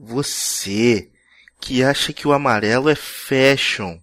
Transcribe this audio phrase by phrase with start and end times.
[0.00, 1.08] Você
[1.60, 3.98] que acha que o amarelo é fashion.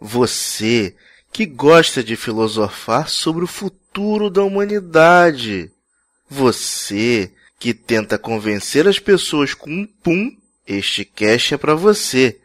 [0.00, 0.96] Você
[1.32, 5.70] que gosta de filosofar sobre o futuro da humanidade.
[6.28, 7.30] Você
[7.60, 10.36] que tenta convencer as pessoas com um pum,
[10.66, 12.40] este cast é para você,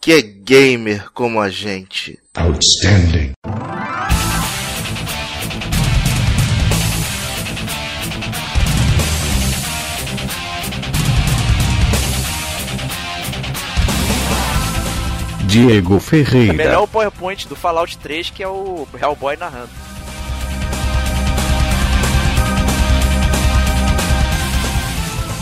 [0.00, 2.18] que é gamer como a gente.
[2.34, 3.32] Outstanding.
[15.46, 16.52] Diego Ferreira.
[16.52, 19.70] É melhor o PowerPoint do Fallout 3 que é o Hellboy narrando.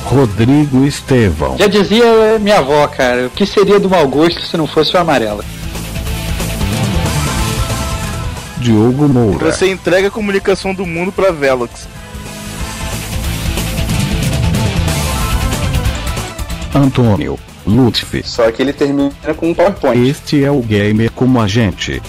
[0.04, 1.56] Rodrigo Estevão.
[1.56, 5.00] Já dizia minha avó, cara, o que seria do mau gosto se não fosse o
[5.00, 5.42] amarelo?
[8.58, 9.50] Diogo Moura.
[9.50, 11.88] Você entrega a comunicação do mundo para Velox.
[16.74, 18.23] Antônio Lutfi.
[18.24, 20.09] Só que ele termina com um PowerPoint.
[20.09, 22.02] Este é o gamer como a gente.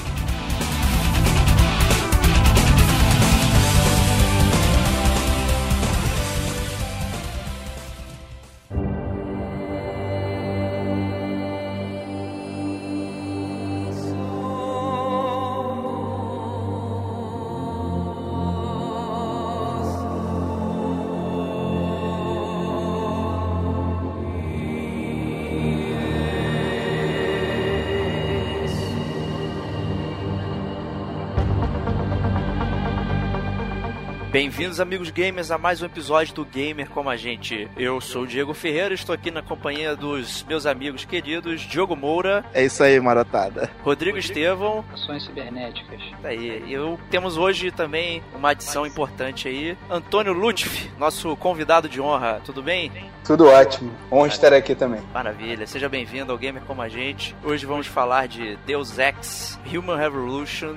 [34.75, 37.69] Bem-vindos, amigos gamers, a mais um episódio do Gamer Como a Gente.
[37.77, 42.43] Eu sou o Diego Ferreira, estou aqui na companhia dos meus amigos queridos Diogo Moura.
[42.53, 43.69] É isso aí, marotada.
[43.83, 44.83] Rodrigo Estevão.
[44.93, 46.01] Ações cibernéticas.
[46.21, 46.63] Tá aí.
[46.67, 49.77] E eu, temos hoje também uma adição importante aí.
[49.89, 52.41] Antônio Lutfi, nosso convidado de honra.
[52.43, 52.91] Tudo bem?
[53.23, 53.91] Tudo ótimo.
[54.11, 55.01] Honra estar aqui também.
[55.13, 55.65] Maravilha.
[55.65, 57.35] Seja bem-vindo ao Gamer Como a Gente.
[57.43, 60.75] Hoje vamos falar de Deus Ex, Human Revolution,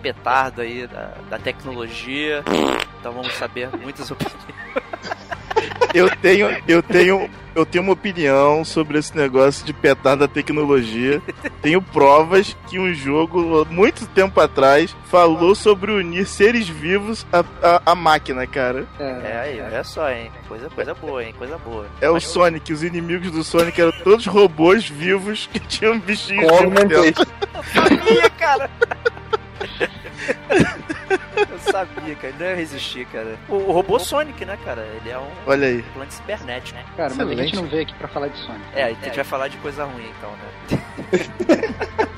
[0.00, 2.42] petardo aí da, da tecnologia.
[2.98, 4.40] Então vamos saber muitas opiniões.
[5.92, 11.20] Eu tenho, eu tenho, eu tenho uma opinião sobre esse negócio de petardo da tecnologia.
[11.60, 17.82] Tenho provas que um jogo, muito tempo atrás, falou sobre unir seres vivos à, à,
[17.92, 18.86] à máquina, cara.
[18.98, 20.30] É, aí, olha só, hein?
[20.48, 21.34] Coisa, coisa boa, hein?
[21.36, 21.86] Coisa boa.
[22.00, 26.50] É Mas o Sonic, os inimigos do Sonic eram todos robôs vivos que tinham bichinhos
[26.88, 27.26] dentro.
[27.54, 28.70] Eu sabia, cara!
[31.50, 32.34] Eu sabia, cara.
[32.38, 33.38] Não ia resistir, cara.
[33.48, 34.82] O, o, robô Sonic, né, cara?
[34.82, 35.82] Ele é um Olha aí.
[35.94, 36.84] plano cibernético, né?
[36.96, 38.64] Cara, mas a gente não veio aqui pra falar de Sonic.
[38.74, 39.12] É, a gente é.
[39.12, 40.48] vai falar de coisa ruim, então, né?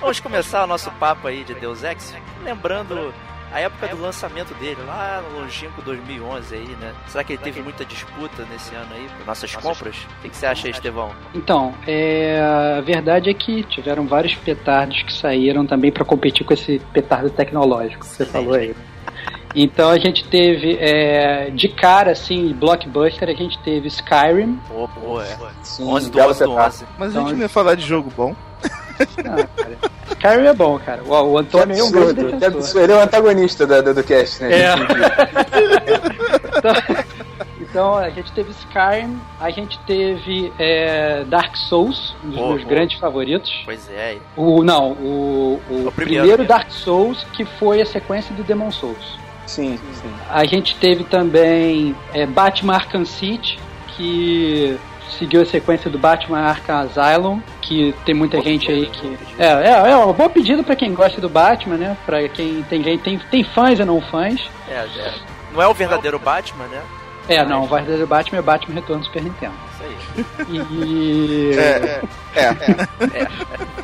[0.00, 3.12] Vamos começar o nosso papo aí de Deus Ex, lembrando
[3.52, 6.94] a época do lançamento dele, lá no longínquo 2011 aí, né?
[7.08, 9.96] Será que ele teve muita disputa nesse ano aí, por nossas compras?
[10.18, 11.12] O que, que você acha aí, Estevão?
[11.34, 12.40] Então, é,
[12.76, 17.30] a verdade é que tiveram vários petardos que saíram também para competir com esse petardo
[17.30, 18.74] tecnológico que você falou aí.
[19.54, 24.60] Então a gente teve, é, de cara, assim, blockbuster, a gente teve Skyrim.
[24.68, 25.36] Pô, pô, é.
[25.62, 26.84] Sim, 11 do 11 do 11.
[26.98, 28.36] Mas então, a gente não ia falar de jogo bom.
[29.24, 29.78] Não, cara.
[30.18, 31.02] Skyrim é bom, cara.
[31.04, 32.82] O, o Antônio é um grande defensor.
[32.82, 34.50] Ele é o antagonista da, do, do cast, né?
[34.52, 34.74] É.
[36.58, 36.72] então,
[37.60, 42.64] então, a gente teve Skyrim, a gente teve é, Dark Souls, um dos oh, meus
[42.64, 42.66] oh.
[42.66, 43.62] grandes favoritos.
[43.64, 44.18] Pois é.
[44.36, 48.72] O, não, o, o, o primeiro, primeiro Dark Souls, que foi a sequência do Demon
[48.72, 49.18] Souls.
[49.46, 50.10] Sim, sim.
[50.28, 53.58] A gente teve também é, Batman Arkham City,
[53.96, 54.78] que
[55.18, 59.18] seguiu a sequência do Batman Arkham Asylum, que tem muita gente aí que.
[59.38, 61.96] É, é, é uma boa pedida para quem gosta do Batman, né?
[62.04, 64.48] Pra quem tem gente, tem, tem fãs e não fãs.
[64.68, 65.14] É, é.
[65.52, 66.82] Não é o verdadeiro Batman, né?
[67.28, 69.52] É, não, o verdadeiro Batman é Batman Retorno do Super Nintendo.
[69.74, 70.66] Isso aí.
[70.70, 71.52] E.
[71.58, 72.00] É,
[72.34, 73.22] é, é.
[73.22, 73.28] é.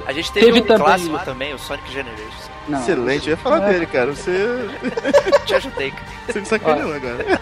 [0.06, 0.85] A gente teve, teve um também...
[0.85, 2.51] clássico também, o Sonic Generations.
[2.67, 4.15] Não, Excelente, eu ia falar dele, cara.
[4.15, 4.69] Você.
[5.45, 6.06] Te ajudei, cara.
[6.27, 7.41] Você me sacaneou agora.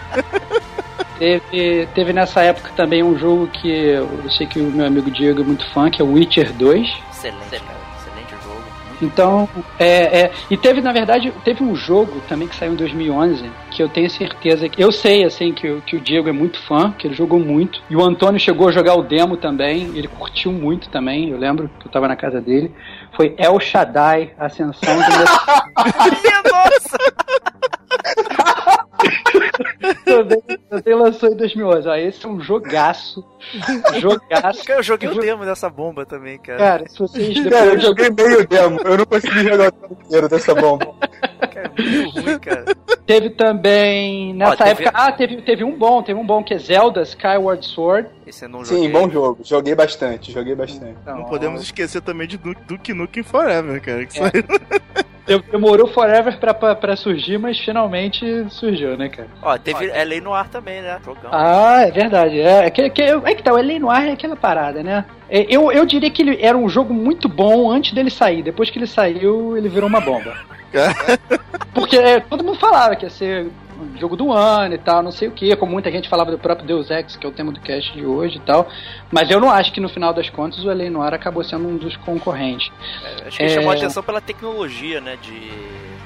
[1.17, 5.41] Teve, teve nessa época também um jogo que eu sei que o meu amigo Diego
[5.41, 6.81] é muito fã, que é o Witcher 2.
[7.11, 7.79] Excelente, cara.
[7.97, 8.63] Excelente jogo.
[9.01, 9.47] Então,
[9.77, 13.83] é, é, e teve, na verdade, teve um jogo também que saiu em 2011, que
[13.83, 14.81] eu tenho certeza que.
[14.81, 17.81] Eu sei, assim, que, que o Diego é muito fã, que ele jogou muito.
[17.89, 21.69] E o Antônio chegou a jogar o demo também, ele curtiu muito também, eu lembro
[21.79, 22.71] que eu tava na casa dele.
[23.15, 25.03] Foi El Shaddai, Ascensão do.
[26.51, 26.97] Nossa!
[30.05, 31.87] também, também lançou em 2011.
[31.87, 33.23] Ó, esse é um jogaço.
[33.99, 34.71] Jogaço.
[34.71, 36.57] eu joguei o demo dessa bomba também, cara.
[36.59, 37.49] Cara, se vocês depois...
[37.53, 38.79] Cara, eu joguei meio demo.
[38.83, 40.93] Eu não consegui jogar o tempo inteiro dessa bomba.
[41.41, 42.65] É muito ruim, cara.
[43.05, 46.53] Teve também, nessa Ó, teve- época, ah, teve, teve um bom, teve um bom que
[46.53, 48.09] é Zelda Skyward Sword.
[48.25, 48.83] Esse eu não joguei.
[48.83, 49.39] Sim, bom jogo.
[49.43, 50.95] Joguei bastante, joguei bastante.
[51.01, 54.05] Então, Não podemos esquecer também de Duke, Duke Nukem Forever, cara.
[54.05, 54.21] Que É.
[54.21, 54.43] saiu.
[55.25, 59.29] Demorou forever pra, pra, pra surgir, mas finalmente surgiu, né, cara?
[59.41, 60.99] Ó, teve LA no ar também, né?
[61.03, 61.29] Jogão.
[61.31, 62.41] Ah, é verdade.
[62.41, 63.79] É, é, que, que, é que tá, o L.A.
[63.79, 65.05] Noir é aquela parada, né?
[65.29, 68.43] É, Eu, eu diria que ele era um jogo muito bom antes dele sair.
[68.43, 70.35] Depois que ele saiu, ele virou uma bomba.
[71.73, 73.47] Porque é, todo mundo falava que ia ser
[73.99, 76.65] jogo do ano e tal, não sei o que, como muita gente falava do próprio
[76.67, 78.67] Deus Ex, que é o tema do cast de hoje e tal.
[79.11, 80.89] Mas eu não acho que no final das contas o L.A.
[80.89, 82.71] Noir acabou sendo um dos concorrentes.
[83.03, 85.17] É, acho que é- chamou a atenção pela tecnologia, né?
[85.21, 85.51] De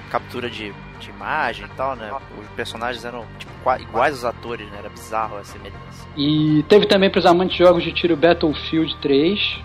[0.09, 2.11] captura de, de imagem e tal, né?
[2.41, 4.77] Os personagens eram tipo, iguais aos atores, né?
[4.79, 6.07] Era bizarro a semelhança.
[6.15, 9.59] E teve também para os amantes de jogos de tiro Battlefield 3.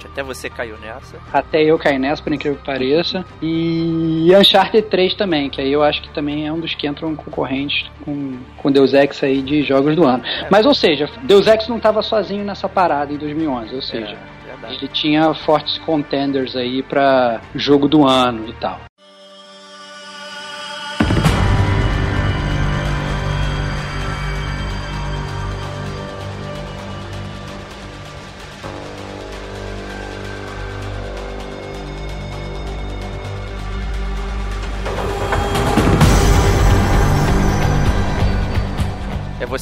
[0.00, 0.06] Excelente.
[0.06, 1.16] Até você caiu nessa.
[1.32, 3.24] Até eu caí nessa, por incrível que pareça.
[3.42, 7.14] E Uncharted 3 também, que aí eu acho que também é um dos que entram
[7.14, 10.22] concorrentes com, com Deus Ex aí de jogos do ano.
[10.50, 14.16] Mas, ou seja, Deus Ex não estava sozinho nessa parada em 2011, ou seja,
[14.62, 18.80] É, ele tinha fortes contenders aí pra jogo do ano e tal.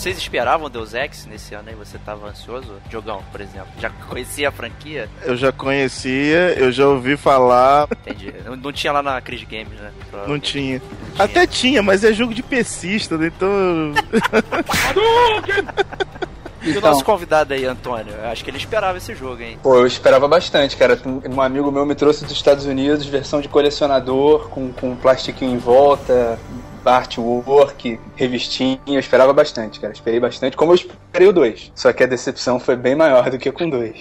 [0.08, 1.74] Vocês esperavam Deus Ex nesse ano aí?
[1.74, 2.76] Você tava ansioso?
[2.90, 3.68] Jogão, por exemplo.
[3.78, 5.06] Já conhecia a franquia?
[5.22, 8.32] Eu já conhecia, eu já ouvi falar, Entendi.
[8.44, 9.92] Não, não tinha lá na Cris Games, né?
[10.26, 10.78] Não tinha.
[10.78, 10.82] não tinha.
[11.18, 13.26] Até tinha, mas é jogo de PCista, né?
[13.26, 13.92] Então.
[16.68, 18.12] E o Então, nosso convidado aí, Antônio?
[18.22, 19.58] Eu acho que ele esperava esse jogo, hein?
[19.62, 20.98] Pô, eu esperava bastante, cara.
[21.28, 25.58] Um amigo meu me trouxe dos Estados Unidos, versão de colecionador, com, com plastiquinho em
[25.58, 26.38] volta,
[26.84, 28.80] artwork, revistinha.
[28.86, 29.92] Eu esperava bastante, cara.
[29.92, 31.72] Esperei bastante, como eu esperei o 2.
[31.74, 33.94] Só que a decepção foi bem maior do que com o 2.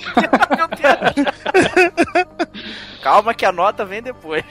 [0.56, 1.28] Meu Deus!
[3.02, 4.44] Calma que a nota vem depois.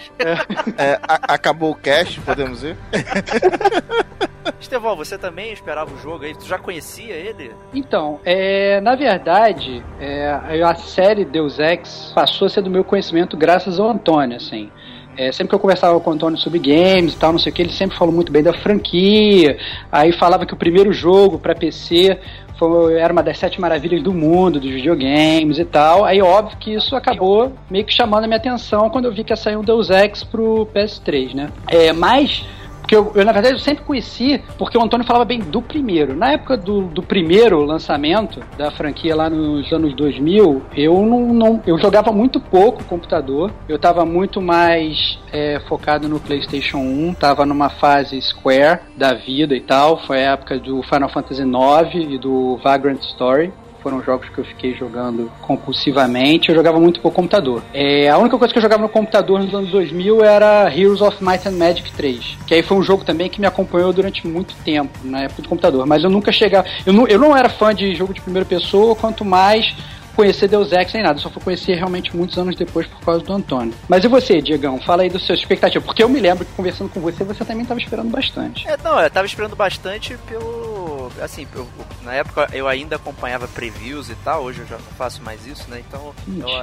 [0.79, 2.77] É, a- acabou o cast, podemos ir?
[4.61, 6.35] Estevão, você também esperava o jogo aí?
[6.35, 7.53] Tu já conhecia ele?
[7.75, 13.37] Então, é, na verdade, é, a série Deus Ex passou a ser do meu conhecimento
[13.37, 14.71] graças ao Antônio, assim.
[15.19, 17.55] É, sempre que eu conversava com o Antônio sobre games e tal, não sei o
[17.55, 19.59] que, ele sempre falou muito bem da franquia.
[19.91, 22.19] Aí falava que o primeiro jogo para PC
[22.59, 26.05] foi, era uma das sete maravilhas do mundo, dos videogames e tal.
[26.05, 29.33] Aí, óbvio que isso acabou meio que chamando a minha atenção quando eu vi que
[29.33, 31.51] ia sair um Deus Ex pro PS3, né?
[31.67, 32.45] É, mas
[32.87, 36.15] porque eu, eu, na verdade, eu sempre conheci, porque o Antônio falava bem do primeiro.
[36.15, 41.63] Na época do, do primeiro lançamento da franquia lá nos anos 2000, eu não, não
[41.67, 43.51] eu jogava muito pouco computador.
[43.69, 49.57] Eu tava muito mais é, focado no PlayStation 1, tava numa fase Square da vida
[49.57, 49.99] e tal.
[50.07, 53.53] Foi a época do Final Fantasy IX e do Vagrant Story
[53.87, 56.49] foram jogos que eu fiquei jogando compulsivamente.
[56.49, 57.63] Eu jogava muito por computador.
[57.73, 61.23] É, a única coisa que eu jogava no computador nos anos 2000 era Heroes of
[61.23, 64.57] Might and Magic 3, que aí foi um jogo também que me acompanhou durante muito
[64.65, 65.87] tempo na época do computador.
[65.87, 68.97] Mas eu nunca chegava, eu não, eu não era fã de jogo de primeira pessoa,
[68.97, 69.73] quanto mais
[70.17, 73.33] conhecer Deus Ex nem nada, só fui conhecer realmente muitos anos depois por causa do
[73.33, 73.75] Antônio.
[73.87, 74.81] Mas e você, Diegão?
[74.81, 77.63] Fala aí dos seus expectativas, porque eu me lembro que conversando com você, você também
[77.63, 78.67] estava esperando bastante.
[78.67, 80.96] É, não, eu tava esperando bastante pelo.
[81.21, 81.69] Assim, eu-
[82.03, 85.69] na época eu ainda acompanhava previews e tal, hoje eu já não faço mais isso,
[85.71, 85.83] né?
[85.87, 86.15] Então.
[86.29, 86.47] Eu,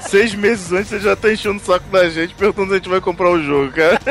[0.00, 2.88] Seis meses antes você já tá enchendo o saco da gente perguntando se a gente
[2.88, 4.00] vai comprar o jogo, cara.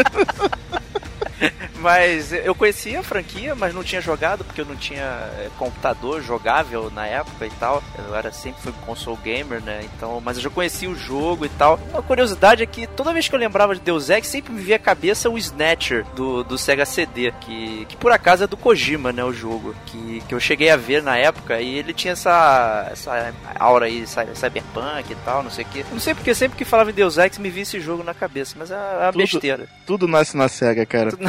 [1.83, 6.21] Mas eu conhecia a franquia, mas não tinha jogado porque eu não tinha é, computador
[6.21, 7.83] jogável na época e tal.
[8.07, 9.81] Eu era sempre fui console gamer, né?
[9.83, 11.77] Então, mas eu já conhecia o jogo e tal.
[11.91, 14.77] Uma curiosidade é que toda vez que eu lembrava de Deus Ex, sempre me via
[14.77, 19.11] à cabeça o Snatcher do, do Sega CD, que, que por acaso é do Kojima,
[19.11, 19.23] né?
[19.23, 19.75] O jogo.
[19.85, 24.07] Que, que eu cheguei a ver na época e ele tinha essa, essa aura aí,
[24.07, 25.85] cy- cyberpunk e tal, não sei o que.
[25.91, 28.55] Não sei porque sempre que falava em Deus Ex me via esse jogo na cabeça,
[28.57, 29.67] mas é uma Tudo- besteira.
[29.85, 31.09] Tudo nasce na SEGA, cara.
[31.09, 31.23] Tudo-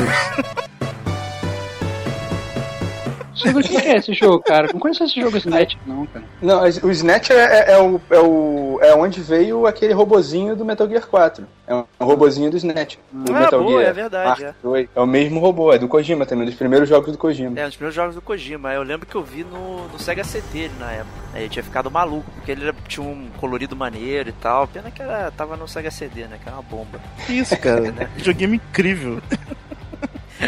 [3.51, 4.69] O que é esse jogo, cara?
[4.73, 6.25] Não conheço esse jogo Snatch, não, cara.
[6.41, 8.79] Não, o Snatcher é, é o, é o.
[8.83, 11.47] É onde veio aquele robozinho do Metal Gear 4.
[11.67, 12.99] É um robozinho do Snatcher.
[13.11, 14.55] Do Ah, Metal boa, Gear é verdade, é.
[14.95, 17.59] É o mesmo robô, é do Kojima também, um dos primeiros jogos do Kojima.
[17.59, 18.73] É, um dos primeiros jogos do Kojima.
[18.73, 21.25] Eu lembro que eu vi no, no Sega CD ele na época.
[21.33, 24.69] Aí eu tinha ficado maluco, porque ele tinha um colorido maneiro e tal.
[24.69, 26.39] Pena que era, tava no Sega CD, né?
[26.43, 27.01] Que era uma bomba.
[27.27, 27.93] Que isso, cara?
[28.15, 29.21] Videogame incrível.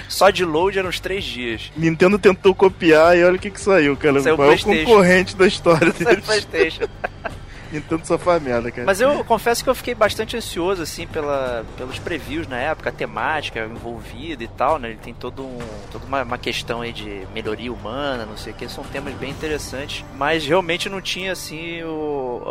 [0.08, 1.70] Só de load eram uns três dias.
[1.76, 4.20] Nintendo tentou copiar e olha o que que saiu, cara.
[4.20, 6.24] Saiu o maior concorrente da história deles.
[6.24, 6.86] Playstation.
[7.72, 8.86] Nintendo só faz merda, cara.
[8.86, 12.92] Mas eu confesso que eu fiquei bastante ansioso, assim, pela, pelos previews na época, a
[12.92, 14.90] temática envolvida e tal, né?
[14.90, 15.58] Ele tem todo um,
[15.90, 19.30] toda uma, uma questão aí de melhoria humana, não sei o que, são temas bem
[19.30, 22.42] interessantes, mas realmente não tinha, assim, o,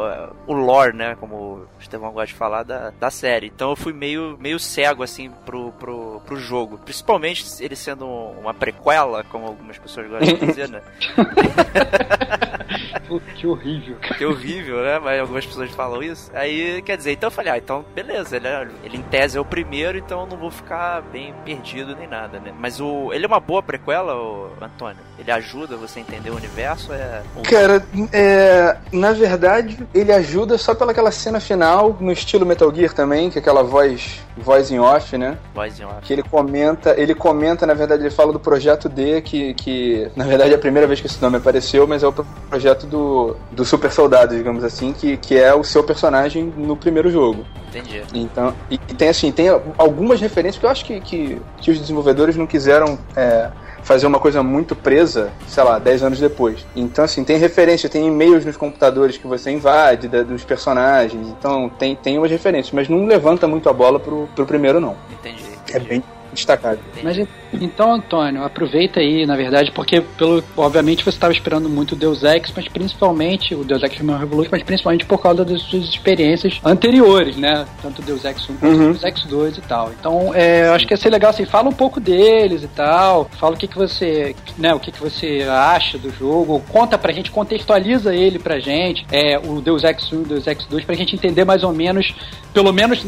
[0.47, 1.15] o lore, né?
[1.19, 3.47] Como o Estevão gosta de falar, da, da série.
[3.47, 6.77] Então eu fui meio, meio cego, assim, pro, pro, pro jogo.
[6.79, 10.81] Principalmente ele sendo uma prequela, como algumas pessoas gostam de dizer, né?
[13.35, 13.97] que horrível.
[14.17, 14.99] Que horrível, né?
[15.05, 16.31] Mas algumas pessoas falam isso.
[16.33, 19.39] Aí, quer dizer, então eu falei, ah, então beleza, ele, é, ele em tese é
[19.39, 22.51] o primeiro, então eu não vou ficar bem perdido nem nada, né?
[22.59, 24.97] Mas o, ele é uma boa prequela, o Antônio?
[25.19, 26.91] Ele ajuda você a entender o universo?
[26.91, 27.21] É...
[27.43, 33.29] Cara, é, na verdade, ele ajuda só pelaquela cena final, no estilo Metal Gear também,
[33.29, 35.37] que é aquela voz, voz em off, né?
[35.53, 36.01] Voz em off.
[36.01, 40.25] Que ele comenta, ele comenta, na verdade, ele fala do projeto D, que, que na
[40.25, 42.11] verdade é a primeira vez que esse nome apareceu, mas é o
[42.49, 47.09] projeto do, do super soldado, digamos assim, que, que é o seu personagem no primeiro
[47.09, 47.45] jogo.
[47.69, 48.03] Entendi.
[48.13, 49.47] Então, e, e tem assim, tem
[49.77, 53.49] algumas referências que eu acho que, que, que os desenvolvedores não quiseram é,
[53.83, 56.65] fazer uma coisa muito presa, sei lá, 10 anos depois.
[56.75, 61.69] Então, assim, tem referência, tem e-mails nos computadores que você invade, da, dos personagens, então
[61.69, 64.95] tem, tem umas referências, mas não levanta muito a bola pro, pro primeiro, não.
[65.11, 65.43] Entendi.
[65.71, 66.03] É bem
[66.35, 66.79] destacado.
[67.03, 67.17] Mas
[67.53, 72.23] então, Antônio, aproveita aí, na verdade, porque pelo, obviamente você estava esperando muito o Deus
[72.23, 76.59] Ex, mas principalmente o Deus Ex Human Revolution, mas principalmente por causa das suas experiências
[76.63, 77.65] anteriores, né?
[77.81, 78.91] Tanto o Deus Ex 1 quanto o Uhum.
[78.91, 79.91] Deus Ex 2 e tal.
[79.97, 83.29] Então, é, eu acho que ia ser legal assim, fala um pouco deles e tal,
[83.39, 87.13] fala o que que você, né, o que que você acha do jogo, conta pra
[87.13, 90.83] gente, contextualiza ele pra gente, é, o Deus Ex 1 e o Deus Ex 2,
[90.83, 92.13] pra gente entender mais ou menos,
[92.53, 93.05] pelo menos,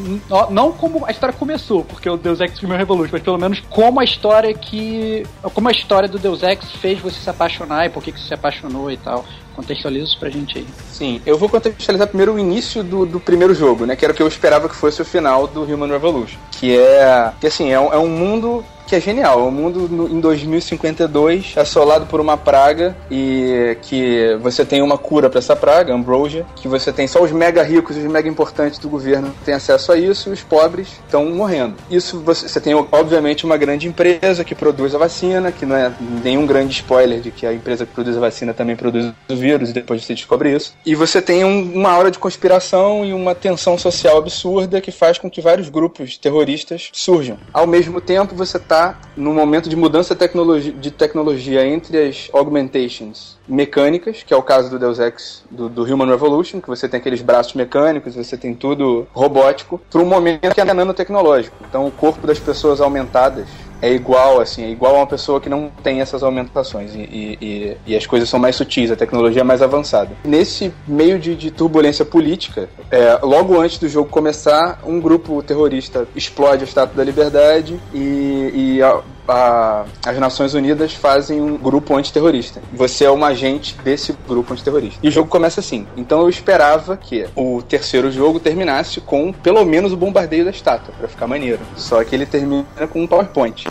[0.50, 4.04] não como a história começou, porque o Deus Ex Human Revolution, pelo menos como a
[4.04, 5.26] história que.
[5.54, 8.28] Como a história do Deus Ex fez você se apaixonar e por que, que você
[8.28, 9.26] se apaixonou e tal.
[9.56, 10.68] Contextualiza isso pra gente aí.
[10.92, 13.96] Sim, eu vou contextualizar primeiro o início do, do primeiro jogo, né?
[13.96, 16.38] Que era o que eu esperava que fosse o final do Human Revolution.
[16.52, 17.32] Que é.
[17.40, 19.40] Que assim, é um, é um mundo que é genial.
[19.42, 24.98] É um mundo no- em 2052 assolado por uma praga e que você tem uma
[24.98, 28.30] cura pra essa praga, Ambrosia, que você tem só os mega ricos e os mega
[28.30, 31.76] importantes do governo têm acesso a isso e os pobres estão morrendo.
[31.92, 35.92] Isso você, você tem, obviamente, uma grande empresa que produz a vacina, que não é
[36.24, 39.70] nenhum grande spoiler de que a empresa que produz a vacina também produz o vírus
[39.70, 40.74] e depois você descobre isso.
[40.86, 45.18] E você tem um- uma aura de conspiração e uma tensão social absurda que faz
[45.18, 47.38] com que vários grupos terroristas surjam.
[47.54, 48.77] Ao mesmo tempo, você está
[49.16, 54.78] num momento de mudança de tecnologia entre as augmentations mecânicas, que é o caso do
[54.80, 59.08] Deus Ex, do, do Human Revolution, que você tem aqueles braços mecânicos, você tem tudo
[59.14, 61.56] robótico, para um momento que é nanotecnológico.
[61.68, 63.48] Então, o corpo das pessoas aumentadas
[63.82, 67.38] é igual, assim, é igual a uma pessoa que não tem essas aumentações e, e,
[67.42, 70.10] e- e as coisas são mais sutis, a tecnologia é mais avançada.
[70.26, 76.08] Nesse meio de, de turbulência política, é, logo antes do jogo começar, um grupo terrorista
[76.16, 78.80] explode a Estátua da Liberdade e, e
[79.28, 82.62] a- as Nações Unidas fazem um grupo antiterrorista.
[82.74, 85.00] Você é uma agente desse grupo antiterrorista.
[85.04, 85.86] E o jogo começa assim.
[85.96, 90.94] Então eu esperava que o terceiro jogo terminasse com pelo menos o bombardeio da estátua,
[90.98, 91.60] pra ficar maneiro.
[91.76, 93.66] Só que ele termina com um PowerPoint.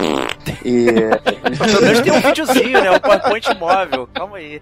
[0.63, 0.85] E
[1.57, 2.91] Pelo menos tem um videozinho, né?
[2.91, 4.09] Um PowerPoint móvel.
[4.13, 4.61] Calma aí.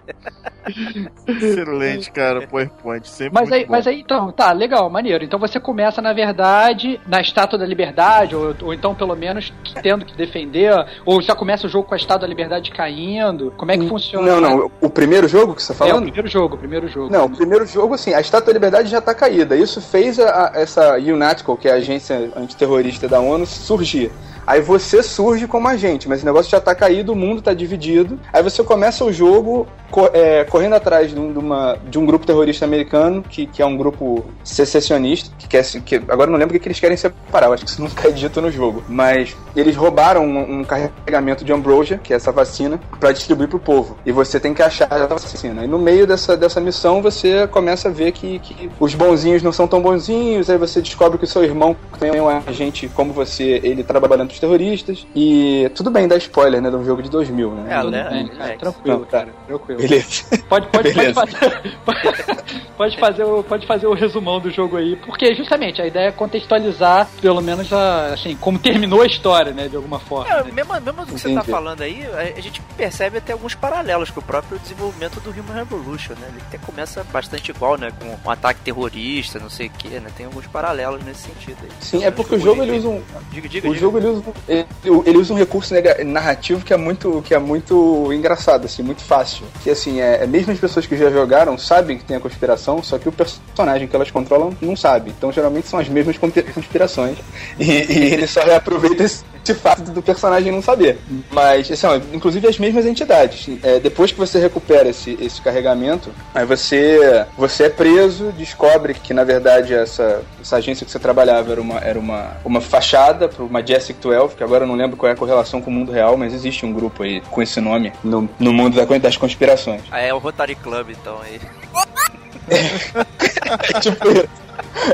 [1.26, 2.46] Excelente, cara.
[2.46, 3.08] PowerPoint.
[3.08, 3.72] Sempre Mas muito aí, bom.
[3.72, 5.24] mas aí, então, tá, legal, maneiro.
[5.24, 10.04] Então você começa, na verdade, na Estátua da Liberdade, ou, ou então, pelo menos, tendo
[10.04, 13.52] que defender, ou já começa o jogo com a Estátua da Liberdade caindo.
[13.56, 14.26] Como é que funciona?
[14.26, 14.70] Não, não.
[14.80, 16.04] O primeiro jogo que você tá É o falando?
[16.04, 17.12] primeiro jogo, o primeiro jogo.
[17.12, 19.56] Não, o primeiro jogo, assim, a Estátua da Liberdade já tá caída.
[19.56, 24.10] Isso fez a- a- essa UNATCO, que é a agência antiterrorista da ONU, surgir.
[24.46, 28.18] Aí você surge como agente, mas o negócio já tá caído, o mundo tá dividido.
[28.32, 32.06] Aí você começa o jogo co- é, correndo atrás de um, de uma- de um
[32.06, 35.64] grupo terrorista americano, que, que é um grupo secessionista, que quer.
[35.84, 38.08] Que, agora não lembro o que, que eles querem separar, eu acho que isso nunca
[38.08, 38.84] é dito no jogo.
[38.88, 43.58] Mas eles roubaram um, um carregamento de Ambrosia, que é essa vacina, pra distribuir pro
[43.58, 43.96] povo.
[44.06, 45.64] E você tem que achar a vacina.
[45.64, 49.52] E no meio dessa, dessa missão você começa a ver que, que os bonzinhos não
[49.52, 53.12] são tão bonzinhos, aí você descobre que o seu irmão também é um agente como
[53.12, 55.06] você, ele trabalhando terroristas.
[55.14, 57.74] E tudo bem dar spoiler, né, de um jogo de 2000, né?
[57.80, 58.08] É, né?
[58.10, 58.56] bem, cara, É.
[58.56, 59.80] tranquilo, Não, cara, tranquilo.
[59.80, 60.24] Beleza.
[60.48, 61.14] Pode, pode, pode, Beleza.
[61.14, 61.76] fazer,
[62.76, 66.12] pode, fazer o, pode fazer o resumão do jogo aí, porque justamente a ideia é
[66.12, 70.30] contextualizar, pelo menos, a, assim, como terminou a história, né, de alguma forma.
[70.32, 70.50] É, né?
[70.52, 74.10] mesmo, mesmo do que você tá falando aí, a, a gente percebe até alguns paralelos
[74.10, 76.28] com o próprio desenvolvimento do Human Revolution, né?
[76.32, 77.90] Ele até começa bastante igual, né?
[77.98, 80.10] Com um ataque terrorista, não sei o que, né?
[80.16, 81.68] Tem alguns paralelos nesse sentido aí.
[81.80, 83.80] Sim, é porque o jogo ele usa um, Diga, diga, O diga.
[83.80, 84.66] jogo ele usa, ele,
[85.04, 89.44] ele usa um recurso narrativo que é muito que é muito engraçado, assim, muito fácil.
[89.62, 92.82] Que assim, é, é mesmo as pessoas que já jogaram sabem que tem a conspiração,
[92.82, 95.12] só que o personagem que elas controlam não sabe.
[95.16, 97.18] Então geralmente são as mesmas conspirações.
[97.58, 99.24] E, e ele só reaproveita esse
[99.54, 100.98] fato do personagem não saber.
[101.30, 103.48] Mas, assim, ó, inclusive as mesmas entidades.
[103.62, 109.12] É, depois que você recupera esse, esse carregamento, aí você, você é preso, descobre que
[109.14, 113.44] na verdade essa, essa agência que você trabalhava era uma, era uma, uma fachada para
[113.44, 115.92] uma Jessic 12, que agora eu não lembro qual é a correlação com o mundo
[115.92, 119.82] real, mas existe um grupo aí com esse nome no, no mundo das conspirações.
[119.90, 121.20] Ah, é o Rotary Club, então.
[121.22, 121.40] Aí.
[122.48, 124.28] é tipo isso.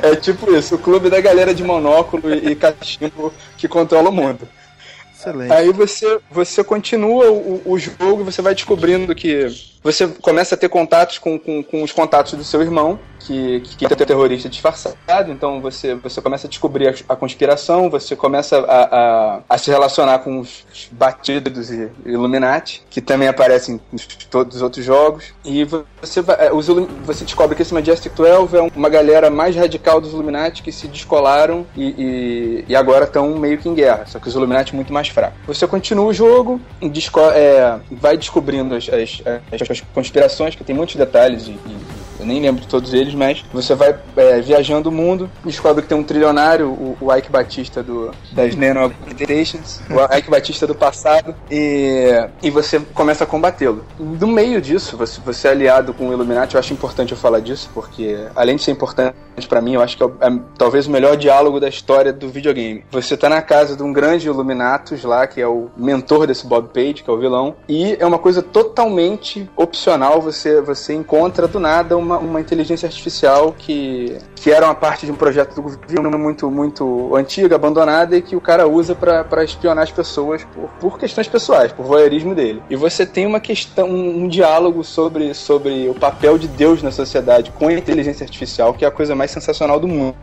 [0.02, 4.48] É tipo isso, o clube da galera de monóculo e cachimbo que controla o mundo.
[5.14, 5.52] Excelente.
[5.52, 10.68] Aí você, você continua o, o jogo, você vai descobrindo que você começa a ter
[10.68, 15.60] contatos com, com, com os contatos do seu irmão, que, que é terrorista disfarçado, então
[15.60, 20.20] você, você começa a descobrir a, a conspiração, você começa a, a, a, se relacionar
[20.20, 23.96] com os batidos e Illuminati, que também aparecem em
[24.30, 26.66] todos os outros jogos, e você, é, os,
[27.04, 30.88] você descobre que esse Majestic 12 é uma galera mais radical dos Illuminati que se
[30.88, 34.92] descolaram e, e, e agora estão meio que em guerra, só que os Illuminati muito
[34.92, 35.38] mais fracos.
[35.46, 39.22] Você continua o jogo, desco é, vai descobrindo as, as,
[39.52, 43.44] as conspirações, que tem muitos detalhes e, e eu nem lembro de todos eles, mas
[43.52, 47.82] você vai é, viajando o mundo, descobre que tem um trilionário, o, o Ike Batista
[47.82, 52.08] do, das Nano Agitations, o Ike Batista do passado, e,
[52.42, 53.84] e você começa a combatê-lo.
[53.98, 57.40] No meio disso, você, você é aliado com o Illuminati, eu acho importante eu falar
[57.40, 59.14] disso, porque além de ser importante
[59.48, 62.84] para mim, eu acho que é, é, talvez o melhor diálogo da história do videogame.
[62.90, 66.68] Você tá na casa de um grande Illuminatus lá, que é o mentor desse Bob
[66.68, 71.58] Page, que é o vilão, e é uma coisa totalmente opcional, você, você encontra do
[71.58, 75.62] nada uma uma, uma inteligência artificial que, que era uma parte de um projeto do
[75.62, 80.68] governo muito, muito antigo, abandonada, e que o cara usa para espionar as pessoas por,
[80.80, 82.62] por questões pessoais, por voyeurismo dele.
[82.68, 86.90] E você tem uma questão, um, um diálogo sobre, sobre o papel de Deus na
[86.90, 90.14] sociedade com a inteligência artificial, que é a coisa mais sensacional do mundo.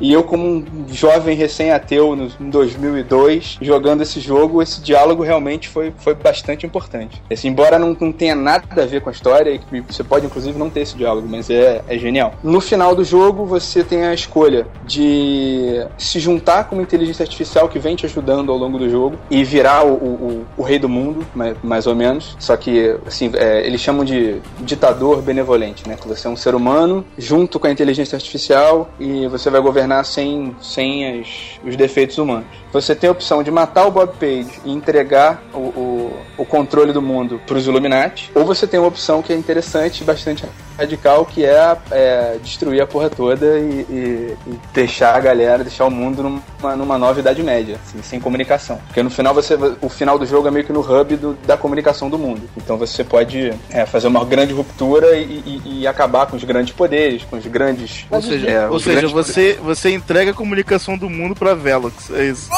[0.00, 5.92] E eu, como um jovem recém-ateu em 2002, jogando esse jogo, esse diálogo realmente foi,
[5.98, 7.20] foi bastante importante.
[7.28, 10.56] Esse, embora não, não tenha nada a ver com a história, e você pode inclusive
[10.56, 12.34] não ter esse diálogo, mas é, é genial.
[12.42, 17.68] No final do jogo, você tem a escolha de se juntar com uma inteligência artificial
[17.68, 20.88] que vem te ajudando ao longo do jogo e virar o, o, o rei do
[20.88, 22.36] mundo, mais, mais, ou menos.
[22.38, 25.96] Só que, assim, é, eles chamam de ditador benevolente, né?
[26.00, 29.78] Que você é um ser humano junto com a inteligência artificial e você vai governar
[29.78, 31.28] governar sem, sem as,
[31.64, 32.46] os defeitos humanos.
[32.72, 36.92] Você tem a opção de matar o Bob Page e entregar o, o, o controle
[36.92, 40.44] do mundo para os Illuminati, ou você tem uma opção que é interessante e bastante
[40.78, 45.84] radical, que é, é, destruir a porra toda e, e, e, deixar a galera, deixar
[45.86, 48.78] o mundo numa, numa nova Idade Média, assim, sem comunicação.
[48.86, 49.58] Porque no final você.
[49.80, 52.48] O final do jogo é meio que no hub do, da comunicação do mundo.
[52.56, 57.24] Então você pode é, fazer uma grande ruptura e, e, acabar com os grandes poderes,
[57.24, 58.06] com os grandes.
[58.10, 62.26] Ou seja, é, ou seja você, você entrega a comunicação do mundo pra Velox, é
[62.26, 62.48] isso.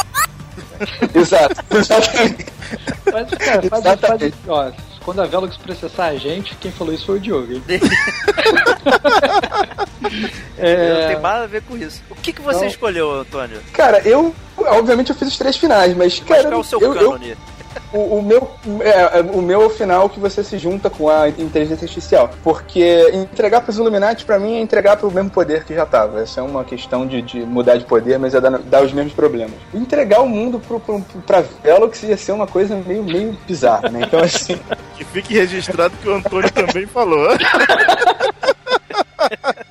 [1.15, 2.47] Exato, exatamente.
[3.13, 4.37] Mas, cara, faz, Exatamente.
[4.47, 7.63] Faz, ó, quando a Velox processar a gente, quem falou isso foi o Diogo, hein?
[10.59, 11.01] é...
[11.03, 12.03] Não tem nada a ver com isso.
[12.11, 12.67] O que, que você Não.
[12.67, 13.61] escolheu, Antônio?
[13.73, 14.35] Cara, eu.
[14.57, 16.21] Obviamente eu fiz os três finais, mas.
[16.21, 17.31] Cara, qual é o seu eu, cânone?
[17.31, 17.37] Eu
[17.93, 21.29] o, o, meu é, é, o meu é final que você se junta com a
[21.29, 22.31] inteligência artificial.
[22.43, 25.87] Porque entregar para os Illuminati, para mim, é entregar para o mesmo poder que já
[25.87, 26.21] tava.
[26.21, 29.13] Essa é uma questão de, de mudar de poder, mas é dar, dar os mesmos
[29.13, 29.55] problemas.
[29.75, 30.61] Entregar o mundo
[31.27, 34.03] para Velox ia ser uma coisa meio, meio bizarra, né?
[34.07, 34.59] Então, assim.
[34.97, 37.29] que fique registrado que o Antônio também falou.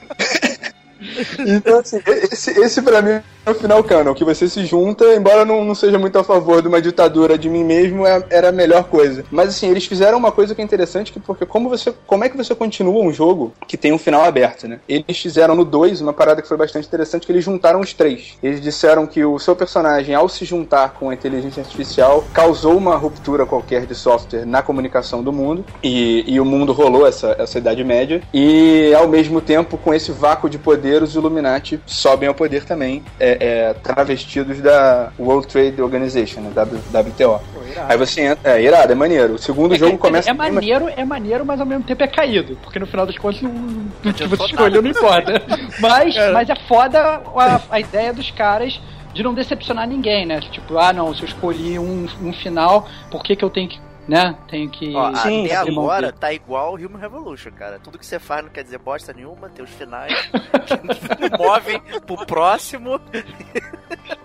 [1.40, 5.46] Então, assim, esse, esse pra mim é o final canon, que você se junta, embora
[5.46, 8.52] não, não seja muito a favor de uma ditadura de mim mesmo, é, era a
[8.52, 9.24] melhor coisa.
[9.32, 11.94] Mas assim, eles fizeram uma coisa que é interessante, que porque como você.
[12.06, 14.80] Como é que você continua um jogo que tem um final aberto, né?
[14.88, 18.38] Eles fizeram no 2 uma parada que foi bastante interessante, que eles juntaram os três.
[18.42, 22.96] Eles disseram que o seu personagem, ao se juntar com a inteligência artificial, causou uma
[22.96, 27.58] ruptura qualquer de software na comunicação do mundo, e, e o mundo rolou essa, essa
[27.58, 32.36] Idade Média, e ao mesmo tempo, com esse vácuo de poder, os Illuminati sobem ao
[32.36, 33.04] poder também.
[33.20, 37.40] É, é, travestidos da World Trade Organization, né, WTO.
[37.54, 39.36] Pô, Aí você entra, é irado, é maneiro.
[39.36, 40.30] O segundo é jogo começa.
[40.30, 43.42] É maneiro, é maneiro, mas ao mesmo tempo é caído, porque no final das contas
[43.42, 45.42] o que você escolheu não importa.
[45.80, 46.32] Mas, é.
[46.32, 48.80] mas é foda a, a ideia dos caras
[49.14, 50.40] de não decepcionar ninguém, né?
[50.40, 53.80] Tipo, ah, não, se eu escolhi um, um final, por que, que eu tenho que
[54.10, 54.36] né?
[54.48, 54.96] Tenho que.
[54.96, 57.80] Ó, Sim, até agora tá igual Human Revolution, cara.
[57.80, 60.14] Tudo que você faz não quer dizer bosta nenhuma, tem os finais
[60.66, 63.00] que movem pro próximo.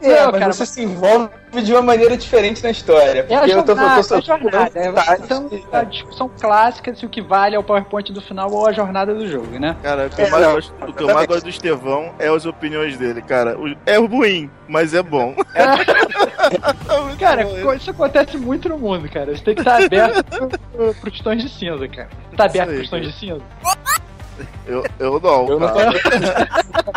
[0.01, 1.29] É, Não, mas cara, você se envolve
[1.62, 3.26] de uma maneira diferente na história.
[3.28, 4.70] É a Porque eu tô, jornada, eu tô é a jornada.
[4.80, 8.66] É então, a discussão clássica se o que vale é o PowerPoint do final ou
[8.66, 9.76] a jornada do jogo, né?
[9.82, 12.28] Cara, o que eu É, mais, gosto, o que eu mais gosto do Estevão é
[12.28, 13.58] as opiniões dele, cara.
[13.58, 15.34] O- É ruim, mas é bom.
[17.18, 19.34] Cara, co- isso acontece muito no mundo, cara.
[19.34, 22.08] Você tem que estar aberto pro, pro, pros tons de cinza, cara.
[22.36, 23.12] Tá aberto aí, pros tons cara.
[23.12, 23.42] de cinza?
[24.66, 25.92] Eu, eu não, Eu não cara.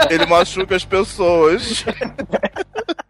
[0.10, 1.86] Ele machuca as pessoas.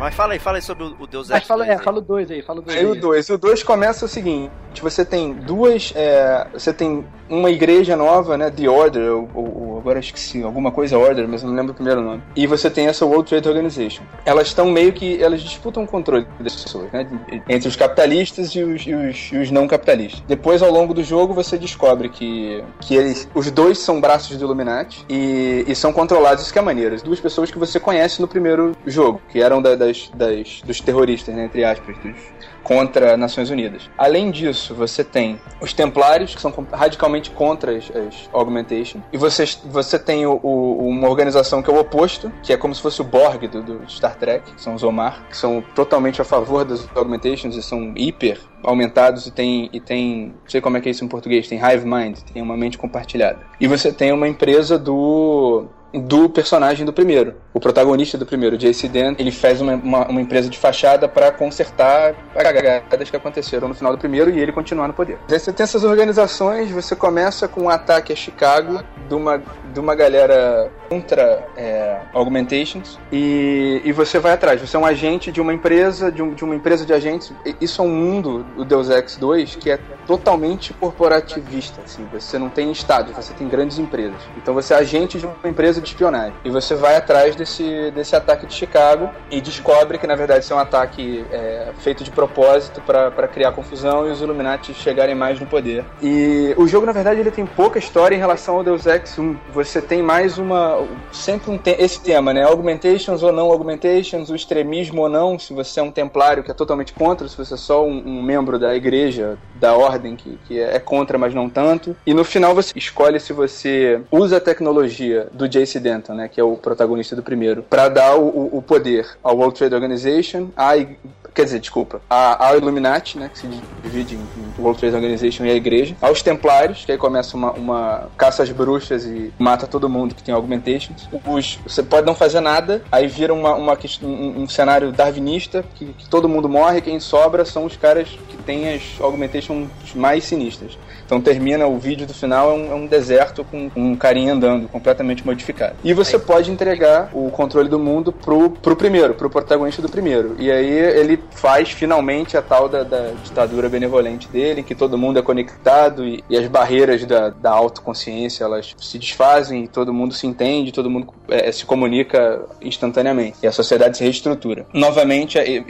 [0.00, 1.46] Mas fala aí, fala aí sobre o, o Deus Mas Ex.
[1.46, 1.84] fala, 2 é, aí.
[1.84, 3.28] fala o 2 aí, fala o 2 Aí o 2.
[3.28, 5.92] O 2 começa o seguinte: você tem duas.
[5.94, 8.50] é, você tem uma igreja nova, né?
[8.50, 12.22] The Order, ou, ou- agora esqueci, alguma coisa Order, mas não lembro o primeiro nome.
[12.36, 14.02] E você tem essa World Trade Organization.
[14.26, 15.22] Elas estão meio que.
[15.22, 17.06] Elas disputam o controle das pessoas, né?
[17.48, 20.22] Entre os capitalistas e os, e os- e os não capitalistas.
[20.28, 23.28] Depois, ao longo do jogo, você descobre que, que eles.
[23.34, 26.94] Os dois são braços do Illuminati e, e são controlados, isso que é maneiro.
[26.94, 30.80] As duas pessoas que você conhece no primeiro jogo, que eram da- das, das, dos
[30.80, 32.16] terroristas, né, entre aspas, dos,
[32.62, 33.90] contra Nações Unidas.
[33.96, 39.44] Além disso, você tem os Templários, que são radicalmente contra as, as Augmentation, e você,
[39.64, 43.00] você tem o- o- uma organização que é o oposto, que é como se fosse
[43.00, 46.64] o Borg do, do Star Trek, que são os Omar, que são totalmente a favor
[46.64, 50.88] das Augmentations e são hiper aumentados e tem, e tem, não sei como é que
[50.88, 53.38] é isso em português, tem Hive Mind, tem uma mente compartilhada.
[53.58, 57.34] E você tem uma empresa do do personagem do primeiro.
[57.52, 58.88] O protagonista do primeiro, J.C.
[58.88, 63.68] Dent, ele fez uma, uma, uma empresa de fachada para consertar as cagadas que aconteceram
[63.68, 65.18] no final do primeiro e ele continuar no poder.
[65.30, 69.80] Aí você tem essas organizações, você começa com um ataque a Chicago de uma, de
[69.80, 74.60] uma galera contra é, Augmentations e, e você vai atrás.
[74.60, 77.32] Você é um agente de uma empresa, de, um- de uma empresa de agentes.
[77.60, 81.80] Isso é um mundo, o Deus Ex 2, que é totalmente corporativista.
[81.84, 82.06] Assim.
[82.12, 84.16] Você não tem estados, você tem grandes empresas.
[84.36, 86.34] Então você é agente de uma empresa de espionagem.
[86.44, 90.52] E você vai atrás desse, desse ataque de Chicago e descobre que na verdade isso
[90.52, 95.38] é um ataque é, feito de propósito para criar confusão e os Illuminati chegarem mais
[95.38, 95.84] no poder.
[96.02, 99.36] E o jogo, na verdade, ele tem pouca história em relação ao Deus Ex 1.
[99.64, 100.82] Você tem mais uma.
[101.12, 102.42] Sempre um te esse tema, né?
[102.44, 106.54] Augmentations ou não augmentations, o extremismo ou não, se você é um templário que é
[106.54, 110.58] totalmente contra, se você é só um, um membro da igreja, da ordem que, que
[110.58, 111.94] é contra, mas não tanto.
[112.06, 115.78] E no final você escolhe se você usa a tecnologia do J.C.
[115.78, 116.28] Denton, né?
[116.28, 120.48] Que é o protagonista do primeiro, para dar o, o- poder ao World Trade Organization,
[120.76, 120.96] ig-
[121.32, 123.46] Quer dizer, desculpa, a- Illuminati, né, que se
[123.84, 127.52] divide em, em World Trade Organization e a igreja, aos Templários, que aí começa uma,
[127.52, 131.08] uma caça às bruxas e mata todo mundo que tem Augmentations.
[131.26, 135.86] Os, você pode não fazer nada, aí vira uma, uma um, um cenário darwinista, que,
[135.86, 140.78] que todo mundo morre, quem sobra são os caras que têm as Augmentations mais sinistras.
[141.10, 144.32] Então termina o vídeo do final, é um, é um deserto com, com um carinha
[144.32, 145.74] andando, completamente modificado.
[145.82, 150.36] E você pode entregar o controle do mundo pro, pro primeiro, pro protagonista do primeiro.
[150.38, 155.18] E aí ele faz finalmente a tal da, da ditadura benevolente dele, que todo mundo
[155.18, 160.14] é conectado e, e as barreiras da, da autoconsciência elas se desfazem e todo mundo
[160.14, 163.38] se entende, todo mundo é, se comunica instantaneamente.
[163.42, 164.64] E a sociedade se reestrutura.
[164.72, 165.64] Novamente, é,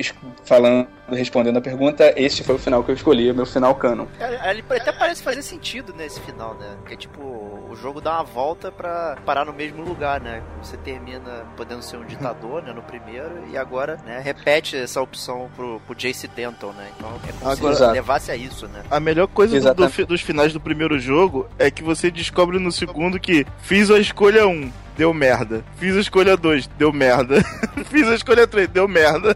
[0.45, 4.07] falando, respondendo a pergunta, esse foi o final que eu escolhi, meu final canon.
[4.19, 6.77] É, Ele até parece fazer sentido nesse final, né?
[6.81, 10.43] Porque, tipo, o jogo dá uma volta pra parar no mesmo lugar, né?
[10.63, 12.73] Você termina podendo ser um ditador, né?
[12.73, 14.21] No primeiro, e agora, né?
[14.23, 16.89] Repete essa opção pro, pro Jace Denton, né?
[16.97, 18.83] Então é como Agora- se levasse a isso, né?
[18.91, 22.73] A melhor coisa do- do dos finais do primeiro jogo é que você descobre no
[22.73, 25.63] segundo que fiz a escolha 1, deu merda.
[25.77, 27.43] Fiz a escolha 2, deu merda.
[27.87, 29.35] fiz a escolha 3, deu merda.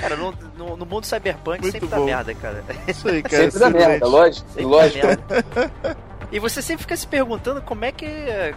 [0.00, 0.32] Cara, no,
[0.72, 2.04] no, no mundo cyberpunk Muito sempre dá bom.
[2.04, 2.64] merda, cara.
[2.86, 3.44] Isso aí, cara.
[3.44, 4.48] Sempre dá merda, lógico.
[4.48, 5.06] Sempre lógico.
[5.06, 6.11] dá merda.
[6.32, 8.06] E você sempre fica se perguntando como é que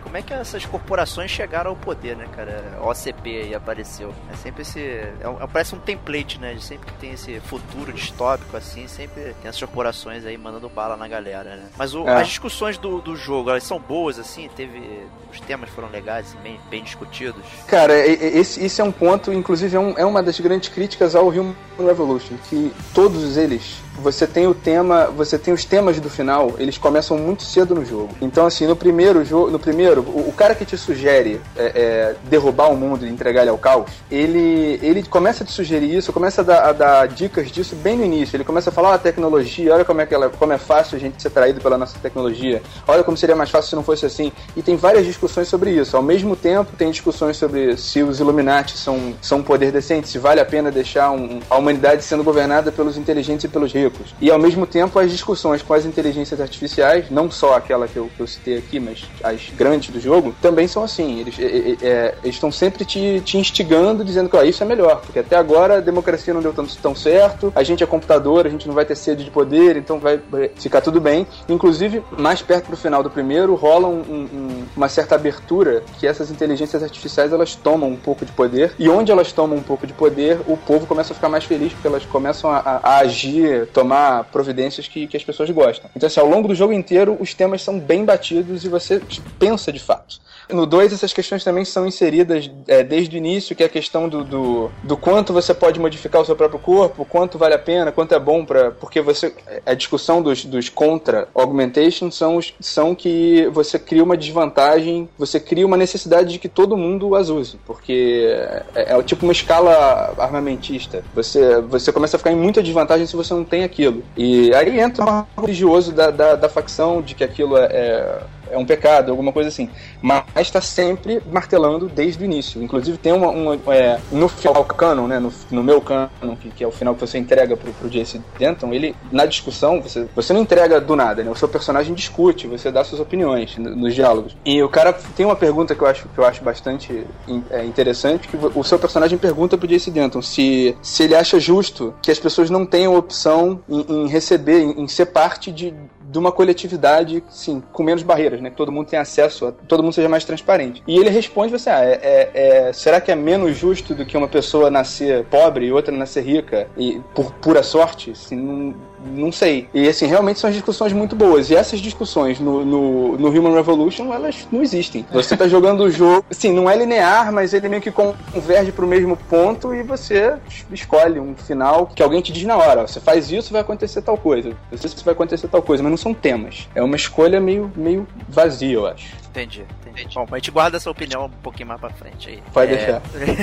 [0.02, 2.80] como é que essas corporações chegaram ao poder, né, cara?
[2.82, 4.14] OCP aí apareceu.
[4.32, 4.80] É sempre esse.
[5.20, 6.54] É um- parece um template, né?
[6.54, 10.96] De sempre que tem esse futuro distópico, assim, sempre tem essas corporações aí mandando bala
[10.96, 11.66] na galera, né?
[11.78, 12.22] Mas o- É.
[12.22, 14.82] as discussões do, do jogo, elas são boas, assim, teve.
[15.30, 17.44] Os temas foram legais, bem, bem discutidos.
[17.68, 20.70] Cara, e- e- esse, esse é um ponto, inclusive é, um- é uma das grandes
[20.70, 26.00] críticas ao Human Revolution, que todos eles você tem o tema, você tem os temas
[26.00, 28.10] do final, eles começam muito cedo no jogo.
[28.22, 32.16] Então, assim, no primeiro jogo, no primeiro, o, o cara que te sugere é, é,
[32.30, 36.14] derrubar o mundo e entregar ele ao caos, ele, ele começa a te sugerir isso,
[36.14, 38.36] começa a dar, a dar dicas disso bem no início.
[38.36, 40.98] Ele começa a falar ah, a tecnologia, olha como é, que ela, como é fácil
[40.98, 44.06] a gente ser traído pela nossa tecnologia, olha como seria mais fácil se não fosse
[44.06, 44.32] assim.
[44.56, 45.96] E tem várias discussões sobre isso.
[45.96, 50.20] Ao mesmo tempo, tem discussões sobre se os Illuminati são, são um poder decente, se
[50.20, 54.14] vale a pena deixar um, a humanidade sendo governada pelos inteligentes e pelos ricos.
[54.22, 58.10] E ao mesmo tempo, as discussões com as inteligências artificiais, não só aquela que eu,
[58.16, 61.20] que eu citei aqui, mas as grandes do jogo, também são assim.
[61.20, 61.36] Eles
[61.82, 65.78] é, estão sempre te, te instigando, dizendo que ó, isso é melhor, porque até agora
[65.78, 68.86] a democracia não deu tanto tão certo, a gente é computador, a gente não vai
[68.86, 70.20] ter sede de poder, então vai
[70.56, 71.26] ficar tudo bem.
[71.48, 76.30] Inclusive, mais perto do final do primeiro, rola um, um, uma certa abertura que essas
[76.32, 79.94] inteligências artificiais elas tomam um pouco de poder, e onde elas tomam um pouco de
[79.94, 84.24] poder, o povo começa a ficar mais feliz, porque elas começam a, a agir, tomar
[84.32, 85.90] providências que, que as pessoas gostam.
[85.94, 89.02] Então, assim, ao longo do jogo inteiro, os temas são bem batidos e você
[89.38, 90.24] pensa de fato.
[90.50, 94.08] No 2, essas questões também são inseridas é, desde o início, que é a questão
[94.08, 97.92] do, do, do, quanto você pode modificar o seu próprio corpo, quanto vale a pena,
[97.92, 99.34] quanto é bom para Porque você.
[99.66, 105.40] A discussão dos, dos contra augmentation são, os, são que você cria uma desvantagem, você
[105.40, 107.58] cria uma necessidade de que todo mundo as use.
[107.66, 108.28] Porque
[108.76, 111.04] é, é tipo uma escala armamentista.
[111.16, 114.04] Você, você começa a ficar em muita desvantagem se você não tem aquilo.
[114.16, 118.66] E aí entra o religioso da, da, da facção de que aquilo é, é um
[118.66, 119.70] pecado, alguma coisa assim.
[120.02, 122.62] Mas está sempre martelando desde o início.
[122.62, 126.64] Inclusive tem uma, uma é, no final canon, né, no, no meu canon, que, que,
[126.64, 130.34] é o final que você entrega pro, pro Jace Denton, ele, na discussão, você, você
[130.34, 131.32] não entrega do nada, né?
[131.32, 134.36] O seu personagem discute, você dá suas opiniões nos diálogos.
[134.46, 137.06] E o cara tem uma pergunta que eu acho, que eu acho bastante
[137.50, 141.94] é, interessante, que o seu personagem pergunta pro Jace Denton se, se ele acha justo
[142.02, 145.74] que as pessoas não tenham opção em, em receber, em, em ser parte de,
[146.16, 148.50] de uma coletividade, sim, com menos barreiras, né?
[148.50, 150.82] Que todo mundo tenha acesso, a, todo mundo seja mais transparente.
[150.88, 152.32] E ele responde você, ah, é, é,
[152.70, 156.24] é, será que é menos justo do que uma pessoa nascer pobre e outra nascer
[156.24, 158.12] rica e por pura sorte?
[158.12, 158.74] Assim, não,
[159.06, 159.68] não sei.
[159.74, 161.50] E assim, realmente são discussões muito boas.
[161.50, 165.06] E essas discussões no, no, no Human Revolution, elas não existem.
[165.12, 168.88] Você tá jogando o jogo, assim, não é linear, mas ele meio que converge pro
[168.88, 170.36] mesmo ponto e você
[170.72, 172.88] escolhe um final que alguém te diz na hora.
[172.88, 174.54] Você faz isso, vai acontecer tal coisa.
[174.72, 176.68] Você vai acontecer tal coisa, mas não são temas.
[176.74, 179.25] É uma escolha meio, meio vazia, eu acho.
[179.36, 180.16] Entendi, entendi.
[180.16, 182.44] Bom, a gente guarda essa opinião um pouquinho mais pra frente aí.
[182.54, 182.76] Pode é...
[182.78, 183.02] deixar.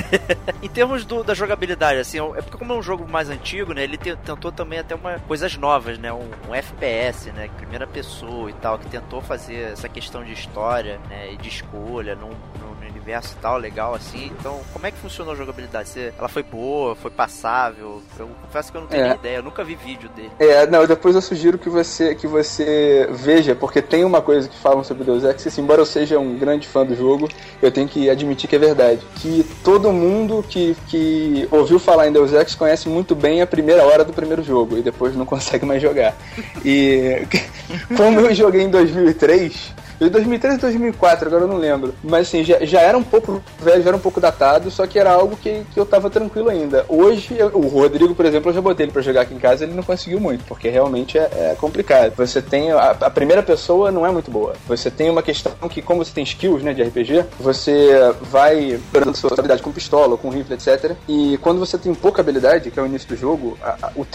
[0.63, 3.83] em termos do, da jogabilidade, assim, é porque como é um jogo mais antigo, né,
[3.83, 8.53] ele tentou também até uma coisas novas, né, um, um, FPS, né, primeira pessoa e
[8.53, 13.35] tal, que tentou fazer essa questão de história, né, e de escolha num, num universo
[13.41, 14.31] tal, legal assim.
[14.39, 15.89] Então, como é que funcionou a jogabilidade?
[15.89, 18.01] Você, ela foi boa, foi passável?
[18.17, 19.13] Eu confesso que eu não tenho é.
[19.13, 20.31] ideia, eu nunca vi vídeo dele.
[20.39, 24.57] É, não, depois eu sugiro que você que você veja, porque tem uma coisa que
[24.57, 27.29] falam sobre Deus Ex, assim, embora eu seja um grande fã do jogo,
[27.61, 29.05] eu tenho que admitir que é verdade.
[29.15, 33.83] Que todo mundo que, que ouviu falar em Deus Ex conhece muito bem a primeira
[33.85, 36.15] hora do primeiro jogo e depois não consegue mais jogar.
[36.63, 37.27] E
[37.97, 41.93] como eu joguei em 2003, de 2003 e 2004, agora eu não lembro.
[42.03, 44.99] Mas assim, já, já era um pouco velho, já era um pouco datado, só que
[44.99, 46.85] era algo que, que eu tava tranquilo ainda.
[46.87, 49.63] Hoje, eu, o Rodrigo, por exemplo, eu já botei ele pra jogar aqui em casa,
[49.63, 52.13] ele não conseguiu muito, porque realmente é, é complicado.
[52.17, 52.71] Você tem.
[52.71, 54.53] A, a, primeira pessoa não é muito boa.
[54.67, 59.15] Você tem uma questão que, como você tem skills, né, de RPG, você vai dando
[59.15, 60.95] sua habilidade com pistola, com rifle, etc.
[61.07, 64.05] E quando você tem pouca habilidade, que é o início do jogo, a, a, o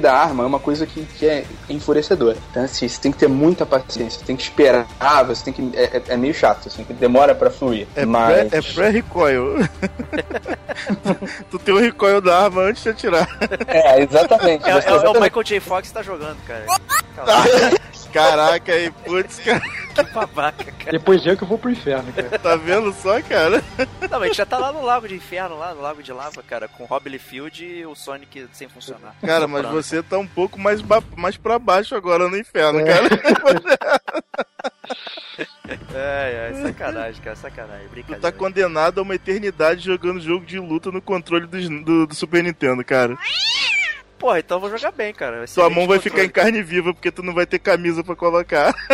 [0.00, 2.36] da arma é uma coisa que, que é enfurecedora.
[2.50, 4.86] Então, assim, você tem que ter muita paciência, você tem que esperar
[5.34, 5.76] você tem que.
[5.76, 7.86] É, é, é meio chato, assim, que demora pra fluir.
[7.94, 8.52] É mas...
[8.52, 9.56] é pré-recoil.
[11.50, 13.28] tu tem o recoil da arma antes de atirar.
[13.66, 14.68] É, exatamente.
[14.68, 15.60] É, é, é o Michael J.
[15.60, 16.66] Fox que tá jogando, cara.
[18.12, 19.60] Caraca, aí, putz, cara.
[19.94, 20.92] Que babaca, cara.
[20.92, 22.38] Depois eu que eu vou pro inferno, cara.
[22.38, 23.62] Tá vendo só, cara?
[23.78, 26.12] Não, mas a gente já tá lá no Lago de Inferno, lá no Lago de
[26.12, 29.14] Lava, cara, com Rob Field e o Sonic sem funcionar.
[29.20, 30.80] Cara, mas você tá um pouco mais,
[31.16, 32.84] mais pra baixo agora no inferno, é.
[32.84, 33.08] cara.
[35.94, 37.88] É, é, sacanagem, cara, sacanagem.
[37.88, 38.20] Brincadeira.
[38.20, 42.14] Tu tá condenado a uma eternidade jogando jogo de luta no controle do, do, do
[42.14, 43.16] Super Nintendo, cara.
[44.18, 45.44] Porra, então eu vou jogar bem, cara.
[45.46, 48.74] Tua mão vai ficar em carne viva porque tu não vai ter camisa pra colocar.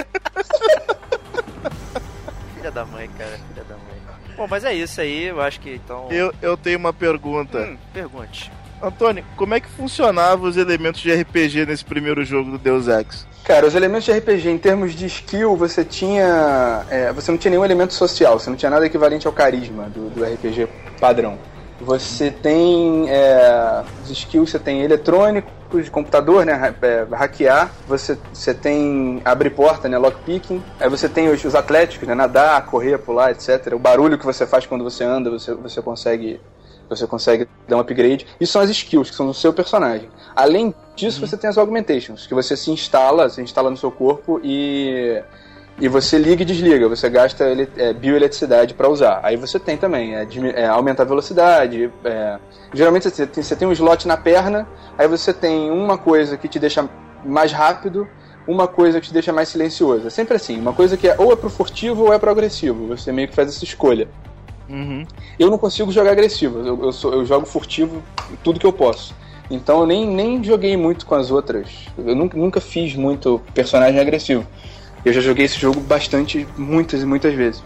[2.57, 3.95] filha da mãe, cara, filha da mãe.
[4.37, 6.09] Bom, mas é isso aí, eu acho que então.
[6.11, 7.59] Eu, eu tenho uma pergunta.
[7.59, 8.51] Hum, pergunte.
[8.83, 13.27] Antônio, como é que funcionavam os elementos de RPG nesse primeiro jogo do Deus Ex?
[13.45, 16.85] Cara, os elementos de RPG, em termos de skill, você tinha.
[16.91, 20.09] É, você não tinha nenhum elemento social, você não tinha nada equivalente ao carisma do,
[20.09, 20.67] do RPG
[20.99, 21.39] padrão.
[21.81, 23.07] Você tem.
[23.11, 26.75] É, os skills, você tem eletrônico, tipos de computador, né?
[26.83, 29.99] é, hackear, você, você tem abrir porta, né?
[29.99, 32.15] Lockpicking, aí você tem os, os atléticos, né?
[32.15, 33.73] Nadar, correr, pular, etc.
[33.75, 36.41] O barulho que você faz quando você anda, você, você consegue.
[36.89, 38.27] Você consegue dar um upgrade.
[38.41, 40.09] Isso são as skills, que são do seu personagem.
[40.35, 44.41] Além disso, você tem as augmentations, que você se instala, se instala no seu corpo
[44.43, 45.23] e
[45.79, 49.21] e você liga e desliga, você gasta ele, é, bioeletricidade para usar.
[49.23, 51.91] Aí você tem também, é, é, aumenta a velocidade.
[52.05, 52.39] é,
[52.73, 56.47] geralmente você tem, você tem um slot na perna, aí você tem uma coisa que
[56.47, 56.89] te deixa
[57.25, 58.07] mais rápido,
[58.47, 60.07] uma coisa que te deixa mais silencioso.
[60.07, 62.87] É sempre assim, uma coisa que é ou é pro furtivo ou é pro agressivo.
[62.89, 64.09] Você meio que faz essa escolha.
[64.69, 65.05] Uhum.
[65.39, 68.03] Eu não consigo jogar agressivo, eu, eu, sou- eu jogo furtivo
[68.43, 69.15] tudo que eu posso.
[69.51, 71.69] Então eu nem, nem joguei muito com as outras.
[71.99, 74.47] Eu nunca, nunca fiz muito personagem agressivo.
[75.05, 77.63] Eu já joguei esse jogo bastante, muitas e muitas vezes.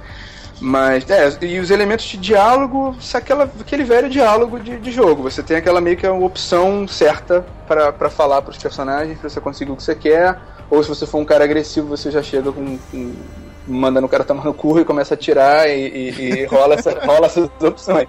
[0.60, 5.22] Mas, é, e os elementos de diálogo, é aquela, aquele velho diálogo de, de jogo.
[5.22, 9.70] Você tem aquela meio que a opção certa para falar pros personagens, pra você conseguir
[9.70, 10.36] o que você quer.
[10.68, 12.76] Ou se você for um cara agressivo, você já chega com.
[12.90, 13.14] com
[13.68, 16.98] mandando o cara tomar no cu e começa a atirar e, e- e rola, essa-
[17.06, 18.08] rola essas opções.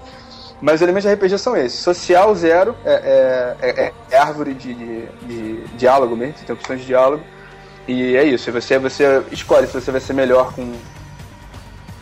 [0.61, 1.79] Mas os elementos de RPG são esses.
[1.79, 6.79] Social, zero, é, é- é- é árvore de, de- de diálogo mesmo, você tem opções
[6.81, 7.23] de diálogo.
[7.87, 10.73] E é isso, você, você escolhe se você vai ser melhor com,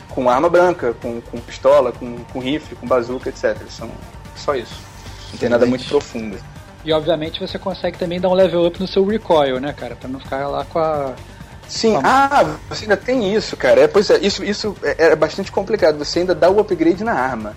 [0.10, 3.56] com arma branca, com, com pistola, com, com rifle, com bazuca, etc.
[3.70, 3.89] São
[4.36, 4.74] só isso.
[5.32, 6.38] Não tem nada muito profundo.
[6.84, 9.96] E obviamente você consegue também dar um level up no seu recoil, né, cara?
[9.96, 11.13] Pra não ficar lá com a.
[11.67, 13.82] Sim, ah, você ainda tem isso, cara.
[13.82, 15.97] É, pois é, isso, isso é, é bastante complicado.
[15.97, 17.56] Você ainda dá o upgrade na arma.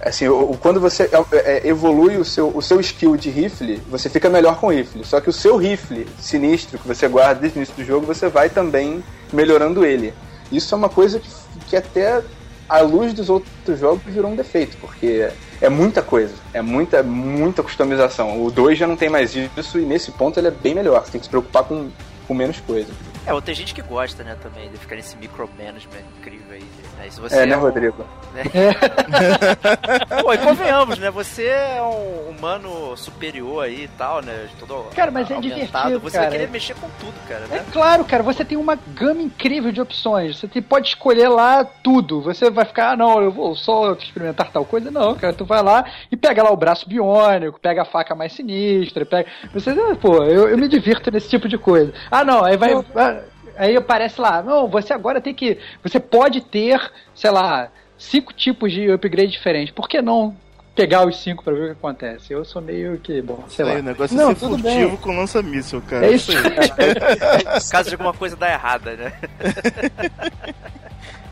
[0.00, 3.82] Assim, o, o- quando você é, é, evolui o seu, o seu skill de rifle,
[3.90, 5.04] você fica melhor com o rifle.
[5.04, 8.28] Só que o seu rifle sinistro que você guarda desde o início do jogo, você
[8.28, 9.02] vai também
[9.32, 10.14] melhorando ele.
[10.52, 11.28] Isso é uma coisa que,
[11.66, 12.22] que até
[12.68, 15.28] à luz dos outros jogos virou um defeito, porque
[15.60, 18.44] é muita coisa, é muita, muita customização.
[18.44, 21.04] O 2 já não tem mais isso e nesse ponto ele é bem melhor.
[21.04, 21.88] Você tem que se preocupar com,
[22.28, 22.92] com menos coisa.
[23.26, 26.64] É, ou tem gente que gosta, né, também, de ficar nesse micromanagement incrível aí.
[26.98, 27.10] Né?
[27.10, 28.04] Se você É, né, um- Rodrigo?
[30.22, 31.10] Pô, e convenhamos, né?
[31.10, 34.48] Você é um humano superior aí e tal, né?
[34.58, 35.54] Todo Cara, mas é aumentado.
[35.64, 36.28] divertido, Você cara.
[36.30, 37.64] vai querer mexer com tudo, cara, É né?
[37.72, 40.38] claro, cara, você tem uma gama incrível de opções.
[40.40, 42.20] Você pode escolher lá tudo.
[42.22, 44.90] Você vai ficar, ah, não, eu vou só experimentar tal coisa.
[44.90, 48.32] Não, cara, tu vai lá e pega lá o braço biônico, pega a faca mais
[48.32, 49.28] sinistra, pega.
[49.52, 51.92] Você, pô, eu, eu me divirto nesse tipo de coisa.
[52.10, 52.72] Ah, não, aí vai.
[53.58, 55.58] Aí aparece lá, não, você agora tem que.
[55.82, 56.80] Você pode ter,
[57.12, 59.74] sei lá, cinco tipos de upgrade diferentes.
[59.74, 60.34] Por que não
[60.76, 62.32] pegar os cinco pra ver o que acontece?
[62.32, 63.80] Eu sou meio que, bom, sei aí, lá.
[63.80, 64.96] o negócio Não, é ser tudo furtivo bem.
[64.98, 66.06] com lança-míssel, cara.
[66.06, 66.30] É isso.
[67.68, 69.12] Caso de alguma coisa dar errada, né?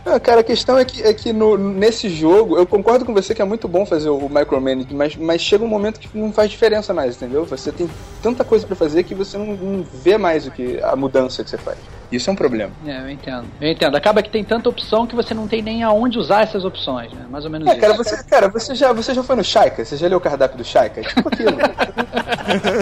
[0.06, 3.34] Não, cara, a questão é que, é que no, nesse jogo, eu concordo com você
[3.34, 6.48] que é muito bom fazer o micromanage, mas, mas chega um momento que não faz
[6.48, 7.44] diferença mais, entendeu?
[7.44, 7.90] Você tem
[8.22, 11.50] tanta coisa pra fazer que você não, não vê mais o que a mudança que
[11.50, 11.78] você faz.
[12.12, 12.72] Isso é um problema.
[12.86, 13.46] É, eu entendo.
[13.60, 13.96] Eu entendo.
[13.96, 17.26] Acaba que tem tanta opção que você não tem nem aonde usar essas opções, né?
[17.28, 17.80] Mais ou menos É, isso.
[17.80, 19.84] cara, você, cara, você já, você já foi no Shaika?
[19.84, 21.00] Você já leu o cardápio do Shaika?
[21.00, 21.56] É tipo aquilo.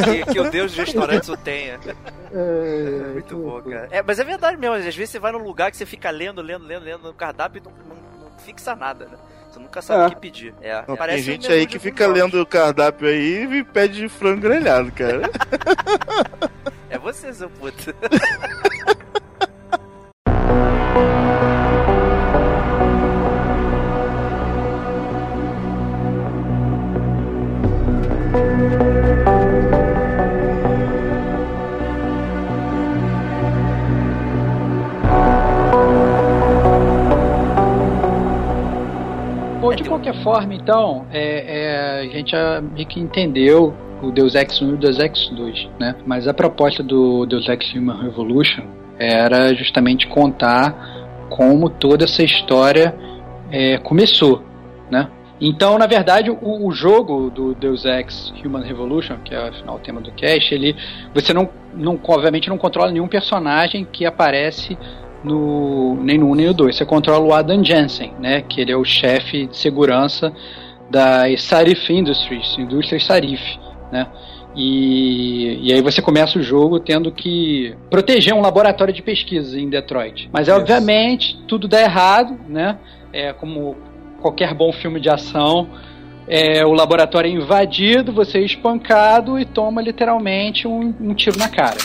[0.04, 1.80] Que, que o Deus dos restaurantes o tenha.
[2.32, 3.88] É, Muito bom, cara.
[3.90, 4.76] É, mas é verdade mesmo.
[4.76, 7.62] Às vezes você vai num lugar que você fica lendo, lendo, lendo, lendo no cardápio
[7.62, 9.16] e não, não- não fixa nada, né?
[9.50, 10.06] Você nunca sabe É.
[10.06, 10.54] o que pedir.
[10.60, 12.20] É, Não, tem gente aí que fica jogos.
[12.20, 15.30] lendo o cardápio aí e pede frango grelhado, cara.
[16.90, 17.92] É você, seu puto.
[40.24, 42.34] forma, então, é, é, a gente
[42.72, 45.94] meio que entendeu o Deus Ex 1 e o Deus Ex 2, né?
[46.06, 48.64] Mas a proposta do Deus Ex Human Revolution
[48.98, 52.94] era justamente contar como toda essa história
[53.50, 54.42] é, começou,
[54.90, 55.08] né?
[55.40, 59.78] Então, na verdade, o, o jogo do Deus Ex Human Revolution, que é afinal o
[59.78, 60.74] tema do cast, ele
[61.12, 64.78] você não, não obviamente não controla nenhum personagem que aparece
[65.24, 66.76] no nem no 1 nem no 2.
[66.76, 70.32] Você controla o Adam Jensen, né, que ele é o chefe de segurança
[70.90, 73.42] da Sarif Industries, Indústrias Sarif,
[73.90, 74.06] né?
[74.56, 79.68] E, e aí você começa o jogo tendo que proteger um laboratório de pesquisa em
[79.68, 80.30] Detroit.
[80.32, 80.56] Mas Isso.
[80.56, 82.78] obviamente tudo dá errado, né?
[83.12, 83.76] É como
[84.20, 85.68] qualquer bom filme de ação,
[86.26, 91.48] é, o laboratório é invadido, você é espancado e toma literalmente um, um tiro na
[91.48, 91.76] cara.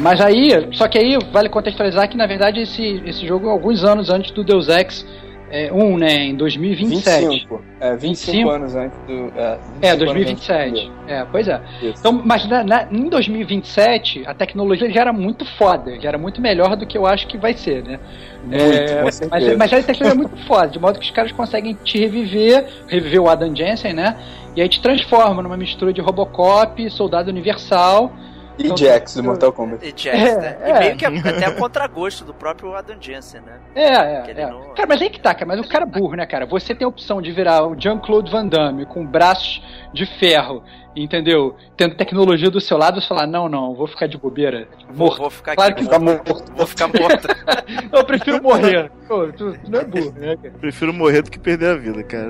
[0.00, 3.84] Mas aí, só que aí vale contextualizar que na verdade esse, esse jogo é alguns
[3.84, 5.04] anos antes do Deus Ex
[5.50, 7.26] É, um, né, em 2027.
[7.26, 7.62] 25.
[7.80, 8.50] É, 25, 25?
[8.50, 9.12] anos antes do.
[9.34, 10.68] É, 25 É, anos 2027.
[10.68, 11.60] antes É, pois é.
[11.80, 11.94] Isso.
[12.00, 16.38] Então, mas na- na- em 2027, a tecnologia já era muito foda, já era muito
[16.42, 17.98] melhor do que eu acho que vai ser, né?
[18.44, 19.20] Muito, É, mas,
[19.56, 23.22] mas a tecnologia é muito foda, de modo que os caras conseguem te reviver, reviver
[23.22, 24.16] o Adam Jensen, né?
[24.54, 28.12] E aí te transforma numa mistura de Robocop, Soldado Universal.
[28.58, 29.84] E Jax do Mortal Kombat.
[29.86, 30.58] E Jax, É, né?
[30.62, 30.70] é.
[30.70, 33.58] E meio que até a contragosto do próprio Adam Jensen, né?
[33.74, 34.46] É, é, é.
[34.50, 36.46] não- Cara, mas aí que tá, cara, mas o cara é burro, né, cara?
[36.46, 40.62] Você tem a opção de virar o Jean-Claude Van Damme com braços de ferro,
[41.02, 41.54] entendeu?
[41.76, 45.18] Tendo tecnologia do seu lado, você falar, não, não, vou ficar de bobeira, morto.
[45.18, 46.28] vou ficar Claro aqui que Tá morto.
[46.28, 46.52] morto.
[46.56, 47.28] Vou ficar morto.
[47.92, 48.90] Eu prefiro morrer.
[49.06, 50.54] Pô, tu, tu não é burro, né, cara?
[50.60, 52.28] Prefiro morrer do que perder a vida, cara.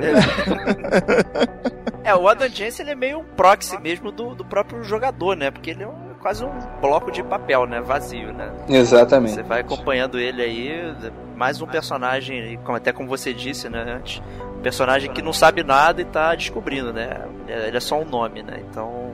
[2.04, 5.50] É, o Adam Jensen ele é meio um proxy mesmo do, do próprio jogador, né?
[5.50, 6.50] Porque ele é um- quase um
[6.80, 7.80] bloco de papel, né?
[7.80, 8.50] Vazio, né?
[8.68, 9.34] Exatamente.
[9.34, 10.94] Você vai acompanhando ele aí,
[11.36, 14.22] mais um personagem, como- até como você disse, né, antes,
[14.62, 17.26] personagem que não sabe nada e tá descobrindo, né?
[17.46, 18.60] Ele é só um nome, né?
[18.68, 19.12] Então,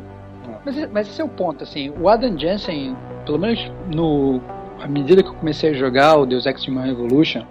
[0.64, 4.40] Mas, mas esse é o ponto, assim, o Adam Jensen, pelo menos no.
[4.80, 7.44] À medida que eu comecei a jogar o Deus Ex Human Revolution,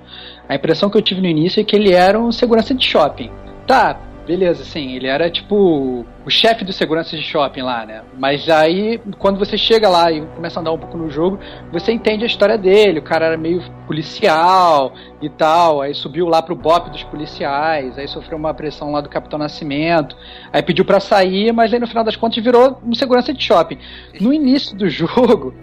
[0.48, 3.32] a impressão que eu tive no início é que ele era um segurança de shopping.
[3.66, 8.01] Tá, beleza, assim, ele era tipo o chefe dos seguranças de shopping lá, né?
[8.17, 11.39] Mas aí, quando você chega lá e começa a andar um pouco no jogo,
[11.71, 12.99] você entende a história dele.
[12.99, 18.07] O cara era meio policial e tal, aí subiu lá pro BOP dos policiais, aí
[18.07, 20.15] sofreu uma pressão lá do Capitão Nascimento,
[20.51, 23.78] aí pediu pra sair, mas aí no final das contas virou um segurança de shopping.
[24.21, 25.53] No início do jogo.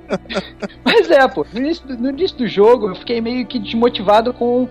[0.84, 4.32] mas é, pô, no início, do, no início do jogo eu fiquei meio que desmotivado
[4.32, 4.66] com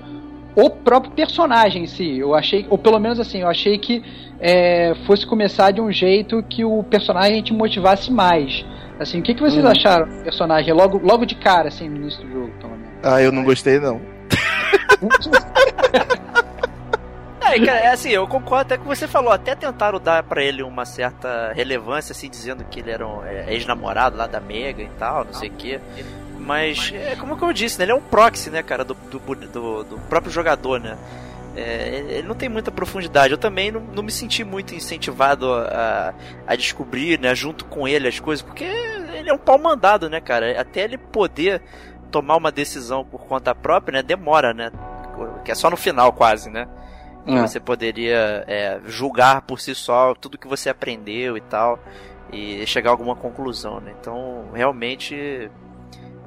[0.65, 2.17] o próprio personagem em si.
[2.19, 4.03] Eu achei, ou pelo menos assim, eu achei que
[4.39, 8.65] é, fosse começar de um jeito que o personagem te motivasse mais.
[8.99, 9.71] Assim, o que, que vocês Uhum.
[9.71, 12.89] acharam do personagem logo, logo de cara, assim, no início do jogo, pelo menos?
[13.03, 13.99] Ah, eu não gostei, não.
[17.41, 20.61] É, cara, é assim, eu concordo até com você falou, até tentaram dar pra ele
[20.61, 24.89] uma certa relevância, assim, dizendo que ele era um é, ex-namorado lá da Mega e
[24.99, 25.79] tal, não sei o quê.
[26.49, 27.85] Mas, é como que eu disse, né?
[27.85, 30.97] Ele é um proxy, né, cara, do, do, do- do próprio jogador, né?
[31.55, 33.31] É, ele não tem muita profundidade.
[33.33, 36.13] Eu também não, não me senti muito incentivado a,
[36.47, 40.19] a descobrir, né, junto com ele as coisas, porque ele é um pau mandado, né,
[40.21, 40.59] cara?
[40.59, 41.61] Até ele poder
[42.11, 44.71] tomar uma decisão por conta própria, né, demora, né?
[45.45, 46.67] Que é só no final, quase, né?
[47.25, 47.41] que É.
[47.41, 51.77] você poderia é, julgar por si só tudo que você aprendeu e tal
[52.31, 53.93] e chegar a alguma conclusão, né?
[53.99, 55.51] Então, realmente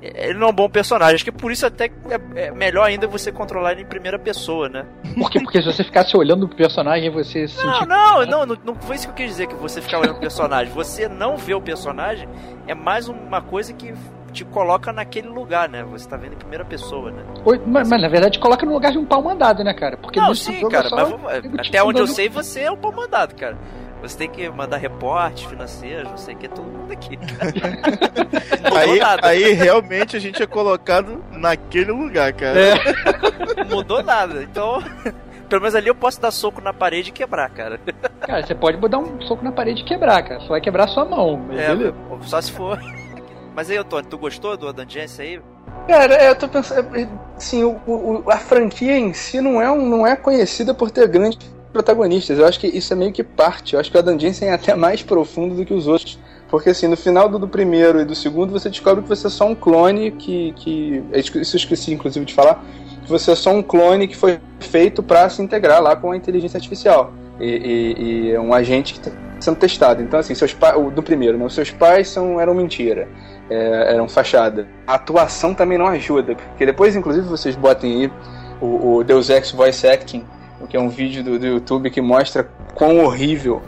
[0.02, 1.14] ele não é um bom personagem.
[1.14, 4.68] Acho que por isso até é, é melhor ainda você controlar ele em primeira pessoa,
[4.68, 4.84] né?
[5.14, 5.40] Por quê?
[5.40, 7.88] Porque se você ficasse olhando pro personagem, você se Não, sentir.
[7.88, 10.20] não, não, não, não foi isso que eu quis dizer que você ficar olhando o
[10.20, 10.72] personagem.
[10.74, 12.28] Você não vê o personagem
[12.66, 13.94] é mais uma coisa que
[14.32, 15.84] te coloca naquele lugar, né?
[15.84, 17.22] Você tá vendo em primeira pessoa, né?
[17.44, 19.96] Oi, Mas, mas, na verdade coloca no lugar de um pau mandado, né, cara?
[19.96, 22.92] Porque Não, sim, cara, é só mas até onde eu sei, você é o pau
[22.92, 23.56] mandado, cara.
[24.02, 27.16] Você tem que mandar reportes financeiros, não sei o que, todo mundo aqui.
[28.76, 29.28] Aí, nada.
[29.28, 32.58] aí realmente a gente é colocado naquele lugar, cara.
[32.58, 33.64] É.
[33.70, 34.42] Mudou nada.
[34.42, 34.82] Então,
[35.48, 37.80] pelo menos ali eu posso dar soco na parede e quebrar, cara.
[38.20, 40.40] Cara, você pode dar um soco na parede e quebrar, cara.
[40.40, 41.36] Só vai quebrar sua mão.
[41.48, 41.94] Mas É, beleza.
[42.22, 42.78] só se for.
[43.54, 45.40] Mas aí, Antônio, tu gostou do Jensen aí?
[45.86, 46.88] Cara, eu tô pensando,
[47.36, 51.06] assim, o, o- a franquia em si não é, um, não é conhecida por ter
[51.08, 51.38] grandes
[51.72, 52.38] protagonistas.
[52.38, 53.74] Eu acho que isso é meio que parte.
[53.74, 56.18] Eu acho que o Adam Jensen é até mais profundo do que os outros.
[56.48, 59.30] Porque assim, no final do, do primeiro e do segundo, você descobre que você é
[59.30, 60.52] só um clone que.
[60.56, 62.62] que isso eu esqueci, inclusive, de falar.
[63.02, 66.16] Que você é só um clone que foi feito para se integrar lá com a
[66.16, 67.12] inteligência artificial.
[67.40, 69.10] E, e- e é um agente que está
[69.40, 70.02] sendo testado.
[70.02, 70.76] Então, assim, seus pais.
[70.92, 71.44] Do primeiro, né?
[71.46, 73.08] Os seus pais são, eram mentira
[73.50, 74.66] é, eram fachada.
[74.86, 78.12] A atuação também não ajuda, porque depois, inclusive, vocês botem aí
[78.60, 80.24] o Deus Ex Voice Acting,
[80.66, 83.62] que é um vídeo do, do YouTube que mostra quão horrível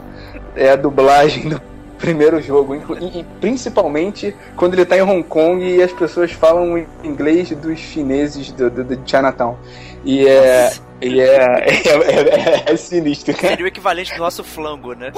[0.55, 1.61] é a dublagem do
[1.97, 6.85] primeiro jogo, e, e principalmente quando ele tá em Hong Kong e as pessoas falam
[7.03, 9.57] inglês dos chineses do, do, do Chinatown.
[10.03, 10.71] E é,
[11.01, 11.25] e é,
[11.65, 13.49] é, é- é sinistro, cara.
[13.49, 15.11] Seria o equivalente do nosso flango, né?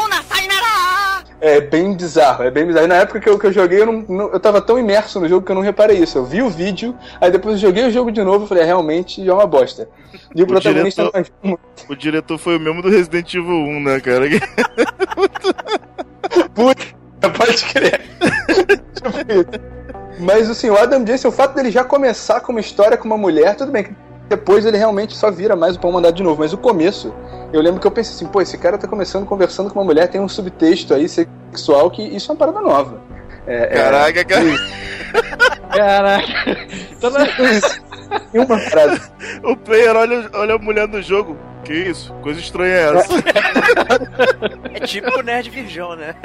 [1.40, 2.86] É bem bizarro, é bem bizarro.
[2.86, 5.20] E na época que eu, que eu joguei, eu, não, não- eu tava tão imerso
[5.20, 6.18] no jogo que eu não reparei isso.
[6.18, 8.66] Eu vi o vídeo, aí depois eu joguei o jogo de novo e falei, é,
[8.66, 9.88] realmente é uma bosta.
[10.36, 11.60] E o, protagonista diretor-
[11.90, 14.26] O diretor foi o mesmo do Resident Evil 1, né, cara?
[16.54, 18.02] Puta, pode crer.
[20.20, 23.18] Mas assim, o Adam Jensen, o fato dele já começar com uma história com uma
[23.18, 23.96] mulher, tudo bem que
[24.28, 26.40] depois ele realmente só vira mais o pão mandado de novo.
[26.42, 27.14] Mas o começo,
[27.54, 30.08] eu lembro que eu pensei assim, pô, esse cara tá começando conversando com uma mulher,
[30.08, 33.02] tem um subtexto aí sexual que isso é uma parada nova.
[33.46, 34.44] É, é- Caraca, cara.
[35.74, 36.68] Caraca.
[37.00, 37.26] Toda-
[38.34, 39.02] E uma parada.
[39.44, 41.38] O player olha, olha a mulher no jogo.
[41.64, 42.14] Que isso?
[42.22, 43.14] Coisa estranha é essa?
[44.74, 46.16] É típico nerd virgão, né?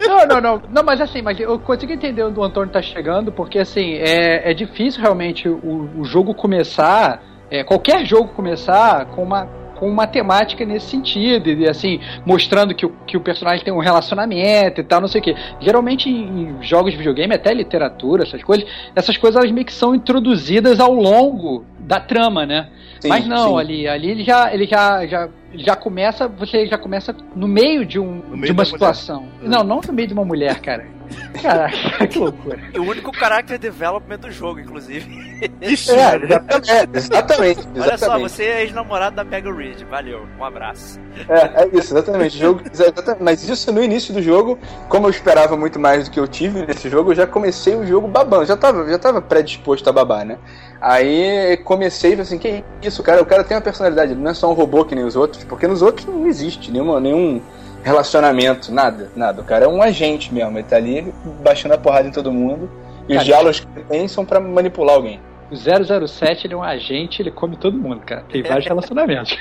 [0.00, 0.62] Não, não, não.
[0.70, 4.50] Não, mas assim, mas eu consigo entender onde o Antônio tá chegando, porque assim, é,
[4.50, 9.48] é difícil realmente o, o jogo começar, é, qualquer jogo começar com uma
[9.82, 13.80] com uma temática nesse sentido, e assim, mostrando que o, que o personagem tem um
[13.80, 15.34] relacionamento e tal, não sei o que.
[15.58, 18.64] Geralmente em jogos de videogame, até literatura, essas coisas,
[18.94, 22.68] essas coisas elas meio que são introduzidas ao longo da trama, né?
[23.00, 23.58] Sim, Mas não, sim.
[23.58, 27.98] ali, ali ele já, ele já, já, já começa, você já começa no meio de
[27.98, 29.26] um, meio de uma situação.
[29.42, 30.86] Não, não no meio de uma mulher, cara.
[31.40, 32.58] Caraca, que loucura.
[32.72, 35.50] E o único character development do jogo, inclusive.
[35.60, 37.60] Ixi, É, exatamente, é, exatamente.
[37.74, 38.30] Olha só, exatamente.
[38.30, 39.82] você é ex-namorado da Mega Reed.
[39.88, 41.00] Valeu, um abraço.
[41.28, 42.38] É, é isso, exatamente.
[42.38, 43.22] Jogo, exatamente.
[43.22, 44.58] Mas isso no início do jogo,
[44.88, 47.86] como eu esperava muito mais do que eu tive nesse jogo, eu já comecei o
[47.86, 48.44] jogo babando.
[48.44, 50.38] Já tava, já tava predisposto a babar, né?
[50.80, 53.22] Aí comecei e falei assim, que isso, cara?
[53.22, 55.44] O cara tem uma personalidade, ele não é só um robô que nem os outros,
[55.44, 57.40] porque nos outros não existe nenhuma, nenhum
[57.82, 59.42] relacionamento, nada, nada.
[59.42, 61.12] O cara é um agente mesmo, ele tá ali
[61.42, 62.70] baixando a porrada em todo mundo.
[63.08, 65.20] E os Cara, diálogos que ele tem são pra manipular alguém.
[65.50, 68.22] O 007 ele é um agente, ele come todo mundo, cara.
[68.30, 69.36] Tem vários relacionamentos.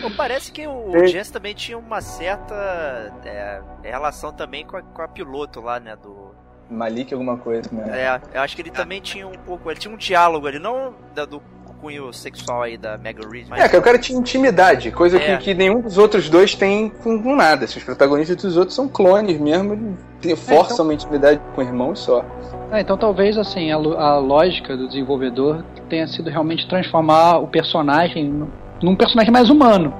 [0.00, 1.08] Pô, parece que o Ei.
[1.08, 5.96] Jens também tinha uma certa é, relação também com a, com a piloto lá, né?
[5.96, 6.34] Do,
[6.68, 8.02] Malik alguma coisa, né?
[8.02, 9.70] é, eu acho que ele também tinha um pouco.
[9.70, 11.40] Ele tinha um diálogo ali, não da, do
[11.80, 13.60] cunho sexual aí da Mega Reed, mas.
[13.60, 15.36] É, que o cara tinha intimidade, coisa É.
[15.36, 17.64] que, que nenhum dos outros dois tem com, com nada.
[17.64, 21.64] Assim, os protagonistas dos outros são clones mesmo, tem- forçam então- uma intimidade com o
[21.64, 22.24] irmão e só.
[22.70, 28.24] Ah, então talvez assim a, a lógica do desenvolvedor tenha sido realmente transformar o personagem
[28.28, 28.48] num-
[28.82, 29.94] num personagem mais humano,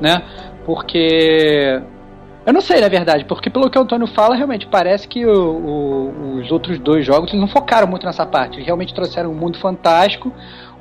[0.00, 0.22] né?
[0.66, 1.80] Porque
[2.46, 5.32] eu não sei, na verdade, porque pelo que o Antônio fala, realmente parece que o-
[5.32, 8.54] o- os outros dois jogos eles não focaram muito nessa parte.
[8.56, 10.32] Eles realmente trouxeram um mundo fantástico,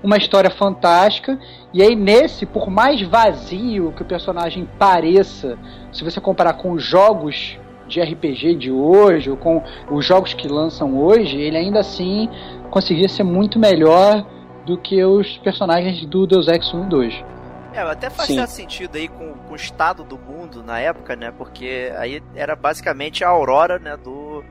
[0.04, 1.38] uma história fantástica,
[1.74, 5.58] e aí nesse, por mais vazio que o personagem pareça,
[5.92, 10.48] se você comparar com os jogos de RPG de hoje, ou com os jogos que
[10.48, 12.30] lançam hoje, ele ainda assim
[12.70, 14.26] conseguia ser muito melhor
[14.66, 17.26] do que os personagens do Deus Ex 1 e 2.
[17.74, 21.32] É, até faz certo sentido aí com, com o estado do mundo na época, né?
[21.32, 24.44] Porque aí era basicamente a aurora, né, do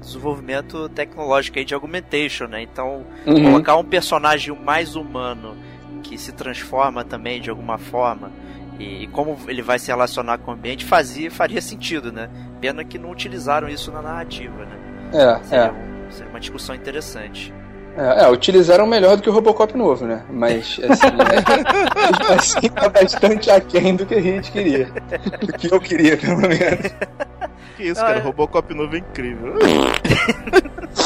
[0.00, 2.62] desenvolvimento tecnológico aí de augmentation, né?
[2.62, 3.42] Então, Uhum.
[3.44, 5.56] colocar um personagem mais humano
[6.02, 8.30] que se transforma também de alguma forma
[8.78, 12.28] e, como ele vai se relacionar com o ambiente fazia faria sentido, né?
[12.60, 14.76] Pena que não utilizaram isso na narrativa, né?
[15.12, 17.52] É, Seria, é, um- seria uma discussão interessante.
[17.96, 20.24] é, é, utilizaram melhor do que o Robocop novo, né?
[20.30, 24.86] Mas, assim, é, assim tá bastante aquém do que a gente queria.
[25.40, 26.56] Do que eu queria, pelo menos.
[27.80, 28.18] Que isso, Ah, cara?
[28.18, 28.22] é.
[28.22, 29.54] Robocop novo é incrível.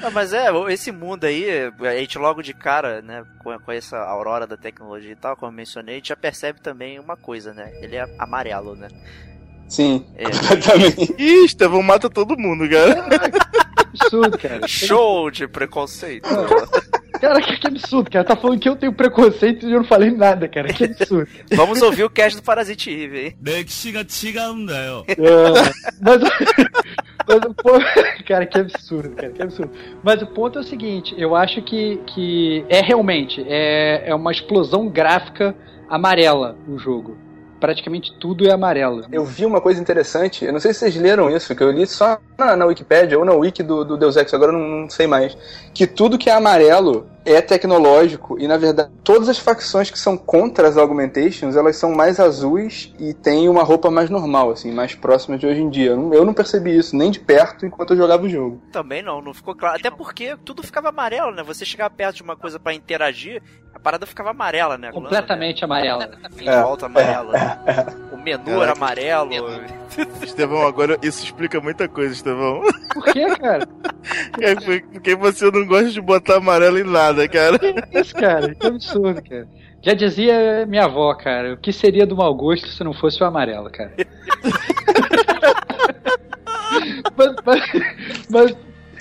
[0.00, 1.44] Ah, mas é, esse mundo aí,
[1.80, 5.50] a gente logo de cara, né, com, com essa aurora da tecnologia e tal, como
[5.50, 7.72] eu mencionei, a gente já percebe também uma coisa, né?
[7.82, 8.86] Ele é amarelo, né?
[9.68, 10.24] Sim, é.
[10.24, 11.14] completamente.
[11.18, 13.06] Ih, Estevão mata todo mundo, cara.
[13.76, 14.66] Absurdo, cara.
[14.66, 16.28] Show de preconceito.
[17.20, 18.24] Cara, que, que, absurdo, cara.
[18.24, 20.72] Tá falando que eu tenho preconceito e eu não falei nada, cara.
[20.72, 21.28] Que absurdo.
[21.52, 23.36] Vamos ouvir o cast do Parasite Eve, hein?
[23.40, 25.04] Bem que.
[25.08, 25.14] É.
[26.00, 26.20] Mas,
[27.26, 27.84] mas o ponto...
[28.26, 29.32] Cara, que absurdo, cara.
[29.32, 29.72] Que absurdo.
[30.02, 34.30] Mas o ponto é o seguinte, eu acho que, que é realmente, é, é uma
[34.30, 35.54] explosão gráfica
[35.88, 37.16] amarela o jogo.
[37.60, 39.04] Praticamente tudo é amarelo.
[39.10, 41.86] Eu vi uma coisa interessante, eu não sei se vocês leram isso, que eu li
[41.86, 44.90] só na, na Wikipédia ou na Wiki do, do Deus Ex, agora eu não, não
[44.90, 45.36] sei mais.
[45.74, 50.16] Que tudo que é amarelo é tecnológico e, na verdade, todas as facções que são
[50.16, 54.94] contra as augmentations, elas são mais azuis e têm uma roupa mais normal, assim, mais
[54.94, 55.90] próxima de hoje em dia.
[55.90, 58.62] Eu não, eu não percebi isso nem de perto enquanto eu jogava o jogo.
[58.72, 59.76] Também não, não ficou claro.
[59.76, 61.42] Até porque tudo ficava amarelo, né?
[61.42, 63.42] Você chegava perto de uma coisa pra interagir,
[63.74, 64.90] a parada ficava amarela, né?
[64.90, 66.10] Completamente amarela.
[66.38, 67.32] Em É, volta amarela.
[68.12, 69.30] O menu era amarelo.
[70.22, 72.60] Estevão, agora isso explica muita coisa, Estevão.
[72.92, 73.68] Por que, cara?
[74.40, 77.58] É porque você não gosta de botar amarelo em nada, cara.
[77.58, 78.54] Que isso, cara?
[78.54, 79.48] Que absurdo, cara.
[79.80, 83.26] Já dizia minha avó, cara, o que seria do mau gosto se não fosse o
[83.26, 83.92] amarelo, cara?
[87.16, 87.62] mas, mas,
[88.28, 88.56] mas,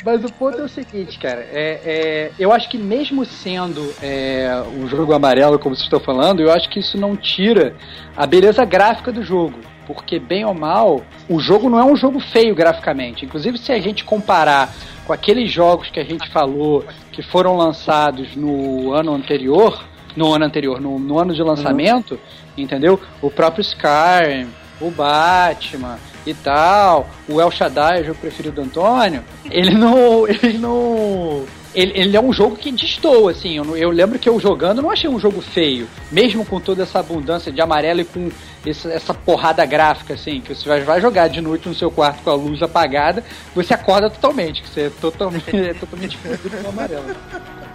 [0.05, 1.41] mas o ponto é o seguinte, cara.
[1.51, 6.41] É, é, eu acho que mesmo sendo é, um jogo amarelo, como vocês estão falando,
[6.41, 7.75] eu acho que isso não tira
[8.15, 9.59] a beleza gráfica do jogo.
[9.87, 13.25] porque bem ou mal, o jogo não é um jogo feio graficamente.
[13.25, 14.73] Inclusive, se a gente comparar
[15.07, 16.83] com aqueles jogos que a gente falou
[17.13, 19.81] que foram lançados no ano anterior,
[20.17, 22.63] no ano anterior, no, no ano de lançamento, uhum.
[22.63, 22.99] entendeu?
[23.21, 24.49] O próprio Skyrim,
[24.81, 30.27] o Batman e tal, o El Shaddai, o jogo preferido do Antônio, ele não.
[30.27, 31.45] Ele não.
[31.77, 33.57] Ele, ele é um jogo que distou, assim.
[33.57, 35.87] Eu, eu, lembro que eu jogando não achei um jogo feio.
[36.11, 38.31] Mesmo com toda essa abundância de amarelo e com
[38.65, 42.31] essa, essa porrada gráfica, assim, que você vai, jogar de noite no seu quarto com
[42.31, 43.23] a luz apagada,
[43.53, 47.15] você acorda totalmente, que você é totalmente, é totalmente com amarelo.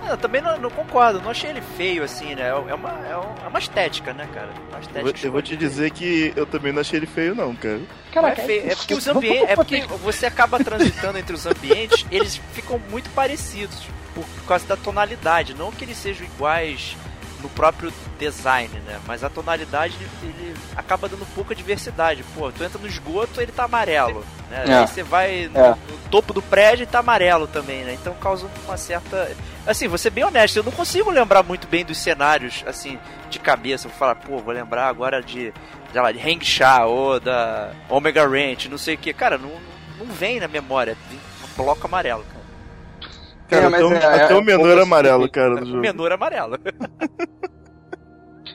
[0.08, 2.48] Eu também não, não, concordo, não achei ele feio assim, né?
[2.48, 2.90] É uma,
[3.44, 4.50] é uma estética, né, cara?
[4.70, 7.80] Uma estética eu vou te dizer que eu também não achei ele feio, não, cara.
[8.12, 9.48] Caraca, é, feio, é porque os ambientes.
[9.48, 14.76] É porque você acaba transitando entre os ambientes, eles ficam muito parecidos por causa da
[14.76, 15.54] tonalidade.
[15.54, 16.96] Não que eles sejam iguais
[17.42, 19.00] no próprio design, né?
[19.06, 22.24] Mas a tonalidade ele acaba dando pouca diversidade.
[22.34, 24.64] Pô, tu entra no esgoto, ele tá amarelo, né?
[24.66, 24.74] É.
[24.74, 25.68] Aí você vai no, é.
[25.70, 27.94] no, topo do prédio e tá amarelo também, né?
[27.94, 29.30] Então causa uma certa.
[29.66, 33.38] Assim, vou ser bem honesto, eu não consigo lembrar muito bem dos cenários, assim, de
[33.38, 33.88] cabeça.
[33.88, 35.52] Vou falar, pô, vou lembrar agora de,
[35.92, 39.12] sei lá, de Hang Sha ou da Omega Ranch, não sei o que.
[39.12, 39.52] Cara, não,
[39.98, 40.96] não vem na memória.
[41.10, 42.41] Um bloco amarelo, cara.
[43.52, 45.78] Cara, é, até, é, até é, o menor amarelo, cara, do jogo.
[45.78, 46.58] O menor amarelo.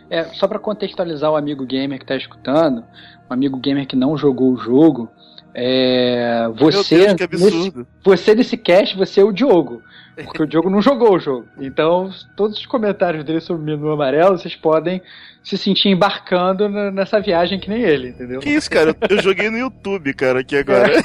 [0.09, 2.81] É, só para contextualizar o amigo gamer que tá escutando,
[3.29, 5.09] um amigo gamer que não jogou o jogo,
[5.53, 9.81] é, você, Deus, nesse, você nesse cast, você é o Diogo.
[10.15, 11.47] Porque o Diogo não jogou o jogo.
[11.59, 15.01] Então, todos os comentários dele sobre o menu amarelo, vocês podem
[15.47, 18.41] se sentir embarcando nessa viagem que nem ele, entendeu?
[18.41, 18.93] Que isso, cara?
[19.09, 20.91] Eu joguei no YouTube, cara, aqui agora.
[20.91, 21.01] É.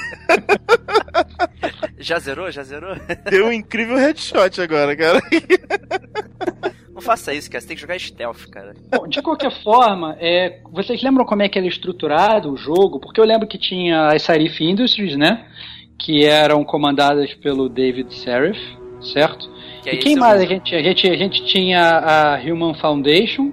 [2.03, 2.51] Já zerou?
[2.51, 2.97] Já zerou?
[3.30, 5.20] Deu um incrível headshot agora, cara.
[6.93, 7.61] Não faça isso, cara.
[7.61, 8.74] Você tem que jogar stealth, cara.
[8.90, 12.99] Bom, de qualquer forma, é, vocês lembram como é que era estruturado o jogo?
[12.99, 15.47] Porque eu lembro que tinha as Sarif Industries, né?
[15.97, 18.59] Que eram comandadas pelo David Serif,
[19.01, 19.49] certo?
[19.84, 20.40] Que é e quem mais?
[20.40, 23.53] A gente, a, gente, a gente tinha a Human Foundation,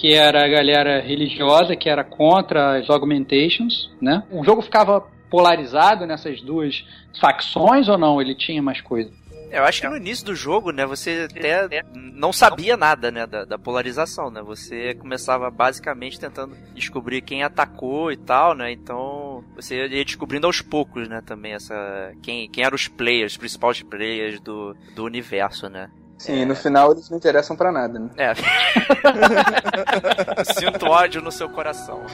[0.00, 4.22] que era a galera religiosa, que era contra as augmentations, né?
[4.30, 6.86] O jogo ficava polarizado nessas duas
[7.20, 8.18] facções ou não?
[8.18, 9.12] Ele tinha mais coisa?
[9.50, 13.44] Eu acho que no início do jogo, né, você até não sabia nada, né, da,
[13.44, 14.40] da, polarização, né?
[14.42, 18.72] Você começava basicamente tentando descobrir quem atacou e tal, né?
[18.72, 23.38] Então você ia descobrindo aos poucos, né, também essa quem, quem eram os players, os
[23.38, 25.90] principais players do, do universo, né?
[26.20, 26.44] Sim, é...
[26.44, 28.10] no final eles não interessam para nada, né?
[28.18, 28.34] É.
[30.52, 31.98] Sinto ódio no seu coração.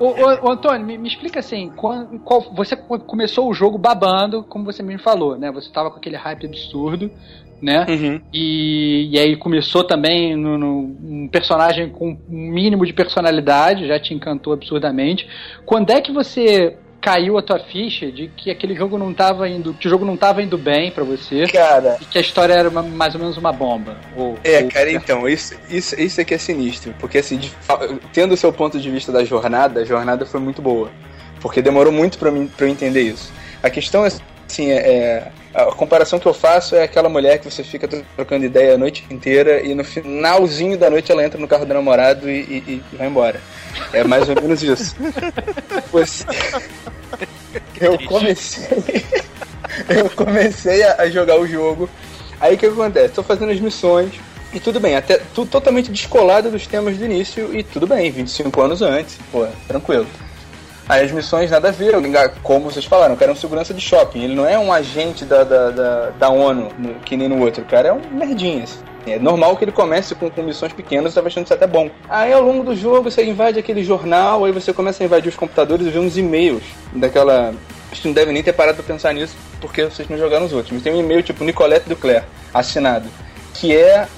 [0.00, 4.42] ô, ô, ô, Antônio, me, me, explica assim, qual, qual, você começou o jogo babando,
[4.42, 5.52] como você me falou, né?
[5.52, 7.08] Você tava com aquele hype absurdo,
[7.62, 7.86] né?
[7.88, 8.20] Uhum.
[8.32, 14.00] E, e aí começou também no, no, um personagem com um mínimo de personalidade, já
[14.00, 15.28] te encantou absurdamente.
[15.64, 19.72] Quando é que você caiu a tua ficha de que aquele jogo não estava indo,
[19.74, 22.68] que o jogo não estava indo bem para você, cara, e que a história era
[22.68, 23.96] uma, mais ou menos uma bomba.
[24.16, 24.68] Ou, é, ou...
[24.68, 27.52] cara, então isso, isso, isso é que é sinistro, porque assim, de,
[28.12, 30.90] tendo o seu ponto de vista da jornada, a jornada foi muito boa,
[31.40, 33.32] porque demorou muito para mim para eu entender isso.
[33.62, 34.08] A questão é
[34.48, 38.44] assim, é, é, a comparação que eu faço é aquela mulher que você fica trocando
[38.44, 42.30] ideia a noite inteira e no finalzinho da noite ela entra no carro do namorado
[42.30, 43.40] e, e, e vai embora.
[43.92, 44.94] É mais ou menos isso.
[45.90, 46.24] Você...
[47.80, 49.04] Eu comecei.
[49.88, 51.88] eu comecei a jogar o jogo.
[52.40, 53.14] Aí o que acontece?
[53.14, 54.12] Tô fazendo as missões.
[54.52, 58.60] E tudo bem, até tudo totalmente descolado dos temas do início, e tudo bem, 25
[58.60, 60.06] anos antes, pô, tranquilo.
[60.90, 61.94] Aí as missões nada a ver,
[62.42, 65.24] como vocês falaram, o cara é um segurança de shopping, ele não é um agente
[65.24, 66.68] da, da, da, da ONU,
[67.04, 68.64] que nem no outro, o cara é um merdinha.
[68.64, 68.80] Assim.
[69.06, 71.88] É normal que ele comece com, com missões pequenas, você achando isso até bom.
[72.08, 75.36] Aí ao longo do jogo você invade aquele jornal, aí você começa a invadir os
[75.36, 77.54] computadores e vê uns e-mails daquela.
[77.92, 80.52] Acho que não deve nem ter parado pra pensar nisso, porque vocês não jogaram os
[80.52, 80.72] outros.
[80.72, 83.08] Mas tem um e-mail tipo Nicolette Duclair, assinado,
[83.54, 84.08] que é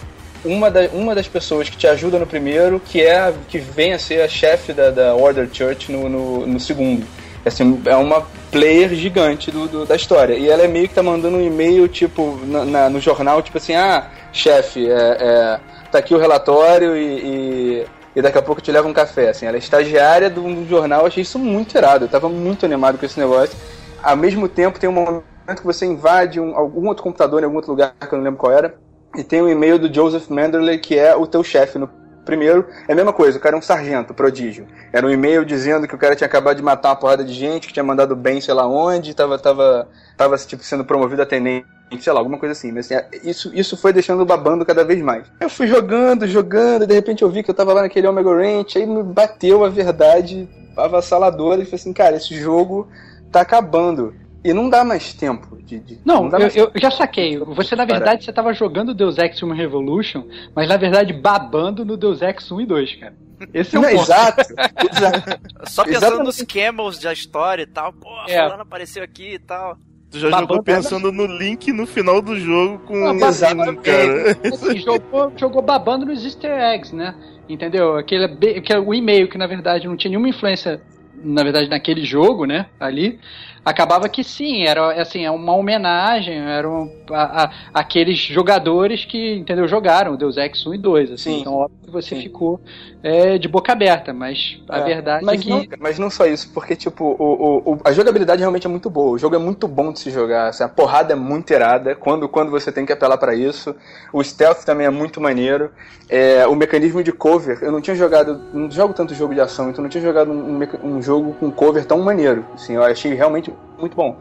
[0.45, 3.99] uma, da, uma das pessoas que te ajuda no primeiro, que é que vem a
[3.99, 7.07] ser a chefe da, da Order Church no, no, no segundo.
[7.45, 10.35] Assim, é uma player gigante do, do, da história.
[10.35, 13.59] E ela é meio que tá mandando um e-mail, tipo, na, na, no jornal, tipo
[13.59, 18.61] assim, ah, chefe, é, é, tá aqui o relatório e, e, e, daqui a pouco
[18.61, 19.31] te leva um café.
[19.31, 22.05] Assim, ela é estagiária do, do jornal, achei isso muito irado.
[22.05, 23.57] Eu tava muito animado com esse negócio.
[24.01, 25.25] Ao mesmo tempo, tem um momento
[25.57, 28.39] que você invade um, algum outro computador em algum outro lugar, que eu não lembro
[28.39, 28.75] qual era,
[29.17, 31.89] e tem um e-mail do Joseph Manderley, que é o teu chefe no
[32.25, 34.67] primeiro é a mesma coisa, o cara é um sargento, prodígio.
[34.93, 37.67] Era um e-mail dizendo que o cara tinha acabado de matar uma porrada de gente,
[37.67, 41.67] que tinha mandado bem sei lá onde, tava, tava, tava tipo, sendo promovido a tenente,
[42.01, 42.73] sei lá, alguma coisa assim.
[42.73, 45.27] Mas assim, isso, isso foi deixando babando cada vez mais.
[45.41, 48.77] Eu fui jogando, jogando, de repente eu vi que eu tava lá naquele Omega Ranch,
[48.77, 52.89] aí me bateu a verdade avassaladora e falei assim, cara, esse jogo
[53.31, 54.15] tá acabando.
[54.45, 55.79] E não dá mais tempo de.
[55.79, 57.39] de Não, dá eu, mais eu já saquei.
[57.39, 57.99] Você, na Parar.
[57.99, 60.25] verdade, você tava jogando Deus Ex Human Revolution,
[60.55, 63.15] mas na verdade babando no Deus Ex 1 e 2, cara.
[63.55, 64.03] Esse é o Não, ponto.
[64.03, 64.41] exato,
[64.93, 65.41] exato.
[65.65, 66.25] Só pensando Exatamente.
[66.27, 67.93] nos camels da história e tal.
[67.93, 68.43] Pô, É.
[68.43, 69.77] fulano apareceu aqui e tal.
[70.11, 73.81] Tu já Babando jogou pensando no link no final do jogo com Ah, o babando.
[73.81, 74.37] cara.
[74.53, 77.15] Assim, jogou, jogou babando nos easter eggs, né?
[77.49, 77.97] Entendeu?
[77.97, 78.25] Aquele,
[78.59, 80.83] aquele, o e-mail que na verdade não tinha nenhuma influência,
[81.25, 82.67] na verdade, naquele jogo, né?
[82.79, 83.19] Ali.
[83.65, 89.69] Acabava que sim, era assim, é uma homenagem, eram a, a- aqueles jogadores que, entendeu,
[89.69, 91.13] jogaram Deus Ex 1 e 2.
[91.13, 91.41] Assim, Sim.
[91.41, 92.23] então, óbvio que você Sim.
[92.23, 92.61] ficou
[93.03, 95.49] é, de boca aberta, mas a É, verdade mas é que.
[95.49, 98.89] Não, mas não só isso, porque, tipo, o, o- o- a jogabilidade realmente é muito
[98.91, 99.11] boa.
[99.13, 100.49] O jogo é muito bom de se jogar.
[100.49, 103.77] assim, a porrada é muito irada quando, quando você tem que apelar pra isso.
[104.13, 105.71] O stealth também é muito maneiro.
[106.09, 108.41] É, o mecanismo de cover, eu não tinha jogado.
[108.55, 111.85] Não jogo tanto jogo de ação, então não tinha jogado um, um jogo com cover
[111.85, 112.45] tão maneiro.
[112.55, 114.17] Assim, eu achei realmente muito bom.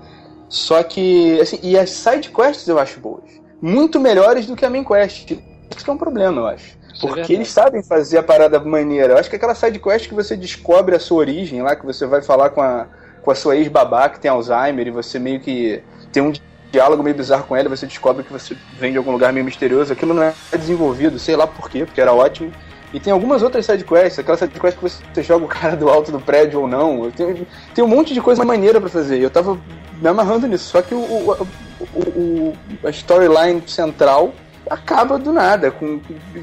[0.50, 3.24] Só que, assim, e as side quests eu acho boas.
[3.62, 5.32] Muito melhores do que a main quest.
[5.32, 6.78] Isso que é um problema, eu acho.
[6.94, 7.34] Isso é Porque verdade.
[7.34, 9.14] eles sabem fazer a parada maneira.
[9.14, 12.06] Eu acho que aquela side quest que você descobre a sua origem lá, que você
[12.06, 12.88] vai falar com a,
[13.22, 16.34] com a sua ex-babá que tem Alzheimer e você meio que tem um
[16.72, 19.94] diálogo meio bizarro com ela você descobre que você vem de algum lugar meio misterioso.
[19.94, 22.52] Aquilo não é desenvolvido, sei lá por quê, porque era ótimo.
[22.94, 25.90] E tem algumas outras side quests, aquela side quest que você joga o cara do
[25.90, 27.10] alto do prédio ou não.
[27.12, 29.20] Tem, tem um monte de coisa maneira pra fazer.
[29.20, 29.58] Eu tava
[30.02, 30.66] me amarrando nisso.
[30.70, 31.48] Só que o, o,
[31.96, 34.34] o- a storyline central
[34.70, 35.72] acaba do nada.
[35.72, 36.02] Com,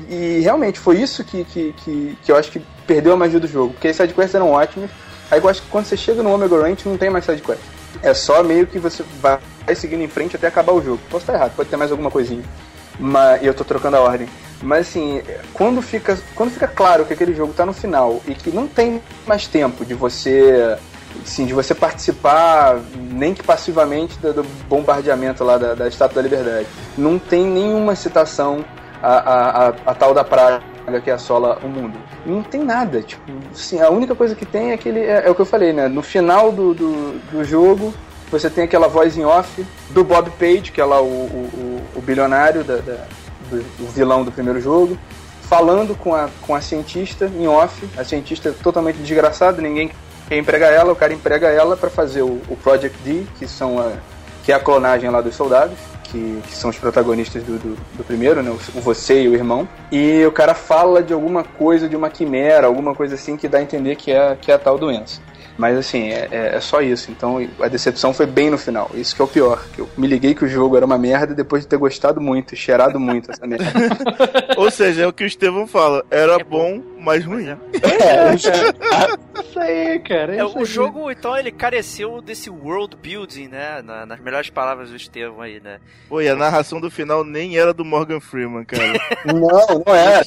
[0.09, 3.47] e realmente foi isso que, que, que, que eu acho que perdeu a magia do
[3.47, 3.75] jogo.
[3.75, 4.91] Porque as sidequests eram ótimas.
[5.31, 7.61] Aí eu acho que quando você chega no Omega Ranch não tem mais sidequest.
[8.03, 9.39] É só meio que você vai
[9.75, 10.99] seguindo em frente até acabar o jogo.
[11.11, 12.43] Posso estar errado, pode ter mais alguma coisinha.
[12.99, 14.27] Mas, eu tô trocando a ordem.
[14.63, 18.51] Mas assim, quando fica, quando fica claro que aquele jogo tá no final e que
[18.51, 20.77] não tem mais tempo de você
[21.25, 26.29] sim, de você participar, nem que passivamente, do, do bombardeamento lá da, da Estátua da
[26.29, 26.67] Liberdade.
[26.97, 28.65] Não tem nenhuma citação
[29.03, 30.63] a, a, a, tal da praga
[31.03, 31.99] que assola o mundo.
[32.27, 33.03] Não tem nada.
[33.03, 35.01] Tipo, assim, a única coisa que tem é aquele.
[35.01, 35.89] É, é o que eu falei, né?
[35.89, 37.93] No final do, do, do jogo,
[38.31, 41.99] você tem aquela voz em off do Bob Page, que é lá o, o, o-
[41.99, 43.07] o bilionário da, da-
[43.57, 44.99] o vilão do primeiro jogo,
[45.43, 47.89] falando com a, com a cientista em off.
[47.97, 49.91] A cientista é totalmente desgraçada, ninguém
[50.29, 53.79] quer empregar ela, o cara emprega ela para fazer o, o Project D, que são
[53.79, 53.93] a,
[54.45, 55.77] que é a clonagem lá dos soldados.
[56.05, 58.51] Que, que são os protagonistas do, do, do primeiro, né?
[58.51, 59.69] O, o você e o irmão.
[59.93, 63.59] E o cara fala de alguma coisa, de uma quimera, alguma coisa assim que dá
[63.59, 65.21] a entender que é, que é a tal doença.
[65.59, 67.11] Mas assim, é, é- é só isso.
[67.11, 68.89] Então a decepção foi bem no final.
[68.95, 69.63] Isso que é o pior.
[69.75, 72.55] Que eu me liguei que o jogo era uma merda depois de ter gostado muito,
[72.55, 73.65] cheirado muito essa merda.
[74.57, 76.05] Ou seja, é o que o Estevão fala.
[76.11, 76.79] Era É bom.
[76.79, 77.49] bom, mas ruim.
[77.49, 77.59] É,
[79.49, 80.35] Isso aí, cara.
[80.37, 80.65] É, isso o aí.
[80.65, 83.81] jogo, então, ele careceu desse world building, né?
[83.83, 85.79] Na- nas melhores palavras do Estevão aí, né?
[86.09, 88.85] Pô, e a narração do final nem era do Morgan Freeman, cara.
[89.25, 90.25] não, não era.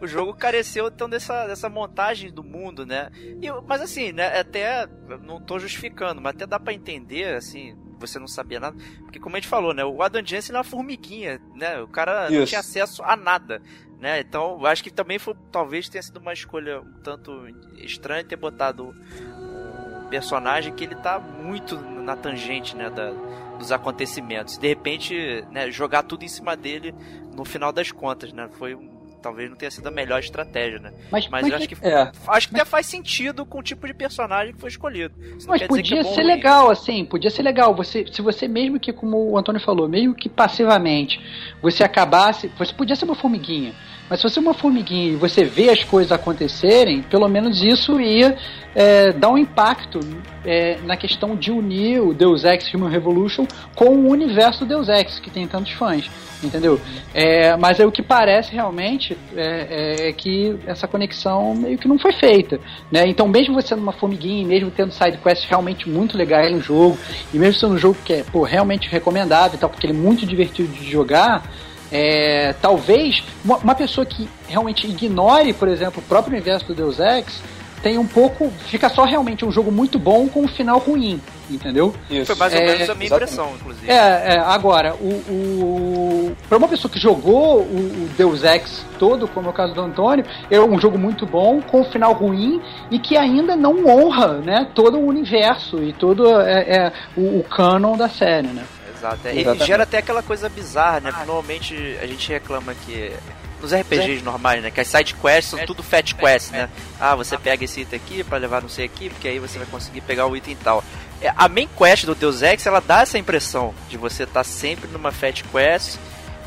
[0.00, 3.10] O jogo careceu, então, dessa, dessa montagem do mundo, né?
[3.40, 4.38] E, mas assim, né?
[4.38, 4.86] Até,
[5.22, 8.76] não tô justificando, mas até dá pra entender, assim, você não sabia nada.
[9.00, 9.84] Porque como a gente falou, né?
[9.84, 11.80] O Adam Jensen é uma formiguinha, né?
[11.80, 12.46] O cara não Isso.
[12.46, 13.60] tinha acesso a nada.
[13.98, 14.20] Né?
[14.20, 17.46] Então, acho que também foi, talvez tenha sido uma escolha um tanto
[17.76, 23.10] estranha ter botado um personagem que ele tá muito na tangente, né, da,
[23.58, 24.56] dos acontecimentos.
[24.56, 26.94] De repente, né, jogar tudo em cima dele
[27.36, 28.48] no final das contas, né?
[28.54, 28.89] Foi um-
[29.20, 30.92] talvez não tenha sido a melhor estratégia, né?
[31.10, 32.10] Mas, Mas, mas, eu acho que É.
[32.28, 35.14] acho que até faz sentido com o tipo de personagem que foi escolhido.
[35.36, 37.74] Isso mas que podia é ser legal, assim, podia ser legal.
[37.74, 41.20] Você, se você mesmo que, como o Antônio falou, meio que passivamente,
[41.62, 42.48] você acabasse.
[42.58, 43.74] Você podia ser uma formiguinha.
[44.10, 48.00] Mas se você é uma formiguinha e você vê as coisas acontecerem, pelo menos isso
[48.00, 48.36] ia
[48.74, 50.00] é, dar um impacto
[50.44, 53.46] é, na questão de unir o Deus Ex Human Revolution
[53.76, 56.10] com o universo Deus Ex, que tem tantos fãs.
[56.42, 56.80] Entendeu?
[57.12, 61.98] É, mas é o que parece realmente é, é que essa conexão meio que não
[61.98, 62.58] foi feita.
[62.90, 63.06] Né?
[63.06, 66.98] Então, mesmo você sendo uma formiguinha, mesmo tendo sidequests realmente muito legais no jogo,
[67.32, 70.00] e mesmo sendo um jogo que é pô, realmente recomendável e tal, porque ele é
[70.00, 71.44] muito divertido de jogar,
[71.90, 76.98] é, talvez uma, uma pessoa que realmente ignore, por exemplo, o próprio universo do Deus
[76.98, 77.42] Ex
[77.82, 78.50] tem um pouco.
[78.66, 81.20] Fica só realmente um jogo muito bom com um final ruim,
[81.50, 81.94] entendeu?
[82.10, 82.26] Isso.
[82.26, 83.12] Foi mais ou É, menos a minha exatamente.
[83.14, 83.90] impressão, inclusive.
[83.90, 83.94] É,
[84.34, 86.36] é, agora, o, o.
[86.48, 89.80] Pra uma pessoa que jogou o, o Deus Ex todo, como é o caso do
[89.80, 92.60] Antônio, é um jogo muito bom, com um final ruim
[92.90, 97.44] e que ainda não honra, né, todo o universo e todo é, é, o, o
[97.44, 98.64] canon da série, né?
[99.00, 99.28] Exato.
[99.28, 99.34] é.
[99.34, 101.10] E gera até aquela coisa bizarra, né?
[101.10, 103.12] Porque normalmente a gente reclama que.
[103.60, 104.70] Nos RPGs normais, né?
[104.70, 106.70] Que as side quests são tudo fat quests, né?
[106.98, 109.66] Ah, você pega esse item aqui pra levar não sei aqui, porque aí você vai
[109.66, 110.82] conseguir pegar o item tal.
[111.20, 114.88] É, A main quest do Deus Ex, ela dá essa impressão de você estar sempre
[114.88, 115.98] numa fat quest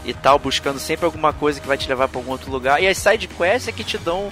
[0.03, 2.81] e tal, buscando sempre alguma coisa que vai te levar pra algum outro lugar.
[2.81, 4.31] E as side quests é que te dão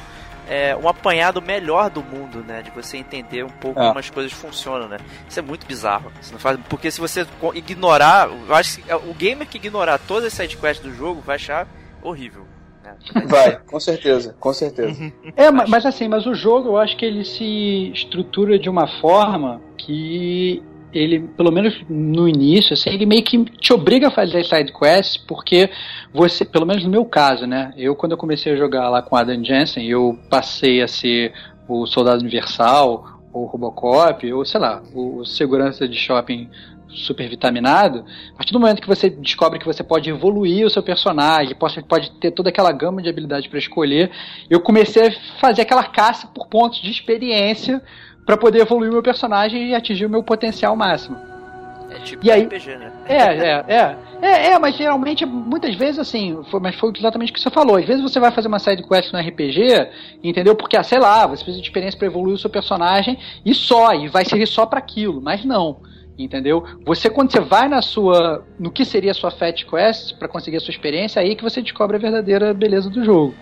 [0.51, 2.61] é, um apanhado melhor do mundo, né?
[2.61, 3.87] De você entender um pouco É.
[3.87, 4.97] como as coisas funcionam, né?
[5.29, 6.11] Isso é muito bizarro.
[6.21, 6.59] Isso não faz...
[6.67, 7.25] Porque se você
[7.55, 11.65] ignorar, eu acho que o gamer que ignorar todas as sidequests do jogo vai achar
[12.03, 12.45] horrível.
[12.83, 12.95] né?
[13.27, 15.13] Vai, com certeza, com certeza.
[15.37, 18.87] É, ma- mas assim, mas o jogo eu acho que ele se estrutura de uma
[18.99, 20.61] forma que
[20.93, 25.17] ele, pelo menos no início, assim, ele meio que te obriga a fazer side quests,
[25.17, 25.69] porque
[26.13, 27.73] você, pelo menos no meu caso, né?
[27.77, 31.33] Eu quando eu comecei a jogar lá com Adam Jensen, eu passei a ser
[31.67, 36.49] o Soldado Universal, ou Robocop, ou sei lá, o, segurança de shopping
[36.89, 40.83] super vitaminado, a partir do momento que você descobre que você pode evoluir o seu
[40.83, 44.11] personagem, pode, pode ter toda aquela gama de habilidades para escolher,
[44.49, 47.81] eu comecei a fazer aquela caça por pontos de experiência
[48.25, 51.17] para poder evoluir o meu personagem e atingir o meu potencial máximo.
[51.89, 52.91] É tipo E aí- RPG, né?
[53.05, 53.95] É, é, é.
[54.21, 57.75] É, é, mas geralmente, muitas vezes, assim, foi, mas foi exatamente o que você falou.
[57.75, 59.87] Às vezes você vai fazer uma side quest no RPG,
[60.23, 60.55] entendeu?
[60.55, 63.93] Porque, ah, sei lá, você precisa de experiência pra evoluir o seu personagem e só,
[63.93, 65.77] e vai servir só pra aquilo, mas não.
[66.23, 66.63] Entendeu?
[66.85, 68.45] Você, quando você vai na sua.
[68.59, 71.43] no que seria a sua Fat Quest pra conseguir a sua experiência, é aí que
[71.43, 73.33] você descobre a verdadeira beleza do jogo.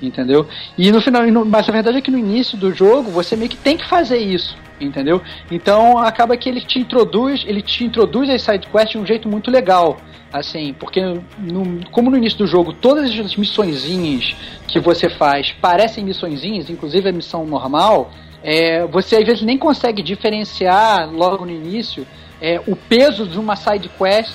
[0.00, 0.46] Entendeu?
[0.76, 3.56] E no final, mas a verdade é que no início do jogo você meio que
[3.56, 4.56] tem que fazer isso.
[4.80, 5.20] Entendeu?
[5.50, 9.28] Então acaba que ele te introduz, ele te introduz as side quests de um jeito
[9.28, 9.96] muito legal.
[10.32, 11.00] Assim, porque
[11.38, 14.36] no- como no início do jogo todas as missõezinhas
[14.68, 18.10] que você faz parecem missõezinhas, inclusive a missão normal,
[18.44, 22.06] é, você às vezes nem consegue diferenciar logo no início
[22.40, 24.32] é, o peso de uma side quest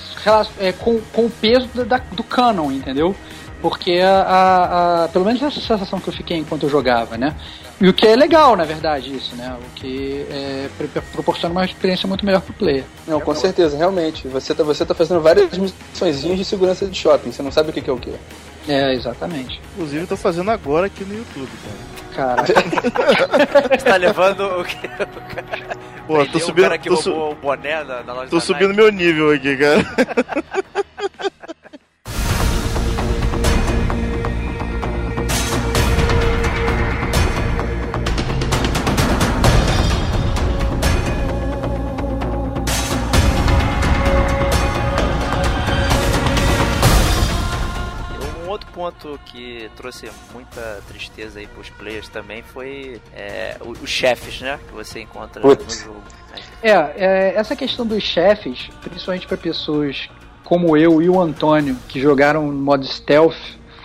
[0.58, 3.14] é, com, com o peso da- da- do canon, entendeu?
[3.62, 7.34] Porque a, a- a- pelo menos essa sensação que eu fiquei enquanto eu jogava, né?
[7.80, 9.56] E o que é legal, na verdade, isso, né?
[9.58, 12.84] O que é, pro- proporciona uma experiência muito melhor pro player.
[13.06, 14.28] Não, com certeza, realmente.
[14.28, 17.72] Você tá, você tá fazendo várias missõezinhas de segurança de shopping, você não sabe o
[17.72, 18.12] que, que é o que.
[18.68, 19.60] É, exatamente.
[19.74, 21.48] Inclusive, eu tô fazendo agora aqui no YouTube,
[22.14, 22.36] cara.
[22.36, 22.52] Caraca.
[23.76, 24.78] Você tá levando o que?
[26.06, 28.30] Pô, tô Prendeu o subindo, cara que tô, su- roubou o boné da, da loja
[28.30, 28.76] tô da subindo Nike.
[28.80, 29.84] meu nível aqui, cara.
[48.84, 54.58] ponto que trouxe muita tristeza aí pros players também foi é, o- os chefes, né?
[54.66, 55.80] Que você encontra Putz.
[55.80, 56.02] no jogo.
[56.62, 60.08] É, é, essa questão dos chefes, principalmente para pessoas
[60.42, 63.36] como eu e o Antônio, que jogaram no modo stealth,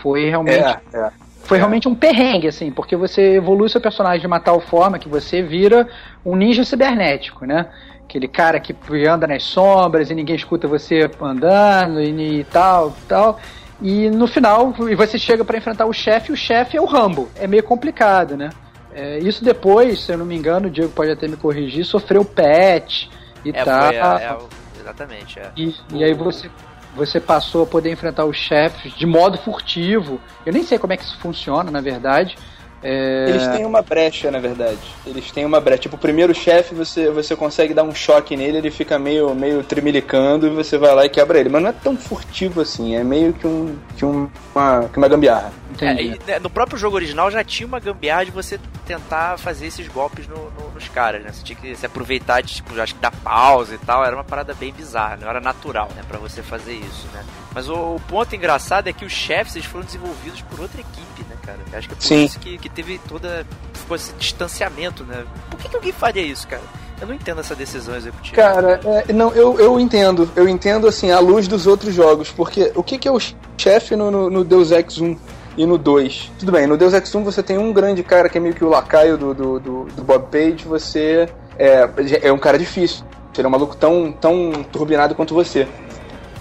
[0.01, 1.11] foi realmente É, é.
[1.43, 5.07] foi realmente um perrengue, assim, porque você evolui seu personagem de uma tal forma que
[5.07, 5.87] você vira
[6.25, 7.67] um ninja cibernético, né?
[8.03, 8.75] Aquele cara que
[9.07, 13.39] anda nas sombras e ninguém escuta você andando e, e tal, tal.
[13.81, 16.85] E no final, e você chega para enfrentar o chefe, e o chefe é o
[16.85, 17.29] Rambo.
[17.35, 18.49] É meio complicado, né?
[18.93, 22.25] É, isso depois, se eu não me engano, o Diego pode até me corrigir, sofreu
[22.25, 23.05] patch
[23.45, 23.87] e É, tal.
[23.87, 24.49] foi, é, é, o-
[24.81, 25.51] exatamente, é.
[25.55, 26.49] E, e aí você,
[26.95, 30.19] você passou a poder enfrentar os chefes de modo furtivo.
[30.45, 32.35] Eu nem sei como é que isso funciona, na verdade.
[32.81, 34.79] É, Eles têm uma brecha, na verdade.
[35.05, 35.79] Eles têm uma brecha.
[35.83, 39.63] Tipo, o primeiro chefe, você, você consegue dar um choque nele, ele fica meio, meio
[39.63, 41.49] tremilicando e você vai lá e quebra ele.
[41.49, 45.07] Mas não é tão furtivo assim, é meio que, um, que, um, uma, que uma
[45.07, 45.51] gambiarra.
[45.81, 49.67] É, e, né, no próprio jogo original já tinha uma gambiarra de você tentar fazer
[49.67, 51.31] esses golpes no- no- nos caras, né?
[51.31, 54.03] Você tinha que se aproveitar de, tipo, acho que dar pausa e tal.
[54.03, 56.01] Era uma parada bem bizarra, não era natural, né?
[56.07, 57.23] Pra você fazer isso, né?
[57.53, 61.23] Mas o, o ponto engraçado é que os chefes eles foram desenvolvidos por outra equipe,
[61.29, 61.59] né, cara?
[61.71, 62.25] Eu acho que é por Sim.
[62.25, 63.45] isso que, que teve toda.
[63.73, 65.25] Ficou esse distanciamento, né?
[65.49, 66.61] Por que, que alguém faria isso, cara?
[67.01, 68.35] Eu não entendo essa decisão executiva.
[68.35, 70.29] Cara, é, não, eu, eu entendo.
[70.35, 72.29] Eu entendo, assim, à luz dos outros jogos.
[72.29, 73.19] Porque o que, que é o
[73.57, 75.17] chefe no, no, no Deus Ex 1
[75.57, 76.31] e no 2?
[76.39, 78.65] Tudo bem, no Deus Ex 1 você tem um grande cara que é meio que
[78.65, 80.65] o lacaio do, do, do, do Bob Page.
[80.65, 81.89] Você é,
[82.21, 83.05] é um cara difícil.
[83.37, 85.65] Ele é um maluco tão, tão turbinado quanto você.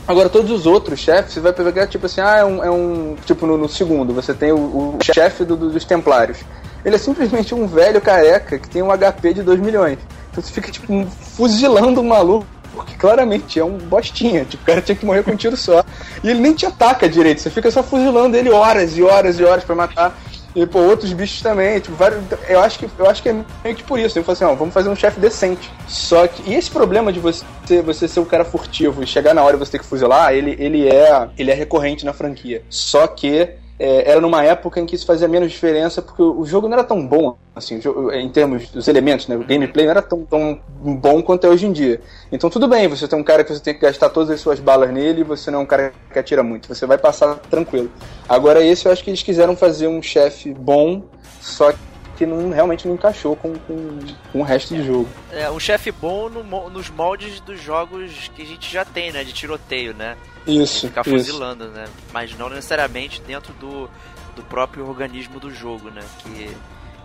[0.08, 2.64] Agora, todos os outros chefes, você vai pegar, tipo assim, ah, é um.
[2.64, 6.38] É um tipo, no, no segundo, você tem o, o chefe do- do- dos Templários.
[6.84, 9.98] Ele é simplesmente um velho careca que tem um HP de 2 milhões.
[10.32, 12.46] Então você fica, tipo, um- fuzilando um maluco.
[12.74, 15.84] Porque claramente é um bostinha, tipo, o cara tinha que morrer com um tiro só.
[16.22, 19.44] E ele nem te ataca direito, você fica só fuzilando ele horas e horas e
[19.44, 20.16] horas pra matar.
[20.54, 22.22] E, pô, outros bichos também, tipo, vários.
[22.48, 24.18] Eu acho que, eu acho que é meio que por isso.
[24.18, 25.70] Eu falei assim, ó, vamos fazer um chefe decente.
[25.86, 26.50] Só que.
[26.50, 27.44] E esse problema de você,
[27.82, 30.56] você ser um cara furtivo e chegar na hora e você ter que fuzilar, ele,
[30.58, 32.62] ele, é, ele é recorrente na franquia.
[32.68, 33.50] Só que.
[33.78, 36.84] É, era numa época em que isso fazia menos diferença, porque o jogo não era
[36.84, 37.80] tão bom, assim,
[38.12, 39.36] em termos dos elementos, né?
[39.36, 42.00] O gameplay não era tão, tão bom quanto é hoje em dia.
[42.32, 44.58] Então tudo bem, você tem um cara que você tem que gastar todas as suas
[44.58, 46.68] balas nele você não é um cara que atira muito.
[46.68, 47.90] Você vai passar tranquilo.
[48.28, 51.02] Agora esse eu acho que eles quiseram fazer um chefe bom,
[51.40, 51.78] só que
[52.26, 53.98] não, realmente não encaixou com, com,
[54.32, 55.08] com o resto do jogo.
[55.30, 59.24] É, um chefe bom no nos moldes dos jogos que a gente já tem, né?
[59.24, 60.16] De tiroteio, né?
[60.46, 61.10] Isso, Ficar isso.
[61.10, 61.86] fuzilando, né?
[62.12, 63.88] Mas não necessariamente dentro do,
[64.34, 66.02] do próprio organismo do jogo, né?
[66.20, 66.56] Que,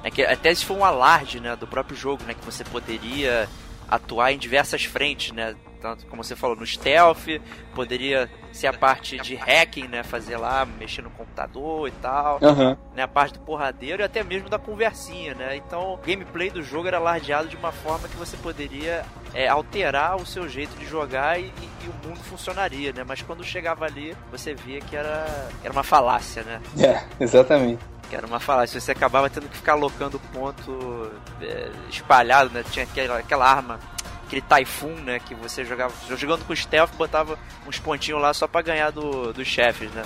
[0.03, 1.55] é que até se for um alarde, né?
[1.55, 2.33] Do próprio jogo, né?
[2.33, 3.47] Que você poderia
[3.89, 5.55] atuar em diversas frentes, né?
[5.81, 7.27] Tanto como você falou, no stealth,
[7.75, 10.01] poderia ser a parte de hacking, né?
[10.01, 12.77] Fazer lá, mexer no computador e tal Aham.
[12.95, 15.57] né, a parte do porradeiro e até mesmo da conversinha, né?
[15.57, 19.03] Então, o gameplay do jogo era alardeado de uma forma que você poderia
[19.33, 23.03] é, alterar o seu jeito de jogar e, e- e o mundo funcionaria, né?
[23.05, 26.61] Mas quando chegava ali, você via que era, era uma falácia, né?
[26.79, 27.83] É, exatamente.
[28.13, 28.79] Que era uma falácia.
[28.79, 31.11] Você acabava tendo que ficar alocando ponto
[31.41, 32.63] é, espalhado, né?
[32.69, 33.79] Tinha aquela, aquela arma,
[34.23, 35.17] aquele Typhoon, né?
[35.17, 39.47] Que você jogava jogando com stealth, botava uns pontinhos lá só pra ganhar do, dos
[39.47, 40.03] chefes, né?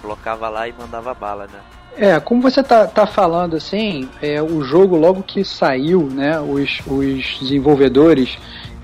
[0.00, 1.58] Colocava lá e mandava bala, né?
[1.96, 6.78] É, como você tá, tá falando assim, é, o jogo logo que saiu, né, os,
[6.86, 8.38] os desenvolvedores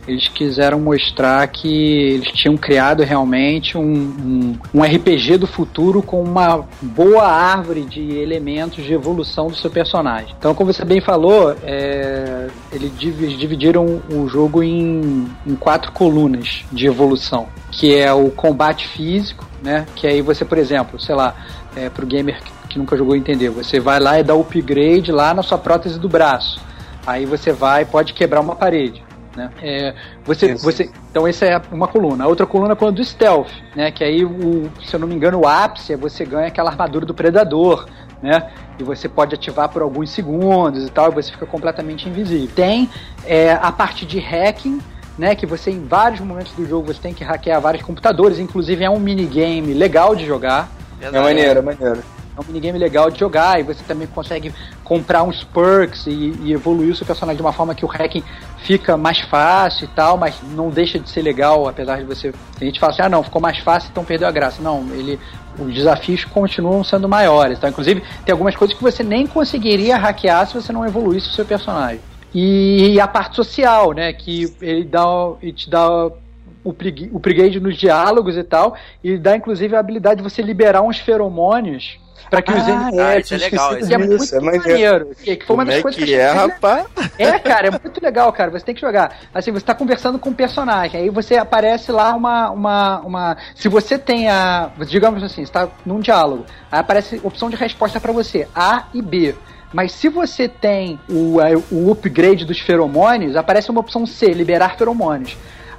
[0.06, 6.22] eles quiseram mostrar que eles tinham criado realmente um, um, um RPG do futuro com
[6.22, 10.34] uma boa árvore de elementos de evolução do seu personagem.
[10.38, 16.86] Então, como você bem falou, é, eles dividiram o jogo em, em quatro colunas de
[16.86, 19.86] evolução, que é o combate físico, né?
[19.96, 21.34] Que aí você, por exemplo, sei lá,
[21.74, 25.42] é, pro gamer que, nunca jogou entender, você vai lá e dá upgrade lá na
[25.42, 26.60] sua prótese do braço.
[27.06, 29.05] Aí você vai e pode quebrar uma parede.
[29.36, 29.50] Né?
[29.62, 30.64] É, você, Isso.
[30.64, 32.24] você, então essa é uma coluna.
[32.24, 33.90] A outra coluna é a coluna do stealth, né?
[33.90, 37.04] Que aí, o, se eu não me engano, o ápice é você ganha aquela armadura
[37.04, 37.86] do predador,
[38.22, 38.50] né?
[38.78, 42.48] E você pode ativar por alguns segundos e tal, e você fica completamente invisível.
[42.56, 42.88] Tem
[43.26, 44.80] é, a parte de hacking,
[45.18, 45.34] né?
[45.34, 48.88] Que você em vários momentos do jogo você tem que hackear vários computadores, inclusive é
[48.88, 50.70] um minigame legal de jogar.
[50.98, 52.15] É maneiro, é maneiro.
[52.36, 54.52] É um minigame legal de jogar e você também consegue
[54.84, 58.22] comprar uns perks e, e evoluir o seu personagem de uma forma que o hacking
[58.58, 62.32] fica mais fácil e tal, mas não deixa de ser legal, apesar de você.
[62.58, 64.62] Tem gente fala assim, ah não, ficou mais fácil, então perdeu a graça.
[64.62, 65.18] Não, ele.
[65.58, 67.58] Os desafios continuam sendo maiores.
[67.58, 67.70] Tá?
[67.70, 71.46] Inclusive, tem algumas coisas que você nem conseguiria hackear se você não evoluísse o seu
[71.46, 72.00] personagem.
[72.34, 74.12] E a parte social, né?
[74.12, 75.06] Que ele dá.
[75.40, 76.74] Ele te dá o
[77.14, 81.98] upgrade nos diálogos e tal, e dá inclusive a habilidade de você liberar uns feromônios
[82.30, 85.10] para que os Ah, NPCs é, isso é legal, esquecido que é muito é maneiro.
[85.22, 86.86] Que, que foi uma Como das é coisas que eu é, rapaz?
[87.18, 88.50] é, cara, é muito legal, cara.
[88.50, 89.16] Você tem que jogar.
[89.32, 92.50] Assim, você tá conversando com um personagem, aí você aparece lá uma.
[92.50, 94.70] uma, uma se você tem a.
[94.86, 99.00] Digamos assim, você tá num diálogo, aí aparece opção de resposta pra você, A e
[99.02, 99.34] B.
[99.72, 101.36] Mas se você tem o,
[101.70, 105.36] o upgrade dos feromônios, aparece uma opção C, liberar feromônios.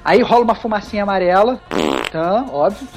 [0.08, 1.60] Aí rola uma fumacinha amarela,
[2.10, 2.88] tá, óbvio.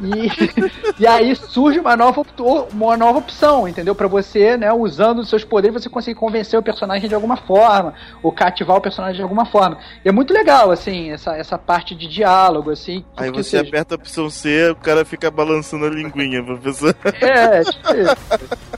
[0.00, 0.30] E,
[1.02, 2.24] e aí surge uma nova,
[2.72, 3.96] uma nova opção, entendeu?
[3.96, 7.94] Pra você, né, usando os seus poderes, você conseguir convencer o personagem de alguma forma,
[8.22, 9.76] ou cativar o personagem de alguma forma.
[10.04, 13.04] E é muito legal, assim, essa, essa parte de diálogo, assim.
[13.16, 16.94] Aí você seja, aperta a opção C, o cara fica balançando a linguinha, professor.
[17.20, 18.16] É, tipo isso.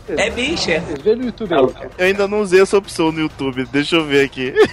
[0.09, 0.83] É bicha.
[1.03, 1.89] Vê no YouTube aí.
[1.99, 4.55] Eu ainda não usei essa opção no YouTube, deixa eu ver aqui.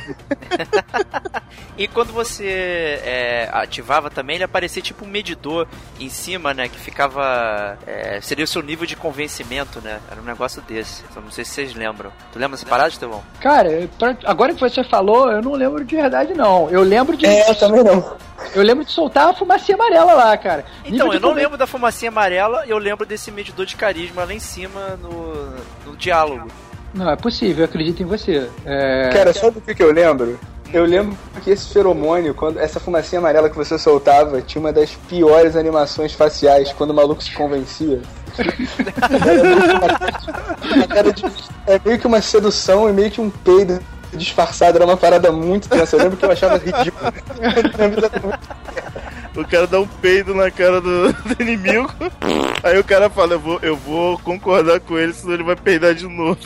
[1.77, 5.67] E quando você é, ativava também, ele aparecia tipo um medidor
[5.99, 6.67] em cima, né?
[6.67, 7.77] Que ficava.
[7.85, 9.99] é, seria o seu nível de convencimento, né?
[10.09, 11.03] Era um negócio desse.
[11.13, 12.11] Só não sei se vocês lembram.
[12.31, 13.21] Tu lembra dessa parada, Estevão?
[13.39, 13.69] Cara,
[14.25, 16.69] agora que você falou, eu não lembro de verdade, não.
[16.69, 17.25] Eu lembro de.
[17.25, 18.15] É, eu também não.
[18.55, 20.65] Eu lembro de soltar a fumacinha amarela lá, cara.
[20.83, 24.33] Então, eu não conven- lembro da fumacinha amarela, eu lembro desse medidor de carisma lá
[24.33, 25.51] em cima no,
[25.85, 26.47] no diálogo.
[26.93, 28.49] Não, é possível, eu acredito em você.
[28.65, 29.09] É...
[29.13, 30.39] Cara, sabe o que, que eu lembro?
[30.73, 34.91] Eu lembro que esse feromônio, quando essa fumacinha amarela que você soltava, tinha uma das
[35.09, 38.01] piores animações faciais quando o maluco se convencia.
[41.67, 43.79] É meio que uma sedução e meio que um peido
[44.13, 45.95] disfarçado, era uma parada muito tensa.
[45.95, 47.13] Eu lembro que eu achava ridículo.
[49.35, 51.89] o cara dá um peido na cara do, do inimigo.
[52.63, 55.93] Aí o cara fala, eu vou, eu vou concordar com ele, senão ele vai peidar
[55.93, 56.39] de novo.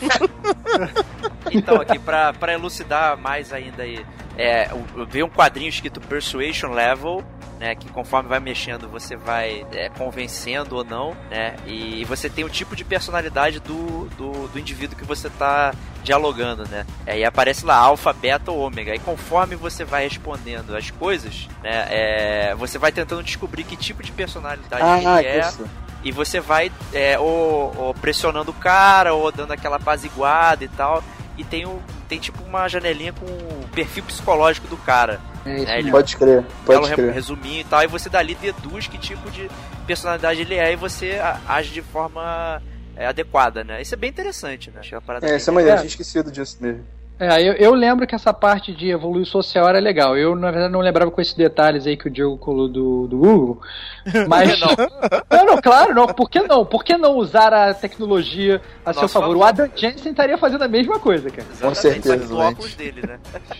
[1.52, 4.06] Então, aqui, pra, pra elucidar mais ainda aí,
[4.38, 7.24] é, eu vi um quadrinho escrito Persuasion Level,
[7.60, 12.44] né, que conforme vai mexendo você vai é, convencendo ou não, né, e você tem
[12.44, 15.74] o tipo de personalidade do, do, do indivíduo que você tá
[16.04, 20.76] dialogando, né, é, e aparece lá alfa, beta ou ômega, e conforme você vai respondendo
[20.76, 25.40] as coisas, né, é, você vai tentando descobrir que tipo de personalidade Ah, ele é,
[25.40, 25.66] isso.
[26.04, 31.02] e você vai é, ou, ou pressionando o cara, ou dando aquela apaziguada e tal.
[31.38, 35.20] E tem, um, tem tipo uma janelinha com o perfil psicológico do cara.
[35.46, 35.92] É isso É, ele-.
[35.92, 37.14] Pode crer, pode re- crer.
[37.14, 37.84] resuminho e tal.
[37.84, 39.50] E você dali deduz que tipo de
[39.86, 42.62] personalidade ele é e você age de forma
[42.96, 43.82] é, adequada, né?
[43.82, 44.82] Isso é bem interessante, né?
[44.92, 45.80] Uma parada É, bem isso é maneiro, É.
[45.80, 46.84] tinha esquecido disso mesmo.
[47.18, 50.18] É, eu, eu lembro que essa parte de evoluir social era legal.
[50.18, 53.18] Eu, na verdade, não lembrava com esses detalhes aí que o Diogo colou do, do
[53.18, 53.62] Google.
[54.28, 54.60] Mas.
[54.60, 54.68] Não.
[55.32, 56.08] não, não, claro, não.
[56.08, 56.66] Por que não?
[56.66, 59.28] Por que não usar a tecnologia a seu Nosso favor?
[59.30, 59.38] favor.
[59.38, 61.48] O Adam Jensen estaria fazendo a mesma coisa, cara.
[61.50, 62.52] Exatamente, certeza, só que do Lente.
[62.54, 63.20] óculos dele, né?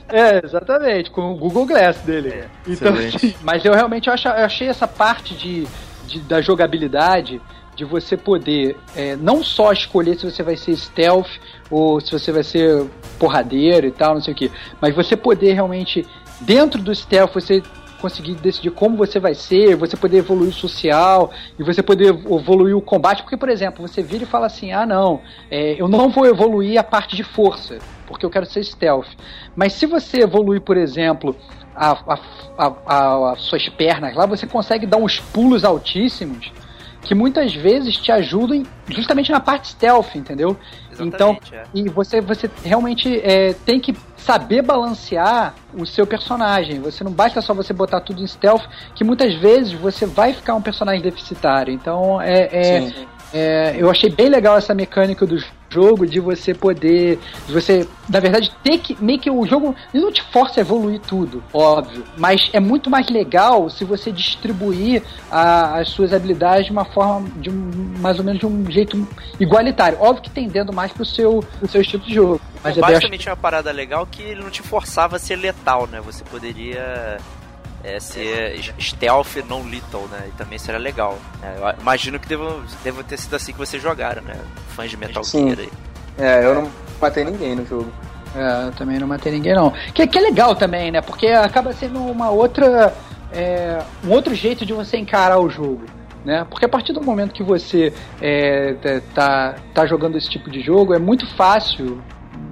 [0.10, 2.30] É, exatamente, com o Google Glass dele.
[2.30, 3.38] É, então, excelente.
[3.42, 5.66] mas eu realmente achei essa parte de,
[6.06, 7.42] de- da jogabilidade,
[7.76, 11.30] de você poder é, não só escolher se você vai ser stealth
[11.70, 12.86] ou se você vai ser
[13.20, 16.06] porradeiro e tal, não sei o que, mas você poder realmente,
[16.42, 17.62] dentro do stealth, você
[18.00, 22.78] conseguir decidir como você vai ser, você poder evoluir o social e você poder evoluir
[22.78, 26.10] o combate, porque, por exemplo, você vira e fala assim, ah não, é, eu não
[26.10, 29.08] vou evoluir a parte de força, porque eu quero ser stealth.
[29.56, 31.36] Mas se você evoluir, por exemplo,
[31.76, 36.52] as suas pernas lá, você consegue dar uns pulos altíssimos
[37.06, 40.58] que muitas vezes te ajudam justamente na parte stealth, entendeu?
[41.00, 41.64] Então, Exatamente, é.
[41.74, 46.80] e você, você realmente é, tem que saber balancear o seu personagem.
[46.80, 48.64] Você não basta só você botar tudo em stealth,
[48.96, 51.72] que muitas vezes você vai ficar um personagem deficitário.
[51.72, 52.94] Então, é, é,
[53.34, 55.38] é, eu achei bem legal essa mecânica do
[55.70, 60.04] jogo de você poder, de você, na verdade, ter que meio que o jogo ele
[60.04, 65.04] não te força a evoluir tudo, óbvio, mas é muito mais legal se você distribuir
[65.30, 69.08] a- as suas habilidades de uma forma, de um, mais ou menos de um jeito
[69.40, 69.98] igualitário.
[70.00, 72.42] Óbvio que tendendo mais pro seu, pro seu estilo de jogo.
[72.64, 75.88] Mas é combate acho- uma parada legal que ele não te forçava a ser letal,
[75.88, 76.00] né?
[76.02, 77.18] Você poderia
[77.86, 80.26] é, ser stealth não lethal, né?
[80.28, 81.18] E também seria legal.
[81.42, 81.56] né?
[81.58, 84.36] Eu imagino que deva, deva ter sido assim que vocês jogaram, né?
[84.70, 85.48] Fãs de Metal Sim.
[85.56, 85.70] Gear aí.
[86.18, 86.72] É, eu não
[87.02, 87.92] matei ninguém no jogo.
[88.36, 89.72] É, eu também não matei ninguém, não.
[89.94, 91.02] Que, que é legal também, né?
[91.02, 92.94] Porque acaba sendo uma outra.
[93.32, 95.84] é, um outro jeito de você encarar o jogo.
[96.26, 96.44] Né?
[96.50, 100.60] Porque a partir do momento que você é, tá- tá, tá jogando esse tipo de
[100.60, 102.02] jogo, é muito fácil,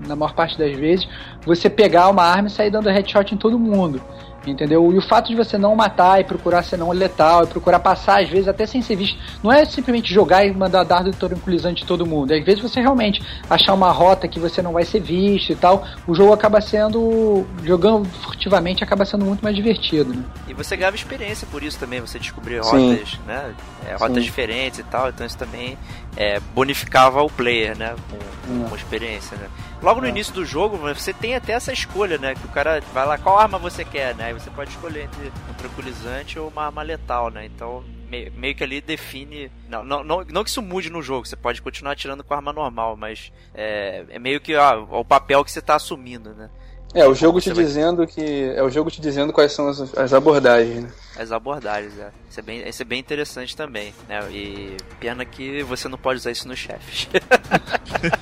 [0.07, 1.07] na maior parte das vezes,
[1.43, 3.99] você pegar uma arma e sair dando headshot em todo mundo.
[4.45, 4.91] Entendeu?
[4.91, 8.21] E o fato de você não matar e procurar ser não letal e procurar passar,
[8.21, 11.85] às vezes, até sem ser visto, não é simplesmente jogar e mandar dardo tranquilizante em
[11.85, 12.33] todo mundo.
[12.33, 15.85] Às vezes você realmente achar uma rota que você não vai ser visto e tal,
[16.05, 17.45] o jogo acaba sendo.
[17.63, 20.23] jogando furtivamente acaba sendo muito mais divertido, né?
[20.47, 22.89] E você ganhava experiência por isso também, você descobria Sim.
[22.89, 23.53] rotas, né?
[23.87, 24.23] É, rotas Sim.
[24.23, 25.77] diferentes e tal, então isso também
[26.17, 27.95] é, bonificava o player, né?
[28.09, 29.47] Com, com experiência, né?
[29.83, 30.09] Logo no É.
[30.09, 32.33] início do jogo, você tem até essa escolha, né?
[32.35, 34.25] Que o cara vai lá, qual arma você quer, né?
[34.27, 37.45] Aí você pode escolher entre um tranquilizante ou uma arma letal, né?
[37.45, 39.51] Então, me- meio que ali define.
[39.67, 42.53] Não, não, não, não que isso mude no jogo, você pode continuar atirando com arma
[42.53, 46.49] normal, mas é, é meio que ó, o papel que você tá assumindo, né?
[46.93, 48.53] É, o jogo te vai- dizendo que.
[48.55, 50.89] É o jogo te dizendo quais são as, as abordagens, né?
[51.17, 52.09] As abordagens, é.
[52.29, 54.19] Isso é bem, isso é bem interessante também, né?
[54.31, 57.07] E pena que você não pode usar isso nos chefes.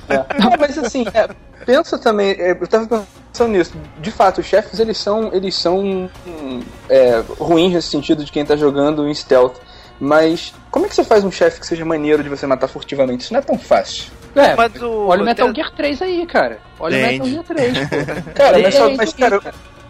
[0.10, 0.40] É.
[0.40, 1.28] Não, mas assim, é,
[1.66, 3.72] pensa também, é, eu tava pensando nisso.
[4.00, 6.10] De fato, os chefes eles são, eles são
[6.90, 9.56] é, ruins nesse sentido de quem tá jogando em stealth.
[10.00, 13.24] Mas como é que você faz um chefe que seja maneiro de você matar furtivamente?
[13.24, 14.12] Isso não é tão fácil.
[14.36, 16.60] É, Mas o- olha o Metal tem- Gear 3 aí, cara.
[16.80, 17.28] Olha o Metal.
[17.28, 18.32] Gear 3, pô.
[18.36, 19.42] Cara, mas, só, É, mas cara,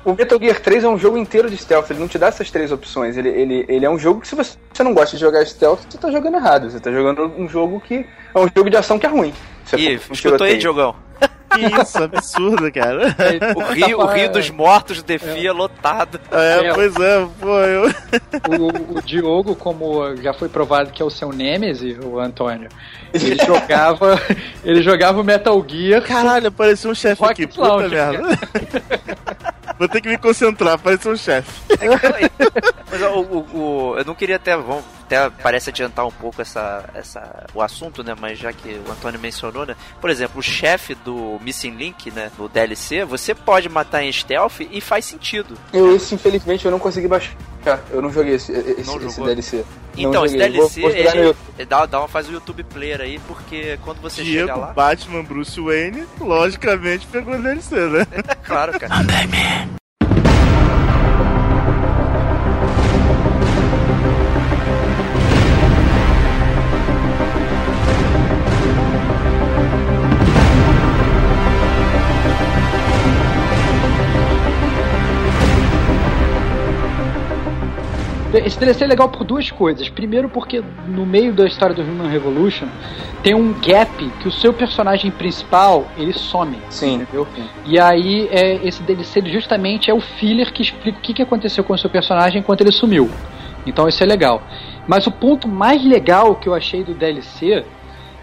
[0.03, 2.49] o Metal Gear 3 é um jogo inteiro de stealth, ele não te dá essas
[2.49, 3.17] três opções.
[3.17, 5.97] Ele, ele, ele é um jogo que se você não gosta de jogar stealth, você
[5.97, 6.69] tá jogando errado.
[6.71, 9.33] Você tá jogando um jogo que é um jogo de ação que é ruim.
[9.65, 10.59] Você Ih, um escutou aí?
[11.53, 13.13] Que isso, absurdo, cara.
[13.55, 16.17] O Rio, o Rio dos Mortos defia lotado.
[16.31, 16.73] É, É.
[16.73, 17.89] pois é, pô, eu.
[18.57, 22.69] O, o Diogo, como já foi provado que é o seu Nemesis, o Antônio,
[23.13, 24.21] ele jogava,
[24.63, 26.01] ele jogava o Metal Gear.
[26.01, 28.21] Caralho, apareceu um chefe aqui, puta merda.
[29.79, 31.49] Vou ter que me concentrar, apareceu um chefe.
[32.89, 33.57] Mas ó, o, o-
[33.93, 34.55] o- eu não queria até.
[34.55, 38.15] Vamos até parece adiantar um pouco essa, essa, o assunto, né?
[38.19, 39.75] Mas já que o Antônio mencionou, né?
[39.99, 42.31] Por exemplo, o chefe do Missing Link, né?
[42.37, 45.57] No DLC, você pode matar em stealth e faz sentido.
[45.73, 47.33] Eu, esse, infelizmente, eu não consegui baixar.
[47.91, 49.21] Eu não joguei esse, esse, Não esse?
[49.21, 49.65] DLC.
[49.97, 50.37] Então, não esse.
[50.37, 54.01] DLC, Vou, vou ele, ele dá, dá uma, faz o YouTube player aí, porque quando
[54.01, 54.73] você chega Diego, lá.
[54.73, 58.05] Batman, Bruce Wayne, logicamente pegou DLC, né?
[58.43, 59.80] Claro, cara.
[78.33, 79.89] Esse DLC é legal por duas coisas.
[79.89, 82.67] Primeiro, porque no meio da história do Human Revolution
[83.21, 83.91] tem um gap
[84.21, 86.57] que o seu personagem principal ele some.
[86.69, 86.95] Sim.
[87.01, 87.27] Entendeu?
[87.65, 91.63] E aí, é, esse DLC justamente é o filler que explica o que, que aconteceu
[91.63, 93.09] com o seu personagem enquanto ele sumiu.
[93.65, 94.41] Então isso é legal.
[94.87, 97.63] Mas o ponto mais legal que eu achei do DLC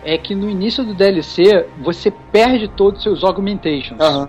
[0.05, 4.01] é que no início do DLC você perde todos os seus augmentations.
[4.01, 4.28] Aham.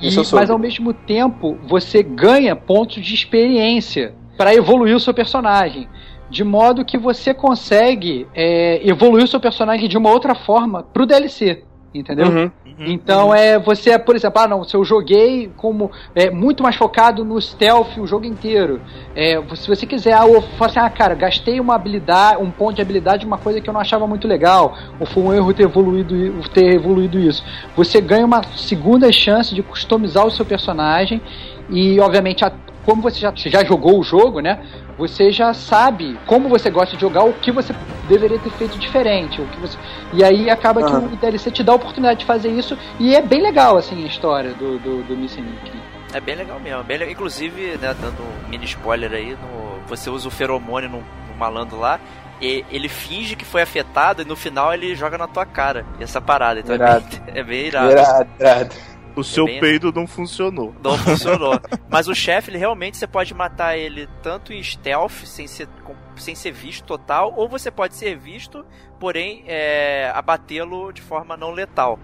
[0.00, 5.88] E- mas ao mesmo tempo você ganha pontos de experiência para evoluir o seu personagem.
[6.30, 11.04] De modo que você consegue é, evoluir o seu personagem de uma outra forma pro
[11.04, 11.64] DLC.
[11.94, 12.26] Entendeu?
[12.28, 12.50] Uhum.
[12.78, 17.22] Então é você por exemplo, ah não, se eu joguei como é muito mais focado
[17.22, 18.80] no stealth o jogo inteiro.
[19.14, 22.82] É, se você quiser, ah, ou assim, ah, cara, gastei uma habilidade, um ponto de
[22.82, 26.14] habilidade, uma coisa que eu não achava muito legal, ou foi um erro ter evoluído,
[26.48, 27.44] ter evoluído isso.
[27.76, 31.20] Você ganha uma segunda chance de customizar o seu personagem
[31.68, 32.52] e, obviamente, a-
[32.84, 34.64] como você já, já jogou o jogo, né?
[34.98, 37.74] Você já sabe como você gosta de jogar, o que você
[38.08, 39.78] deveria ter feito diferente, o que você
[40.12, 43.22] e aí acaba que o DLC te dá a oportunidade de fazer isso e é
[43.22, 45.72] bem legal assim a história do, do, do Missing Link.
[46.12, 46.84] É bem legal mesmo.
[46.84, 47.12] Bem legal.
[47.12, 51.78] Inclusive, né, dando um mini spoiler aí, no, você usa o feromônio no, no malandro
[51.78, 51.98] lá.
[52.40, 55.86] E ele finge que foi afetado e no final ele joga na tua cara.
[56.00, 56.60] Essa parada.
[56.60, 57.06] Então é Irado.
[57.08, 57.92] bem, é bem irado.
[57.92, 58.74] Irado, irado.
[59.16, 60.74] O seu bem- peido não funcionou.
[60.82, 61.60] Não funcionou.
[61.90, 65.94] Mas o chefe, ele realmente você pode matar ele tanto em stealth, sem ser, com-
[66.16, 68.64] sem ser visto total, ou você pode ser visto,
[68.98, 71.98] porém é, abatê-lo de forma não letal.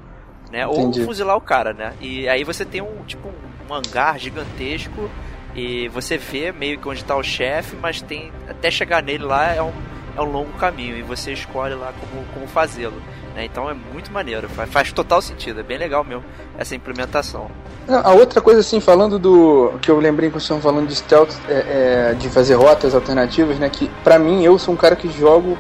[0.51, 0.66] Né?
[0.66, 1.93] Ou fuzilar o cara, né?
[2.01, 3.28] E aí você tem um tipo
[3.68, 5.10] um hangar gigantesco
[5.55, 9.52] e você vê meio que onde está o chefe, mas tem até chegar nele lá
[9.55, 9.72] é um,
[10.16, 13.01] é um longo caminho e você escolhe lá como, como fazê-lo.
[13.39, 13.44] Né?
[13.44, 16.24] Então é muito maneiro, faz, faz total sentido, é bem legal mesmo
[16.59, 17.48] essa implementação.
[17.86, 19.78] A outra coisa, assim, falando do.
[19.81, 23.59] que eu lembrei que vocês estavam falando de stealth, é, é, de fazer rotas alternativas,
[23.59, 23.70] né?
[23.70, 25.56] Que pra mim, eu sou um cara que jogo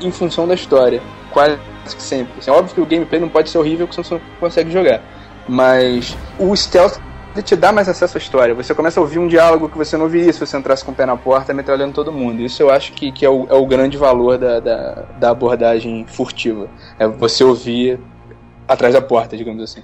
[0.00, 1.00] em função da história.
[1.30, 2.34] Quase que sempre.
[2.38, 5.00] Assim, é óbvio que o gameplay não pode ser horrível, senão você não consegue jogar.
[5.48, 6.98] Mas o stealth
[7.34, 8.54] ele te dá mais acesso à história.
[8.54, 10.94] Você começa a ouvir um diálogo que você não ouviria se você entrasse com o
[10.94, 12.40] pé na porta metralhando todo mundo.
[12.42, 16.04] Isso eu acho que, que é, o, é o grande valor da, da, da abordagem
[16.06, 16.68] furtiva.
[16.98, 18.00] É você ouvir
[18.66, 19.82] atrás da porta, digamos assim.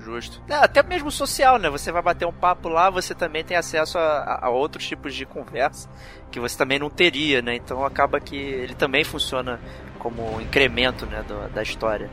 [0.00, 0.40] Justo.
[0.48, 1.70] É, até mesmo social, né?
[1.70, 5.24] Você vai bater um papo lá, você também tem acesso a, a- outros tipos de
[5.24, 5.88] conversa
[6.30, 7.54] que você também não teria, né?
[7.56, 9.58] Então acaba que ele também funciona
[10.04, 12.10] como um incremento, né, do- da história.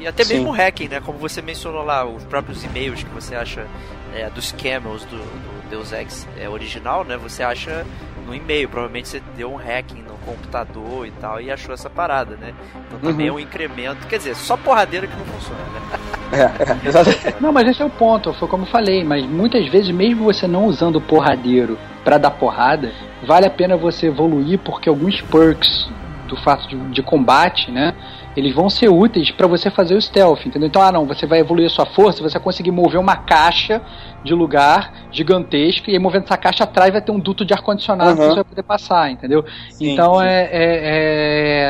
[0.00, 0.34] E até Sim.
[0.34, 1.00] mesmo o hacking, né?
[1.04, 3.66] Como você mencionou lá, os próprios e-mails que você acha
[4.14, 7.16] é, dos camels do, do Deus Ex é, original, né?
[7.18, 7.84] Você acha
[8.26, 8.68] no e-mail.
[8.68, 12.52] Provavelmente você deu um hacking no computador e tal e achou essa parada, né?
[12.88, 14.06] Então também é um incremento.
[14.06, 15.80] Quer dizer, só porradeira que não funciona, né?
[16.32, 17.34] É, é.
[17.40, 20.48] Não, mas esse é o ponto, foi como eu falei, mas muitas vezes, mesmo você
[20.48, 22.92] não usando o porradeiro pra dar porrada,
[23.24, 25.88] vale a pena você evoluir porque alguns perks
[26.26, 27.94] do fato de, de combate, né?
[28.36, 30.68] Eles vão ser úteis pra você fazer o stealth, entendeu?
[30.68, 33.80] Então, ah, não, você vai evoluir a sua força, você vai conseguir mover uma caixa
[34.22, 38.16] de lugar gigantesco, e aí movendo essa caixa atrás vai ter um duto de ar-condicionado
[38.16, 38.28] que Uhum.
[38.30, 39.44] você vai poder passar, entendeu?
[39.70, 40.26] Sim, então sim.
[40.26, 40.80] é, é-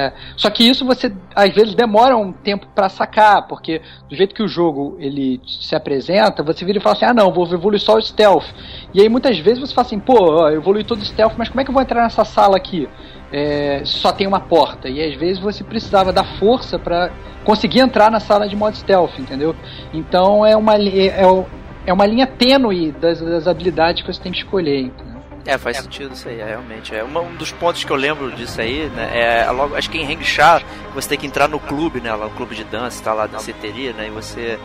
[0.09, 4.35] é- Só que isso você às vezes demora um tempo pra sacar, porque do jeito
[4.35, 7.81] que o jogo ele se apresenta, você vira e fala assim: ah, não, vou evoluir
[7.81, 8.47] só o stealth.
[8.93, 11.61] E aí muitas vezes você fala assim: pô, eu evolui todo o stealth, mas como
[11.61, 12.89] é que eu vou entrar nessa sala aqui?
[13.33, 14.89] É, só tem uma porta.
[14.89, 17.11] E às vezes você precisava da força pra
[17.45, 19.55] conseguir entrar na sala de modo stealth, entendeu?
[19.93, 21.45] Então é uma, é, é-
[21.87, 24.81] é uma linha tênue das, das habilidades que você tem que escolher.
[24.81, 25.17] Entendeu?
[25.45, 26.93] É, faz sentido isso aí, é, realmente.
[26.95, 29.45] É uma- um dos pontos que eu lembro disso aí, né?
[29.45, 30.63] É logo, acho que em Hangshar
[30.93, 32.13] você tem que entrar no clube, né?
[32.13, 34.09] Lá, o clube de dança, tá lá, danceteria, né?
[34.09, 34.59] E você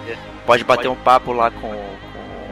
[0.46, 1.72] pode bater um papo lá com,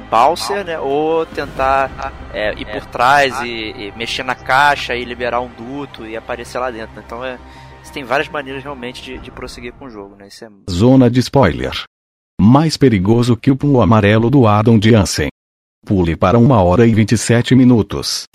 [0.09, 0.79] Bouncer, né?
[0.79, 6.05] Ou tentar é, ir por trás e, e mexer na caixa e liberar um duto
[6.05, 7.01] e aparecer lá dentro.
[7.05, 7.37] Então é.
[7.83, 10.27] Você tem várias maneiras realmente de, de prosseguir com o jogo, né?
[10.27, 11.71] Isso é Zona de spoiler.
[12.39, 15.29] Mais perigoso que o pum amarelo do Adam Jansen.
[15.85, 18.25] Pule para 1 hora e 27 minutos.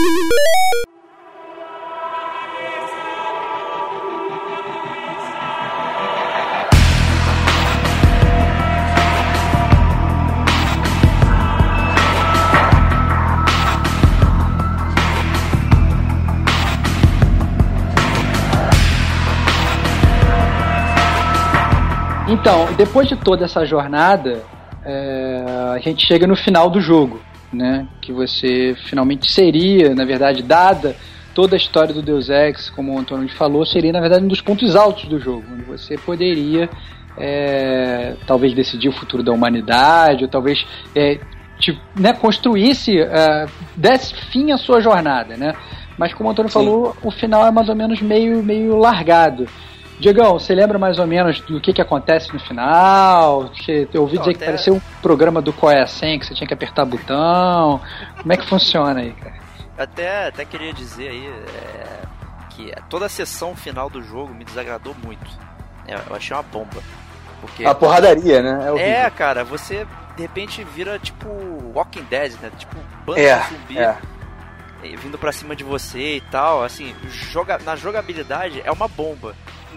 [22.34, 24.42] Então, depois de toda essa jornada,
[24.84, 27.86] é, a gente chega no final do jogo, né?
[28.02, 30.96] Que você finalmente seria, na verdade, dada
[31.32, 34.40] toda a história do Deus Ex, como o Antônio falou, seria na verdade um dos
[34.40, 36.68] pontos altos do jogo, onde você poderia
[37.16, 41.18] é, talvez decidir o futuro da humanidade, ou talvez é,
[41.58, 43.46] te, né, construísse, é,
[43.76, 45.54] desse fim à sua jornada, né?
[45.96, 46.58] Mas como o Antônio Sim.
[46.58, 49.46] falou, o final é mais ou menos meio, meio largado.
[49.98, 53.50] Diegão, você lembra mais ou menos do que, que acontece no final?
[53.92, 54.38] Eu ouvi dizer até...
[54.38, 57.80] que parecia um programa do Qual é a Senha, que você tinha que apertar botão.
[58.20, 59.34] Como é que funciona aí, cara?
[59.78, 62.06] Até, até queria dizer aí é,
[62.50, 65.26] que toda a sessão final do jogo me desagradou muito.
[65.86, 66.82] É, eu achei uma bomba.
[67.40, 67.64] Porque...
[67.64, 68.72] A porradaria, né?
[68.76, 71.28] É, é, cara, você de repente vira tipo
[71.74, 72.50] Walking Dead, né?
[72.56, 72.76] Tipo
[73.06, 73.78] banda é, de zumbi.
[73.78, 73.96] É.
[74.96, 79.34] Vindo pra cima de você e tal, assim, joga, na jogabilidade é uma bomba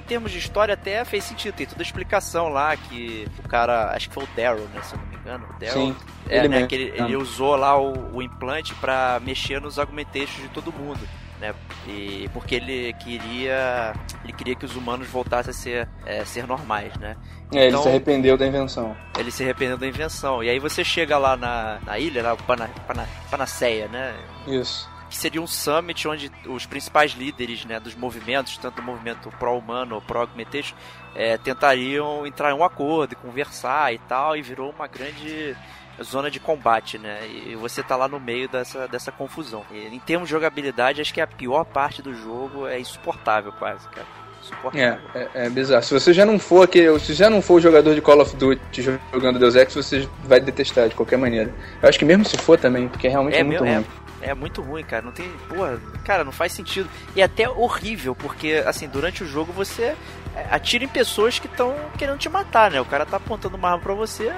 [0.08, 1.54] termos de história até fez sentido.
[1.56, 4.82] Tem toda a explicação lá que o cara, acho que foi o Daryl, né?
[4.82, 5.46] Se eu não me engano.
[5.50, 5.96] O Daryl, Sim,
[6.30, 10.42] é, ele, né, que ele, ele, usou lá o, o implante para mexer nos argumentation
[10.42, 11.00] de todo mundo.
[11.40, 11.54] Né?
[11.88, 13.94] E porque ele queria
[14.24, 17.16] ele queria que os humanos voltassem a ser, é, ser normais, né?
[17.54, 18.98] É, ele então, se arrependeu da invenção.
[19.20, 20.44] Ele se arrependeu da invenção.
[20.44, 24.16] E aí você chega lá na, na ilha, lá, Pana, Pana, Panaceia, né?
[24.48, 29.30] Isso que seria um summit onde os principais líderes né, dos movimentos, tanto o movimento
[29.40, 30.76] pró-humano ou pró-augmentation,
[31.16, 35.56] é, tentariam entrar em um acordo e conversar e tal, e virou uma grande
[36.04, 37.28] zona de combate, né?
[37.28, 39.64] E você tá lá no meio dessa, dessa confusão.
[39.72, 43.88] E, em termos de jogabilidade, acho que a pior parte do jogo é insuportável quase,
[43.90, 44.06] cara.
[44.74, 45.84] É, é, é, bizarro.
[45.84, 48.36] Se você já não for aquele, se já não for o jogador de Call of
[48.36, 48.82] Duty
[49.12, 51.54] jogando Deus Ex, você vai detestar de qualquer maneira.
[51.82, 53.86] Eu acho que mesmo se for também, porque realmente é, é muito meu, ruim.
[54.04, 55.02] É é muito ruim, cara.
[55.02, 55.30] Não tem.
[55.50, 56.90] Porra, cara, não faz sentido.
[57.16, 59.96] E é até horrível, porque, assim, durante o jogo você
[60.36, 62.80] é, atira em pessoas que estão querendo te matar, né?
[62.80, 64.34] O cara tá apontando uma arma pra você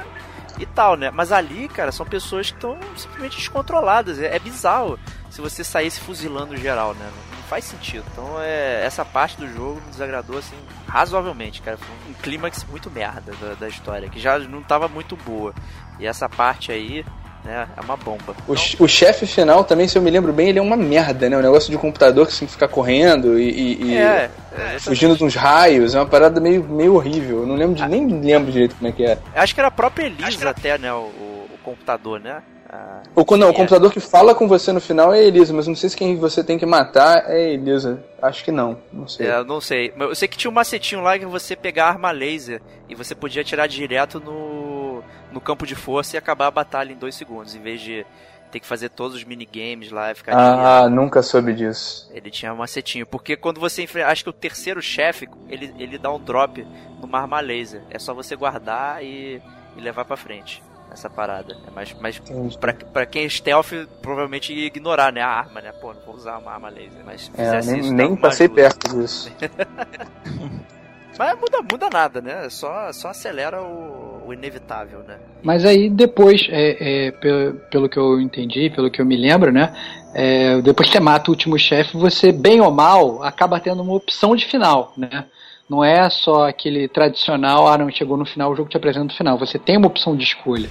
[0.58, 1.10] e tal, né?
[1.12, 4.20] Mas ali, cara, são pessoas que estão simplesmente descontroladas.
[4.20, 5.00] É, é, bizarro
[5.30, 7.06] se você saísse fuzilando geral, né?
[7.06, 8.06] Não, não, faz sentido.
[8.12, 10.58] Então, é, essa parte do jogo me desagradou, assim,
[10.88, 11.78] razoavelmente, cara.
[11.78, 15.54] Foi um clímax muito merda da, da história, que já não tava muito boa.
[16.00, 17.06] E essa parte aí,
[17.44, 17.68] né?
[17.76, 18.36] É uma bomba.
[18.48, 18.86] O, então...
[18.86, 21.38] o chefe final também, se eu me lembro bem, ele é uma merda, né?
[21.38, 25.16] O negócio de computador que você tem que ficar correndo e, e, é, é, fugindo
[25.16, 27.42] de uns raios, é uma parada meio, meio horrível.
[27.42, 29.20] Eu não lembro de, nem lembro direito como é que era.
[29.36, 30.52] Acho que era a própria Elisa era...
[30.52, 30.94] até, né?
[30.94, 32.42] O, o, computador, né?
[32.72, 35.76] Ah, o, não, o computador que fala com você no final é Elisa, mas não
[35.76, 38.04] sei se quem você tem que matar é Elisa.
[38.22, 39.26] Acho que não, não sei.
[39.26, 39.92] É, não sei.
[39.98, 43.42] Eu sei que tinha um macetinho lá que você pegar arma laser e você podia
[43.42, 45.02] atirar direto no,
[45.32, 48.06] no campo de força e acabar a batalha em dois segundos, em vez de
[48.52, 50.34] ter que fazer todos os minigames lá e ficar.
[50.38, 52.08] Ah, nunca soube disso.
[52.14, 53.08] Ele tinha um macetinho.
[53.08, 54.10] Porque quando você enfrenta.
[54.10, 56.64] Acho que o terceiro chefe, ele, ele dá um drop
[57.02, 57.82] numa arma laser.
[57.90, 59.42] É só você guardar e,
[59.76, 61.56] e levar pra frente essa parada.
[61.68, 62.20] É mais, mais
[62.60, 63.72] pra, pra quem é stealth,
[64.02, 65.22] provavelmente ia ignorar, né?
[65.22, 65.72] A arma, né?
[65.72, 67.04] Pô, não vou usar uma arma laser.
[67.06, 68.62] Mas se é, nem, isso, nem passei ajuda.
[68.62, 69.32] perto disso.
[71.18, 72.50] mas muda, muda nada, né?
[72.50, 75.18] Só, só acelera o, o inevitável, né?
[75.44, 79.52] Mas aí depois, é, é, pelo, pelo que eu entendi, pelo que eu me lembro,
[79.52, 79.74] né?
[80.14, 83.94] É, depois que você mata o último chefe, você, bem ou mal, acaba tendo uma
[83.94, 85.26] opção de final, né?
[85.70, 89.16] Não é só aquele tradicional, ah, não, chegou no final, o jogo te apresenta o
[89.16, 89.38] final.
[89.38, 90.68] Você tem uma opção de escolha,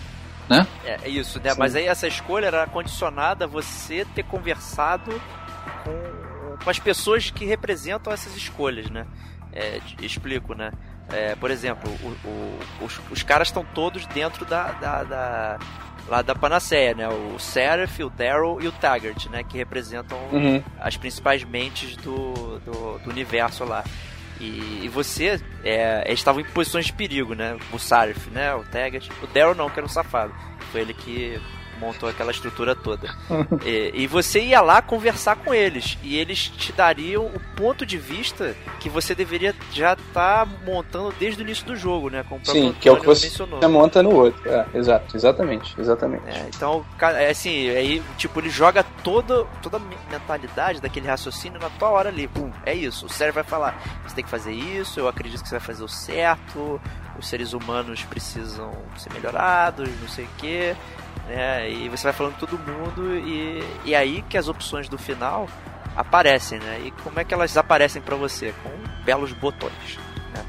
[0.48, 0.66] né?
[0.84, 1.50] É, é isso, né?
[1.50, 1.58] Sim.
[1.58, 5.12] Mas aí essa escolha era condicionada a você ter conversado
[5.84, 9.06] com, com as pessoas que representam essas escolhas, né?
[9.52, 10.72] É, explico, né?
[11.12, 15.58] É, por exemplo, o, o, os, os, caras estão todos dentro da, da, da,
[16.08, 17.08] lá da Panaceia, né?
[17.08, 19.44] O Seraph, o Daryl e o Taggart, né?
[19.44, 20.62] Que representam uhum.
[20.80, 23.84] as principais mentes do, do, do universo lá.
[24.40, 27.56] E, e você é, estava em posições de perigo, né?
[27.72, 28.54] O Sarif, né?
[28.54, 29.08] O Taggart.
[29.22, 30.34] O Daryl não, que era um safado.
[30.70, 31.40] Foi ele que
[31.78, 33.08] montou aquela estrutura toda.
[33.64, 37.96] e, e, você ia lá conversar com eles e eles te dariam o ponto de
[37.96, 42.24] vista que você deveria já estar tá montando desde o início do jogo, né?
[42.28, 43.68] Como Sim, que é o que você mencionou.
[43.68, 44.48] monta no outro.
[44.48, 46.28] É, exato, exatamente, exatamente.
[46.28, 49.80] É, então, é assim, aí, tipo, ele joga toda, toda a
[50.10, 52.26] mentalidade daquele raciocínio na tua hora ali.
[52.28, 53.06] Pum, é isso.
[53.06, 55.84] O cérebro vai falar, você tem que fazer isso, eu acredito que você vai fazer
[55.84, 56.80] o certo,
[57.18, 60.76] os seres humanos precisam ser melhorados, não sei o quê
[61.28, 61.70] né?
[61.70, 65.48] E você vai falando com todo mundo e, e aí que as opções do final
[65.94, 66.80] aparecem, né?
[66.84, 68.54] E como é que elas aparecem para você?
[68.62, 68.70] Com
[69.04, 69.98] belos botões.
[70.32, 70.44] Né?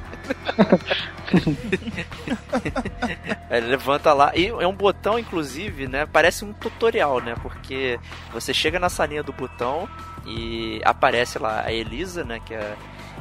[3.51, 6.05] Ele levanta lá e é um botão, inclusive, né?
[6.05, 7.35] Parece um tutorial, né?
[7.41, 7.99] Porque
[8.31, 9.87] você chega na salinha do botão
[10.25, 12.39] e aparece lá a Elisa, né?
[12.45, 12.75] Que é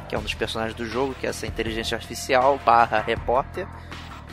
[0.09, 3.67] que é um dos personagens do jogo, que é essa inteligência artificial barra repórter,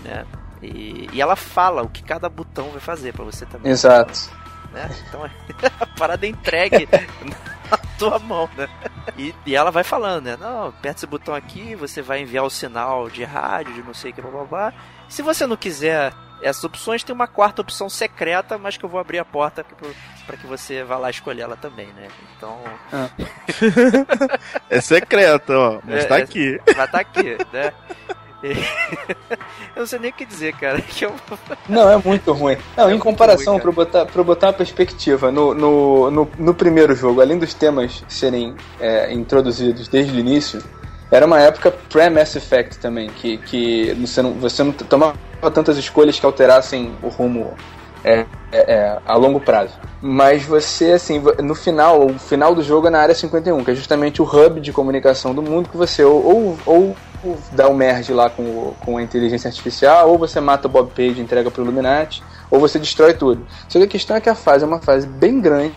[0.03, 0.24] né?
[0.62, 3.70] E, e ela fala o que cada botão vai fazer para você também.
[3.70, 4.31] Exato.
[4.73, 4.91] Né?
[5.09, 5.24] Então
[5.81, 6.89] a parada é entregue
[7.70, 8.69] na tua mão, né?
[9.16, 10.37] E, e ela vai falando, né?
[10.39, 14.11] Não, aperta esse botão aqui, você vai enviar o sinal de rádio, de não sei
[14.11, 14.73] o que, blá blá blá.
[15.09, 16.12] Se você não quiser
[16.43, 19.65] essas opções, tem uma quarta opção secreta, mas que eu vou abrir a porta
[20.27, 22.09] para que você vá lá escolher ela também, né?
[22.37, 22.61] Então.
[22.93, 23.09] Ah.
[24.69, 25.81] É secreto, ó.
[25.85, 26.61] Mas É, tá é- aqui.
[26.77, 27.73] Vai tá aqui, né?
[29.74, 30.81] Eu não sei nem o que dizer, cara.
[30.86, 31.14] Que eu...
[31.68, 32.56] Não, é muito ruim.
[32.77, 36.31] Não, É em comparação, ruim, pra, eu botar, pra botar uma perspectiva, no, no, no,
[36.39, 40.62] no primeiro jogo, além dos temas serem é, introduzidos desde o início,
[41.10, 45.16] era uma época pré-Mass Effect também, que, que você, não, você não tomava
[45.52, 47.55] tantas escolhas que alterassem o rumo
[48.07, 49.74] é, é, é, a longo prazo.
[50.01, 53.74] Mas você, assim, no final, o final do jogo é na área 51, que é
[53.74, 56.97] justamente o hub de comunicação do mundo que você ou, ou, ou
[57.53, 60.91] dá um merge lá com, o- com a inteligência artificial, ou você mata o Bob
[60.95, 63.45] Page e entrega pro Illuminati, ou você destrói tudo.
[63.69, 65.74] Só que a questão é que a fase é uma fase bem grande,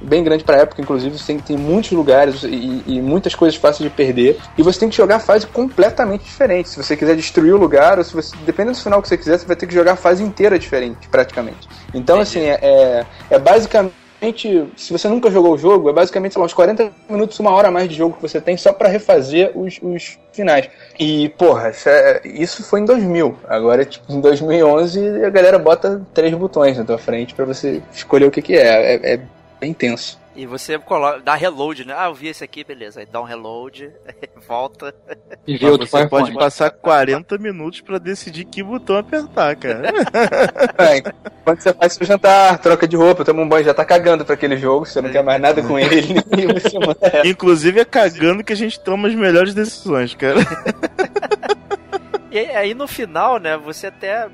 [0.00, 3.88] bem grande pra época, inclusive, você tem, tem muitos lugares e, e muitas coisas fáceis
[3.88, 6.68] de perder, e você tem que jogar a fase completamente diferente.
[6.68, 9.38] Se você quiser destruir o lugar, ou se você, dependendo do final que você quiser,
[9.38, 11.68] você vai ter que jogar a fase inteira diferente, praticamente.
[11.94, 13.94] Então, assim, é, é, é basicamente.
[14.76, 17.70] Se você nunca jogou o jogo, é basicamente lá, uns 40 minutos, uma hora a
[17.70, 20.68] mais de jogo que você tem só pra refazer os, os finais.
[20.98, 23.34] E, porra, isso, é- isso foi em 2000.
[23.48, 28.26] Agora, tipo, em 2011, a galera bota três botões na tua frente pra você escolher
[28.26, 28.94] o que, que é.
[28.94, 29.20] É, é
[29.60, 30.18] bem tenso.
[30.34, 31.94] E você coloca, dá reload, né?
[31.96, 33.00] Ah, eu vi esse aqui, beleza.
[33.00, 33.92] Aí dá um reload,
[34.48, 34.94] volta.
[35.46, 39.90] E Mas outro você pode passar 40 minutos pra decidir que botão apertar, cara.
[40.78, 41.02] É,
[41.44, 44.34] quando você faz seu jantar, troca de roupa, toma um banho, já tá cagando pra
[44.34, 46.00] aquele jogo, você não quer mais nada com ele,
[46.36, 47.26] e você manda essa.
[47.26, 50.40] Inclusive é cagando que a gente toma as melhores decisões, cara.
[52.32, 54.28] E aí, aí no final, né, você até.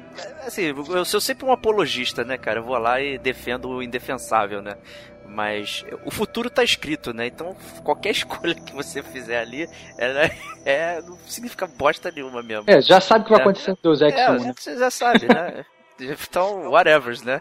[0.46, 2.60] Assim, eu sou sempre um apologista, né, cara?
[2.60, 4.76] Eu vou lá e defendo o indefensável, né?
[5.36, 7.26] Mas o futuro tá escrito, né?
[7.26, 7.54] Então
[7.84, 9.68] qualquer escolha que você fizer ali
[9.98, 10.30] ela
[10.64, 12.64] é, não significa bosta nenhuma mesmo.
[12.66, 13.42] É, já sabe o que vai É.
[13.42, 14.54] acontecer no Deus Ex É, 1, né?
[14.56, 15.64] você já sabe, né?
[15.98, 17.40] Então, whatevers, né?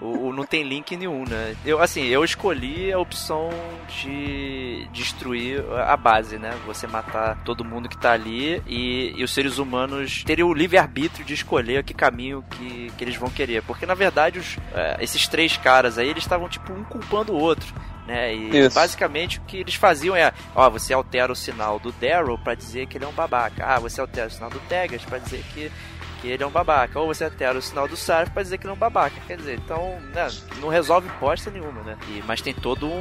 [0.00, 1.54] O, o- não tem link nenhum, né?
[1.64, 3.50] Eu, assim, eu escolhi a opção
[3.88, 6.54] de destruir a base, né?
[6.66, 11.24] Você matar todo mundo que tá ali e, e os seres humanos terem o livre-arbítrio
[11.24, 13.62] de escolher que caminho que, que eles vão querer.
[13.62, 17.38] Porque, na verdade, os, é, esses três caras aí, eles estavam, tipo, um culpando o
[17.38, 17.72] outro.
[18.06, 18.34] Né?
[18.36, 18.74] E Isso.
[18.76, 22.86] basicamente o que eles faziam é, ó, você altera o sinal do Daryl pra dizer
[22.86, 23.64] que ele é um babaca.
[23.66, 25.72] Ah, você altera o sinal do Tegas pra dizer que
[26.20, 26.98] que ele é um babaca.
[26.98, 29.16] Ou você altera o sinal do Sarf pra dizer que ele é um babaca.
[29.26, 30.28] Quer dizer, então, né,
[30.60, 31.96] não resolve bosta nenhuma, né?
[32.08, 32.92] E, mas tem todo um,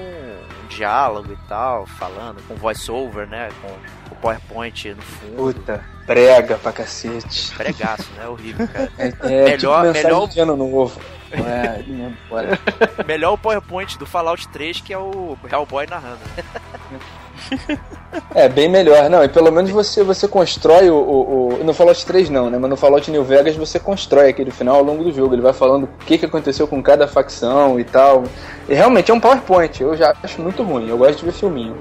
[0.64, 3.50] um diálogo e tal, falando, com voice-over, né?
[3.62, 5.36] Com o PowerPoint no fundo.
[5.36, 7.54] Puta, prega pra cacete.
[7.56, 8.28] Pregaço, né?
[8.28, 8.92] Horrível, cara.
[8.98, 11.00] É, é Melhor- tipo melhor- de ano novo.
[11.36, 11.84] É,
[12.30, 12.58] bora.
[13.06, 16.20] Melhor o PowerPoint do Fallout 3, que é o Hellboy narrando.
[18.34, 19.10] É, bem melhor.
[19.10, 22.58] Não, e pelo menos você, você constrói o, o, o- No Fallout 3 não, né?
[22.58, 25.34] Mas no Fallout New Vegas você constrói aquele final ao longo do jogo.
[25.36, 28.24] Ele vai falando o que, que aconteceu com cada facção e tal.
[28.70, 29.82] E realmente é um PowerPoint.
[29.82, 30.88] Eu já acho muito ruim.
[30.90, 31.76] Eu gosto de ver filminho.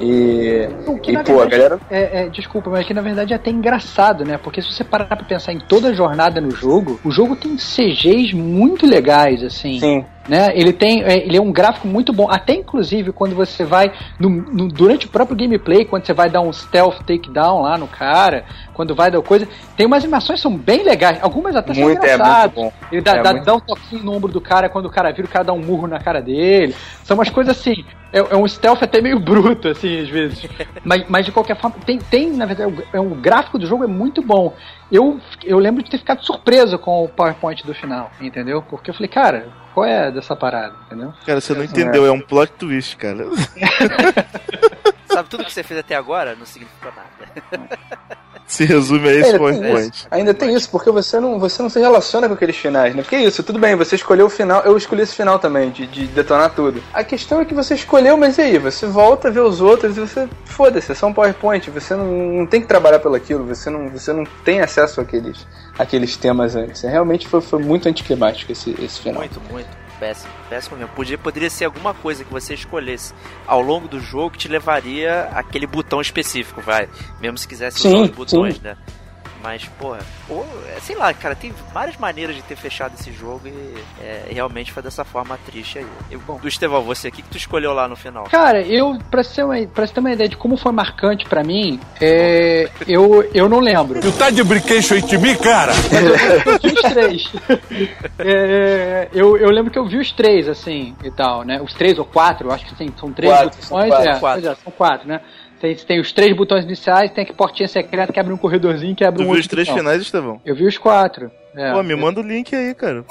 [0.00, 0.68] E.
[0.86, 1.80] O que, E, pô, a verdade, galera.
[1.90, 4.38] é, é, desculpa, mas que na verdade é até engraçado, né?
[4.38, 7.56] Porque se você parar pra pensar em toda a jornada no jogo, o jogo tem
[7.56, 9.78] CGs muito legais, assim.
[9.78, 10.04] Sim.
[10.28, 10.48] né?
[10.54, 12.28] Ele tem, é, ele é um gráfico muito bom.
[12.30, 16.40] Até inclusive quando você vai no, no- durante o próprio gameplay, quando você vai dar
[16.40, 18.44] um stealth takedown lá no cara,
[18.74, 19.46] quando vai dar coisa,
[19.76, 21.18] tem umas animações que são bem legais.
[21.20, 22.54] Algumas até são Muito, é muito engraçadas.
[22.54, 22.72] bom.
[22.92, 25.10] Ele dá, É dá, muito- dá um toquinho no ombro do cara quando o cara
[25.12, 26.74] vira, o cara dá um murro na cara dele.
[27.04, 27.84] São umas coisas assim.
[28.12, 30.46] É, é um stealth até meio bruto, assim, às vezes.
[30.84, 33.84] mas, mas de qualquer forma, tem, tem na verdade, o, é, o gráfico do jogo
[33.84, 34.54] é muito bom.
[34.90, 38.62] Eu, eu lembro de ter ficado surpreso com o PowerPoint do final, entendeu?
[38.62, 41.12] Porque eu falei, cara, qual é dessa parada, entendeu?
[41.24, 43.24] Cara, você não entendeu, é um plot twist, cara.
[45.12, 47.68] Sabe, tudo que você fez até agora não significa nada.
[48.46, 49.94] Se resume a esse PowerPoint.
[49.94, 50.08] isso.
[50.10, 53.02] Ainda tem isso, porque você não, você não se relaciona com aqueles finais, né?
[53.02, 55.86] Porque é isso, tudo bem, você escolheu o final, eu escolhi esse final também, de,
[55.86, 56.82] de detonar tudo.
[56.92, 58.58] A questão é que você escolheu, mas e aí?
[58.58, 60.28] Você volta, vê os outros e você.
[60.44, 63.88] Foda-se, é só um PowerPoint, você não, não tem que trabalhar pelo aquilo, você não,
[63.88, 65.46] você não tem acesso àqueles,
[65.78, 66.82] àqueles temas antes.
[66.82, 69.20] Realmente foi, foi muito anticlimático esse, esse final.
[69.20, 69.79] Muito, muito.
[70.00, 70.94] Péssimo, péssimo mesmo.
[70.94, 73.12] Podia, poderia ser alguma coisa que você escolhesse
[73.46, 76.88] ao longo do jogo que te levaria aquele botão específico, vai.
[77.20, 78.62] Mesmo se quisesse usar Sim, os botões, sim.
[78.64, 78.76] né?
[79.42, 80.46] Mas, porra, ou,
[80.76, 84.70] é, sei lá, cara, tem várias maneiras de ter fechado esse jogo e é, realmente
[84.72, 85.86] foi dessa forma triste aí.
[86.10, 88.24] E, bom, do Estevão, você, o que, que tu escolheu lá no final?
[88.24, 91.24] Cara, eu, pra você ter uma, pra você ter uma ideia de como foi marcante
[91.26, 94.00] pra mim, é, eu, eu não lembro.
[94.00, 95.72] Tu tá de brinquedo de mim, cara?
[96.46, 97.32] Eu vi os três.
[98.18, 101.60] É, eu, eu lembro que eu vi os três, assim, e tal, né?
[101.62, 103.94] Os três ou quatro, eu acho que sim, são três Quatro, são quatro.
[104.08, 104.42] é, Quatro.
[104.42, 105.20] pois é, são quatro, né?
[105.60, 109.04] Tem, tem os três botões iniciais, tem aquele portinha secreta que abre um corredorzinho que
[109.04, 109.78] abre Tu um viu outro os três botão.
[109.82, 110.40] finais, Estevão?
[110.44, 111.30] Eu vi os quatro.
[111.54, 111.72] é.
[111.72, 113.04] Pô, me manda o link aí, cara.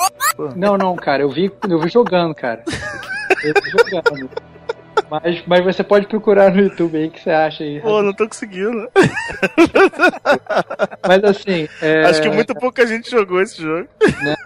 [0.56, 2.64] Não, não, cara, eu vi, eu vi jogando, cara.
[3.44, 4.30] Eu vi jogando.
[5.10, 7.80] Mas, mas você pode procurar no YouTube aí que você acha aí.
[7.80, 8.90] Pô, não tô conseguindo.
[11.08, 11.68] Mas assim.
[11.82, 13.88] é, Acho que muito pouca gente jogou esse jogo.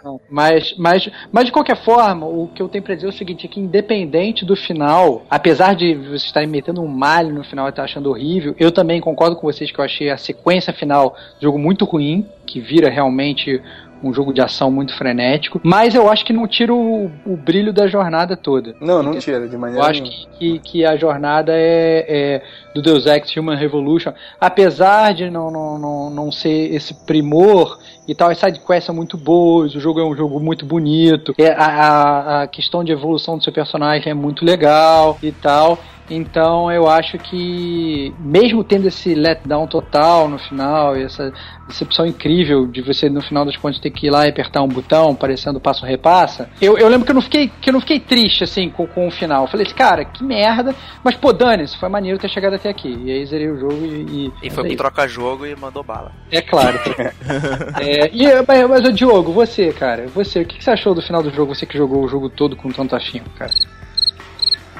[0.04, 3.14] Não, mas, mas, mas de qualquer forma, o que eu tenho pra dizer é o
[3.14, 7.68] seguinte: é que independente do final, apesar de vocês estarem metendo um malho no final
[7.68, 11.16] e estar achando horrível, eu também concordo com vocês que eu achei a sequência final
[11.40, 13.62] do jogo muito ruim, que vira realmente
[14.04, 17.72] um jogo de ação muito frenético, mas eu acho que não tira o, o brilho
[17.72, 18.76] da jornada toda.
[18.82, 20.28] Não, não tira, de Eu maneira acho nenhuma.
[20.38, 22.42] que, que, que a jornada é, é
[22.76, 28.14] do Deus Ex Human Revolution, apesar de não, não, não, não ser esse primor e
[28.14, 32.42] tal, as sidequests são muito boas, o jogo é um jogo muito bonito, é, a,
[32.42, 35.80] a, questão de evolução do seu personagem é muito legal e tal.
[36.10, 41.32] Então eu acho que, mesmo tendo esse letdown total no final, e essa
[41.68, 44.68] decepção incrível de você no final das contas ter que ir lá e apertar um
[44.68, 48.00] botão, parecendo passo repassa, eu, eu lembro que eu não fiquei, que eu não fiquei
[48.00, 49.44] triste assim com, com o final.
[49.44, 52.94] Eu falei assim, cara, que merda, mas pô, dane-se, foi maneiro ter chegado até aqui.
[53.06, 54.32] E aí zerei o jogo e.
[54.44, 56.12] E foi é pro troca-jogo e mandou bala.
[56.30, 56.80] É claro.
[57.80, 61.02] é, e, mas, mas, ô, Diogo, você, cara, você, o que, que você achou do
[61.02, 61.54] final do jogo?
[61.54, 63.52] Você que jogou o jogo todo com tanto afinco, cara?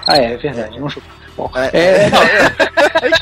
[0.08, 1.10] Ah, é, é verdade, não jogou.
[1.36, 2.10] Bom, é,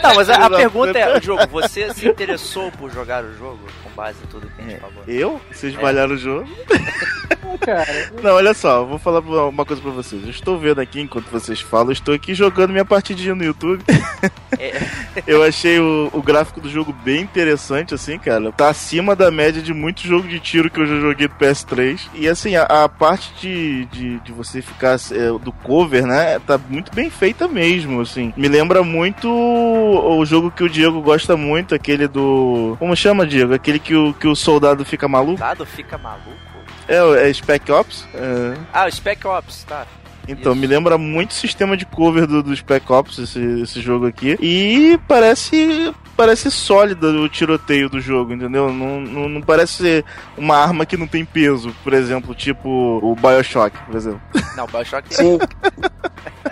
[0.03, 1.19] Não, mas a, a pergunta é.
[1.19, 4.80] Diogo, você se interessou por jogar o jogo com base em tudo que a gente
[4.81, 5.03] falou?
[5.07, 5.41] Eu?
[5.49, 6.49] Vocês malharam o jogo?
[7.57, 8.11] cara.
[8.22, 10.23] Não, olha só, vou falar uma coisa pra vocês.
[10.23, 13.84] Eu estou vendo aqui, enquanto vocês falam, estou aqui jogando minha partidinha no YouTube.
[14.60, 14.80] É,
[15.26, 18.52] Eu achei o, o gráfico do jogo bem interessante, assim, cara.
[18.52, 22.02] Tá acima da média de muito jogo de tiro que eu já joguei do PS3.
[22.14, 26.38] E assim, a, a parte de, de, de você ficar é, do cover, né?
[26.40, 28.34] Tá muito bem feita mesmo, assim.
[28.38, 32.76] Me lembra muito o, o jogo que o Diego gosta muito, aquele do.
[32.78, 33.53] Como chama, Diego?
[33.53, 35.40] Aquele que o, que o soldado fica maluco.
[35.40, 36.51] dado fica maluco?
[36.91, 38.05] É, é Spec Ops?
[38.13, 38.57] É.
[38.73, 39.88] Ah, o Spec Ops, tá.
[40.27, 40.61] Então, Isso.
[40.61, 44.38] me lembra muito o sistema de cover do, do Spec Ops, esse, esse jogo aqui.
[44.41, 48.72] E parece parece sólido o tiroteio do jogo, entendeu?
[48.72, 50.05] Não, não, não parece ser
[50.38, 52.69] uma arma que não tem peso, por exemplo, tipo
[53.01, 54.22] o Bioshock, por exemplo.
[54.55, 55.39] Não, o Bioshock Sim,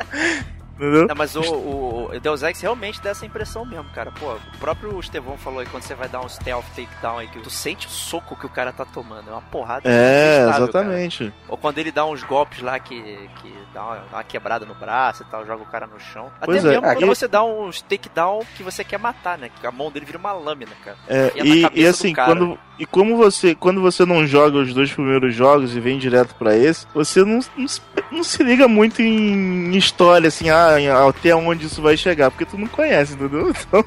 [0.80, 1.08] Entendeu?
[1.08, 4.12] Não, mas o, o, Deus Ex realmente dá essa impressão mesmo, cara.
[4.12, 7.40] Pô, o próprio Estevão falou aí quando você vai dar um stealth takedown aí, que
[7.40, 9.30] tu sente o soco que o cara tá tomando.
[9.30, 9.82] É uma porrada.
[9.90, 11.26] É, exatamente.
[11.26, 11.34] cara.
[11.50, 13.02] Ou quando ele dá uns golpes lá que,
[13.42, 16.28] que dá, uma, uma quebrada no braço e tal, joga o cara no chão.
[16.38, 19.50] Até Pois é, mesmo aqui- quando você dá uns takedown que você quer matar, né?
[19.60, 20.98] Que a mão dele vira uma lâmina, cara.
[21.10, 24.74] É, E é e, e assim, quando e como você quando você não joga os
[24.74, 28.68] dois primeiros jogos e vem direto pra esse, você não, não, se- não se liga
[28.68, 30.78] muito em história assim, ah,
[31.08, 33.54] até onde isso vai chegar, porque tu não conhece, entendeu?
[33.70, 33.84] Então,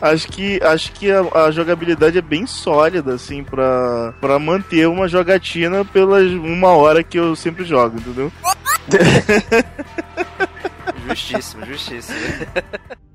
[0.00, 5.08] acho que acho que a, a jogabilidade é bem sólida assim pra para manter uma
[5.08, 8.30] jogatina pelas uma hora que eu sempre jogo, entendeu?
[11.08, 12.18] Justíssimo, justíssimo.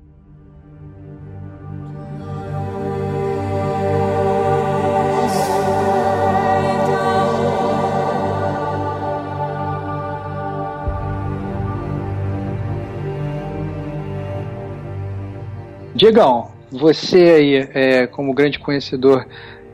[16.02, 19.24] Diegão, você aí, é, como grande conhecedor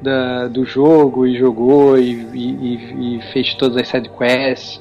[0.02, 4.78] da- do jogo e jogou e, e- e- fez todas as sidequests,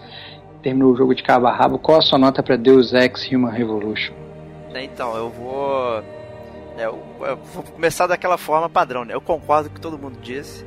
[0.61, 3.49] terminou o jogo de cabo a rabo, qual a sua nota para Deus Ex Human
[3.53, 4.13] Revolution?
[4.75, 5.99] Então, eu vou.
[6.77, 9.13] é, Eu, eu vou começar daquela forma padrão, né?
[9.13, 10.65] Eu concordo com o que todo mundo disse.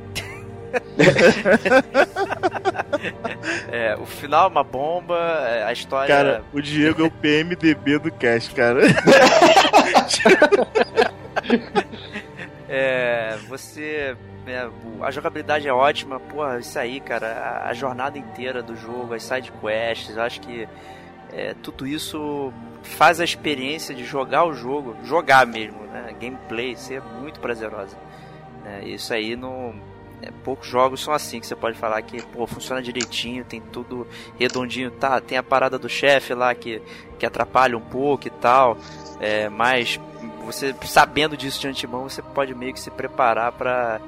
[3.71, 5.17] É, o final é uma bomba,
[5.47, 6.13] é, a história.
[6.13, 8.81] Cara, o Diego é o PMDB do cast, cara.
[12.73, 14.15] É, você.
[14.47, 14.69] é,
[15.01, 17.63] a jogabilidade é ótima, porra, isso aí, cara.
[17.65, 20.65] A, jornada inteira do jogo, as side quests, acho que
[21.33, 26.15] é, tudo isso faz a experiência de jogar o jogo, jogar mesmo, né?
[26.17, 27.97] Gameplay ser muito prazerosa.
[28.63, 28.83] né?
[28.85, 29.75] Isso aí não.
[30.21, 34.07] É, poucos jogos são assim, que você pode falar que pô, funciona direitinho, tem tudo
[34.39, 35.19] redondinho, tá?
[35.19, 36.81] Tem a parada do chefe lá que,
[37.17, 38.77] que atrapalha um pouco e tal,
[39.19, 39.99] é, mas
[40.45, 43.99] você sabendo disso de antemão, você pode meio que se preparar pra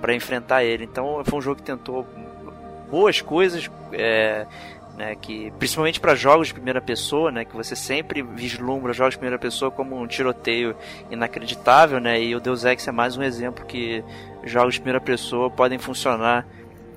[0.00, 0.84] para enfrentar ele.
[0.84, 2.06] Então foi um jogo que tentou
[2.90, 4.46] boas coisas, é,
[4.96, 9.18] né, que principalmente para jogos de primeira pessoa, né, que você sempre vislumbra jogos de
[9.18, 10.74] primeira pessoa como um tiroteio
[11.10, 14.02] inacreditável, né, e o Deus Ex é mais um exemplo que
[14.44, 16.46] jogos de primeira pessoa podem funcionar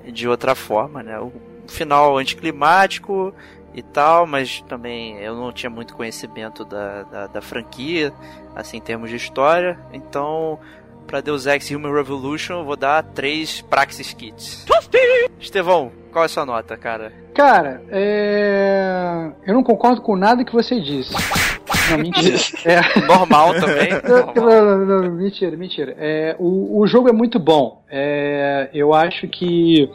[0.06, 1.32] de outra forma, né, o
[1.68, 3.34] final anticlimático
[3.74, 8.12] e tal, mas também eu não tinha muito conhecimento da, da, da franquia,
[8.54, 10.58] assim, em termos de história, então
[11.06, 14.64] para Deus Ex Human Revolution, eu vou dar três Praxis Kits.
[15.38, 17.12] Estevão, qual é a sua nota, cara?
[17.34, 19.30] Cara, é...
[19.46, 21.14] eu não concordo com nada que você disse.
[21.90, 22.36] Não, mentira.
[22.64, 23.00] É...
[23.06, 23.90] Normal também.
[23.92, 24.34] Normal.
[24.34, 25.94] Não, não, não, mentira, mentira.
[25.98, 27.82] É, o, o jogo é muito bom.
[27.90, 29.90] É, eu acho que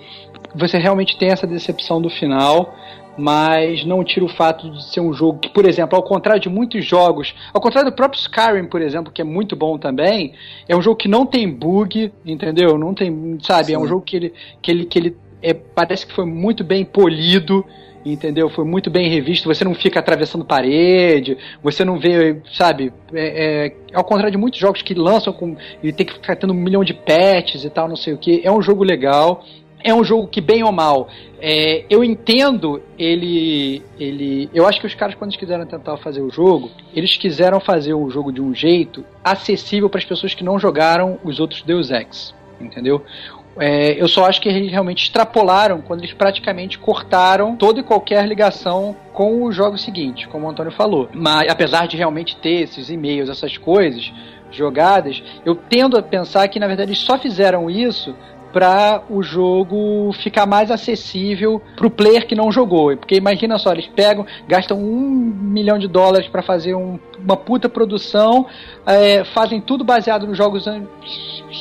[0.56, 2.74] você realmente tem essa decepção do final
[3.20, 6.48] mas não tira o fato de ser um jogo que, por exemplo, ao contrário de
[6.48, 10.34] muitos jogos, ao contrário do próprio Skyrim, por exemplo, que é muito bom também,
[10.68, 12.78] é um jogo que não tem bug, entendeu?
[12.78, 13.74] Não tem, sabe, Sim.
[13.74, 16.86] é um jogo que ele, que ele, que ele é, parece que foi muito bem
[16.86, 17.66] polido,
[18.06, 18.50] entendeu?
[18.50, 19.48] Foi muito bem revisto.
[19.48, 22.94] Você não fica atravessando parede, você não vê, sabe?
[23.14, 26.54] É, é, ao contrário de muitos jogos que lançam com e tem que ficar tendo
[26.54, 28.42] um milhão de patches e tal, não sei o que.
[28.44, 29.44] É um jogo legal
[29.84, 31.08] é um jogo que, bem ou mal,
[31.40, 34.50] é, eu entendo ele, ele.
[34.54, 37.94] Eu acho que os caras, quando eles quiseram tentar fazer o jogo, eles quiseram fazer
[37.94, 41.92] o jogo de um jeito acessível para as pessoas que não jogaram os outros Deus
[41.92, 42.36] Ex.
[42.60, 43.02] Entendeu?
[43.60, 48.26] É, eu só acho que eles realmente extrapolaram quando eles praticamente cortaram toda e qualquer
[48.27, 51.10] ligação com o jogo seguinte, como o Antônio falou.
[51.14, 54.11] Mas apesar de realmente ter esses e-mails, essas coisas
[54.52, 58.15] jogadas, eu tendo a pensar que na verdade eles só fizeram isso
[58.52, 62.96] para o jogo ficar mais acessível para o player que não jogou.
[62.98, 67.70] Porque imagina só, eles pegam, gastam um milhão de dólares para fazer um, uma puta
[67.70, 68.46] produção,
[68.86, 70.66] é, fazem tudo baseado nos jogos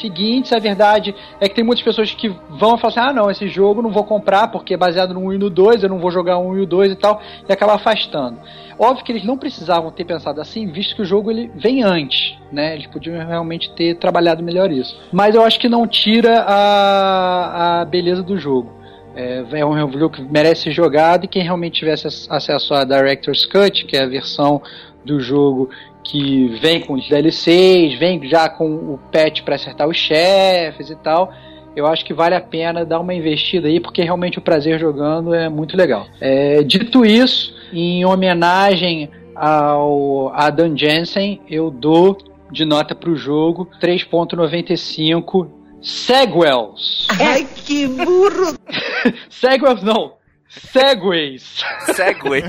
[0.00, 0.52] seguintes.
[0.52, 3.82] A verdade é que tem muitas pessoas que vão falar assim: ah, não, esse jogo
[3.82, 6.38] não vou comprar porque é baseado no 1 e no 2, eu não vou jogar
[6.38, 8.38] o 1 e o 2 e tal, e acaba afastando.
[8.78, 12.36] Óbvio que eles não precisavam ter pensado assim, visto que o jogo ele vem antes,
[12.52, 12.74] né?
[12.74, 14.98] Eles podiam realmente ter trabalhado melhor isso.
[15.12, 18.72] Mas eu acho que não tira a, a beleza do jogo.
[19.16, 23.44] É, é um jogo que merece ser jogado e quem realmente tivesse acesso à Director's
[23.46, 24.62] Cut, que é a versão
[25.04, 25.70] do jogo
[26.04, 30.96] que vem com os DLCs, vem já com o patch para acertar os chefes e
[30.96, 31.32] tal,
[31.76, 35.34] eu acho que vale a pena dar uma investida aí, porque realmente o prazer jogando
[35.34, 36.06] é muito legal.
[36.20, 42.18] É, dito isso, em homenagem ao Adam Jensen, eu dou
[42.50, 45.48] de nota para o jogo 3.95
[45.80, 47.06] Segwells.
[47.20, 48.56] Ai, que burro!
[49.30, 50.14] Segwells não,
[50.48, 51.62] Segways.
[51.94, 52.44] Segways.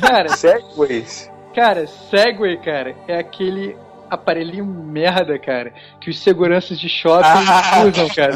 [0.00, 1.30] Cara, Segways.
[1.54, 3.76] Cara, Segway, cara, é aquele
[4.14, 7.84] aparelhinho merda, cara, que os seguranças de shopping ah.
[7.86, 8.32] usam, cara.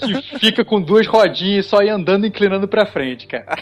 [0.00, 3.46] Que fica com duas rodinhas só ir andando inclinando pra frente, cara.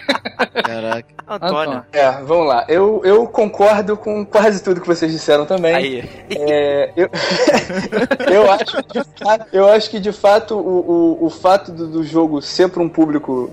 [0.64, 1.08] Caraca.
[1.26, 1.84] Antônio.
[1.92, 2.64] É, vamos lá.
[2.68, 5.74] Eu, eu concordo com quase tudo que vocês disseram também.
[5.74, 6.10] Aí.
[6.30, 7.08] É, eu,
[8.32, 12.42] eu, acho que, eu acho que de fato o, o, o fato do, do jogo
[12.42, 13.50] ser para um público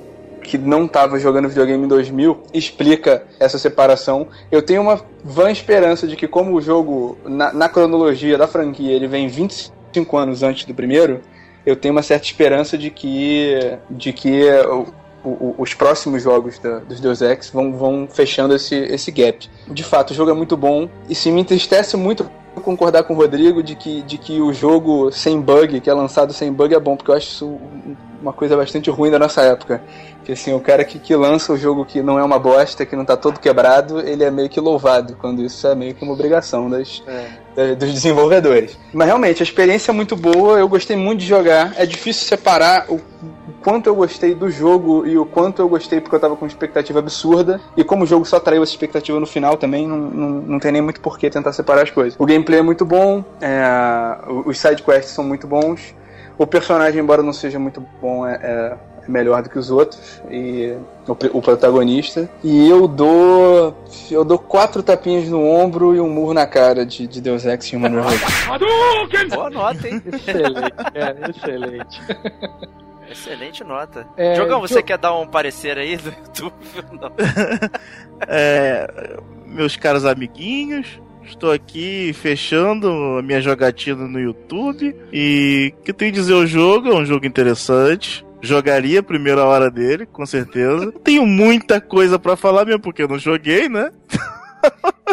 [0.48, 4.28] que não estava jogando videogame em 2000 explica essa separação.
[4.50, 8.94] Eu tenho uma vã esperança de que, como o jogo, na, na cronologia da franquia,
[8.94, 11.20] ele vem 25 anos antes do primeiro,
[11.66, 14.88] eu tenho uma certa esperança de que, de que o,
[15.30, 19.50] o, os próximos jogos da, dos Deus Ex vão, vão fechando esse, esse gap.
[19.68, 22.26] De fato, o jogo é muito bom e se me entristece muito
[22.62, 26.34] concordar com o Rodrigo de que, de que o jogo sem bug, que é lançado
[26.34, 27.60] sem bug, é bom, porque eu acho isso
[28.22, 29.82] uma coisa bastante ruim da nossa época.
[30.24, 32.96] Que assim, o cara que, que lança o jogo que não é uma bosta, que
[32.96, 36.14] não tá todo quebrado, ele é meio que louvado, quando isso é meio que uma
[36.14, 37.02] obrigação das,
[37.56, 37.76] é.
[37.76, 38.78] dos desenvolvedores.
[38.94, 41.74] Mas realmente, a experiência é muito boa, eu gostei muito de jogar.
[41.78, 46.02] É difícil separar o, o quanto eu gostei do jogo e o quanto eu gostei
[46.02, 47.62] porque eu tava com uma expectativa absurda.
[47.78, 50.74] E como o jogo só traiu essa expectativa no final também, não, não, não tem
[50.74, 52.20] nem muito porquê tentar separar as coisas.
[52.20, 55.96] O gameplay é muito bom, é, os sidequests são muito bons.
[56.38, 58.78] O personagem, embora não seja muito bom, é, é
[59.08, 60.76] melhor do que os outros e
[61.08, 62.30] o, o, protagonista.
[62.44, 63.76] E eu dou
[64.12, 67.72] eu dou quatro tapinhas no ombro e um murro na cara de, de Deus Ex
[67.74, 69.36] Human Revolution.
[69.36, 70.02] Boa nota, hein?
[70.06, 72.02] Excelente, é, excelente.
[73.10, 74.06] Excelente nota.
[74.18, 74.84] É, Jogão, você eu...
[74.84, 76.54] quer dar um parecer aí do YouTube?
[76.92, 77.12] Não.
[78.28, 82.88] é, meus caros amiguinhos, Estou aqui fechando
[83.18, 84.96] a minha jogatina no YouTube.
[85.12, 86.90] E o que eu tenho a dizer o jogo?
[86.90, 88.26] É um jogo interessante.
[88.42, 90.92] Jogaria a primeira hora dele, com certeza.
[91.04, 93.92] Tenho muita coisa para falar mesmo, porque eu não joguei, né?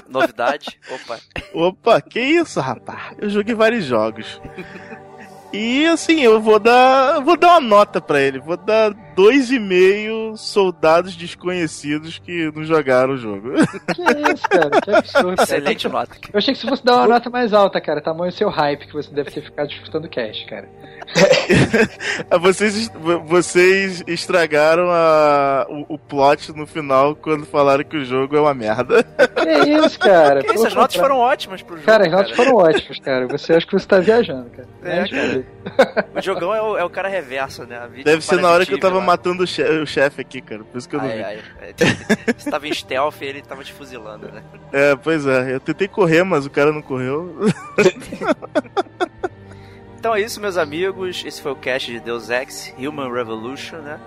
[0.09, 0.79] Novidade?
[0.91, 1.19] Opa.
[1.53, 3.17] Opa, que isso, rapaz?
[3.19, 4.41] Eu joguei vários jogos.
[5.55, 7.21] E assim, eu vou dar.
[7.21, 8.41] Vou dar uma nota para ele.
[8.41, 13.53] Vou dar dois e meio soldados desconhecidos que não jogaram o jogo.
[13.95, 14.81] Que isso, cara?
[14.81, 15.37] Que absurdo.
[15.37, 15.43] Cara.
[15.45, 16.17] Excelente nota.
[16.33, 18.93] Eu achei que se fosse dar uma nota mais alta, cara, tamanho seu hype que
[18.93, 20.69] você deve ter ficado escutando o cast, cara.
[22.41, 22.91] vocês,
[23.27, 28.55] vocês estragaram a, o, o, plot no final quando falaram que o jogo é uma
[28.55, 29.05] merda.
[29.05, 30.43] Que isso, cara?
[30.43, 31.87] Que isso, as notas foram ótimas pro jogo.
[31.87, 33.29] Cara, as notas foram ótimas, cara.
[33.29, 34.69] Você acha que você tá viajando, cara.
[34.83, 35.44] É, cara.
[36.15, 37.89] O jogão é o, é o cara reverso, né?
[38.05, 39.05] Deve ser na hora que eu tava lá.
[39.05, 40.63] matando o chefe, o chefe aqui, cara.
[40.63, 41.25] Por isso que eu não ai, vi.
[41.25, 41.75] Ai,
[42.37, 44.43] você tava em stealth e ele tava te fuzilando, né?
[44.73, 45.55] É, pois é.
[45.55, 47.35] Eu tentei correr, mas o cara não correu.
[50.05, 51.25] Então é isso, meus amigos.
[51.25, 53.99] Esse foi o cast de Deus Ex Human Revolution, né?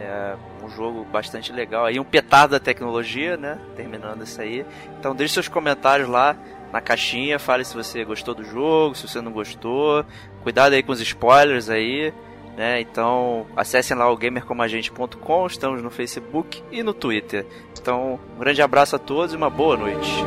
[0.00, 3.58] É um jogo bastante legal aí, um petardo da tecnologia, né?
[3.76, 4.64] Terminando isso aí.
[4.98, 6.34] Então deixe seus comentários lá
[6.72, 10.06] na caixinha, fale se você gostou do jogo, se você não gostou.
[10.42, 12.12] Cuidado aí com os spoilers aí.
[12.56, 12.80] Né?
[12.80, 17.46] Então acessem lá o gamercomagente.com, estamos no Facebook e no Twitter.
[17.80, 20.22] Então, um grande abraço a todos e uma boa noite.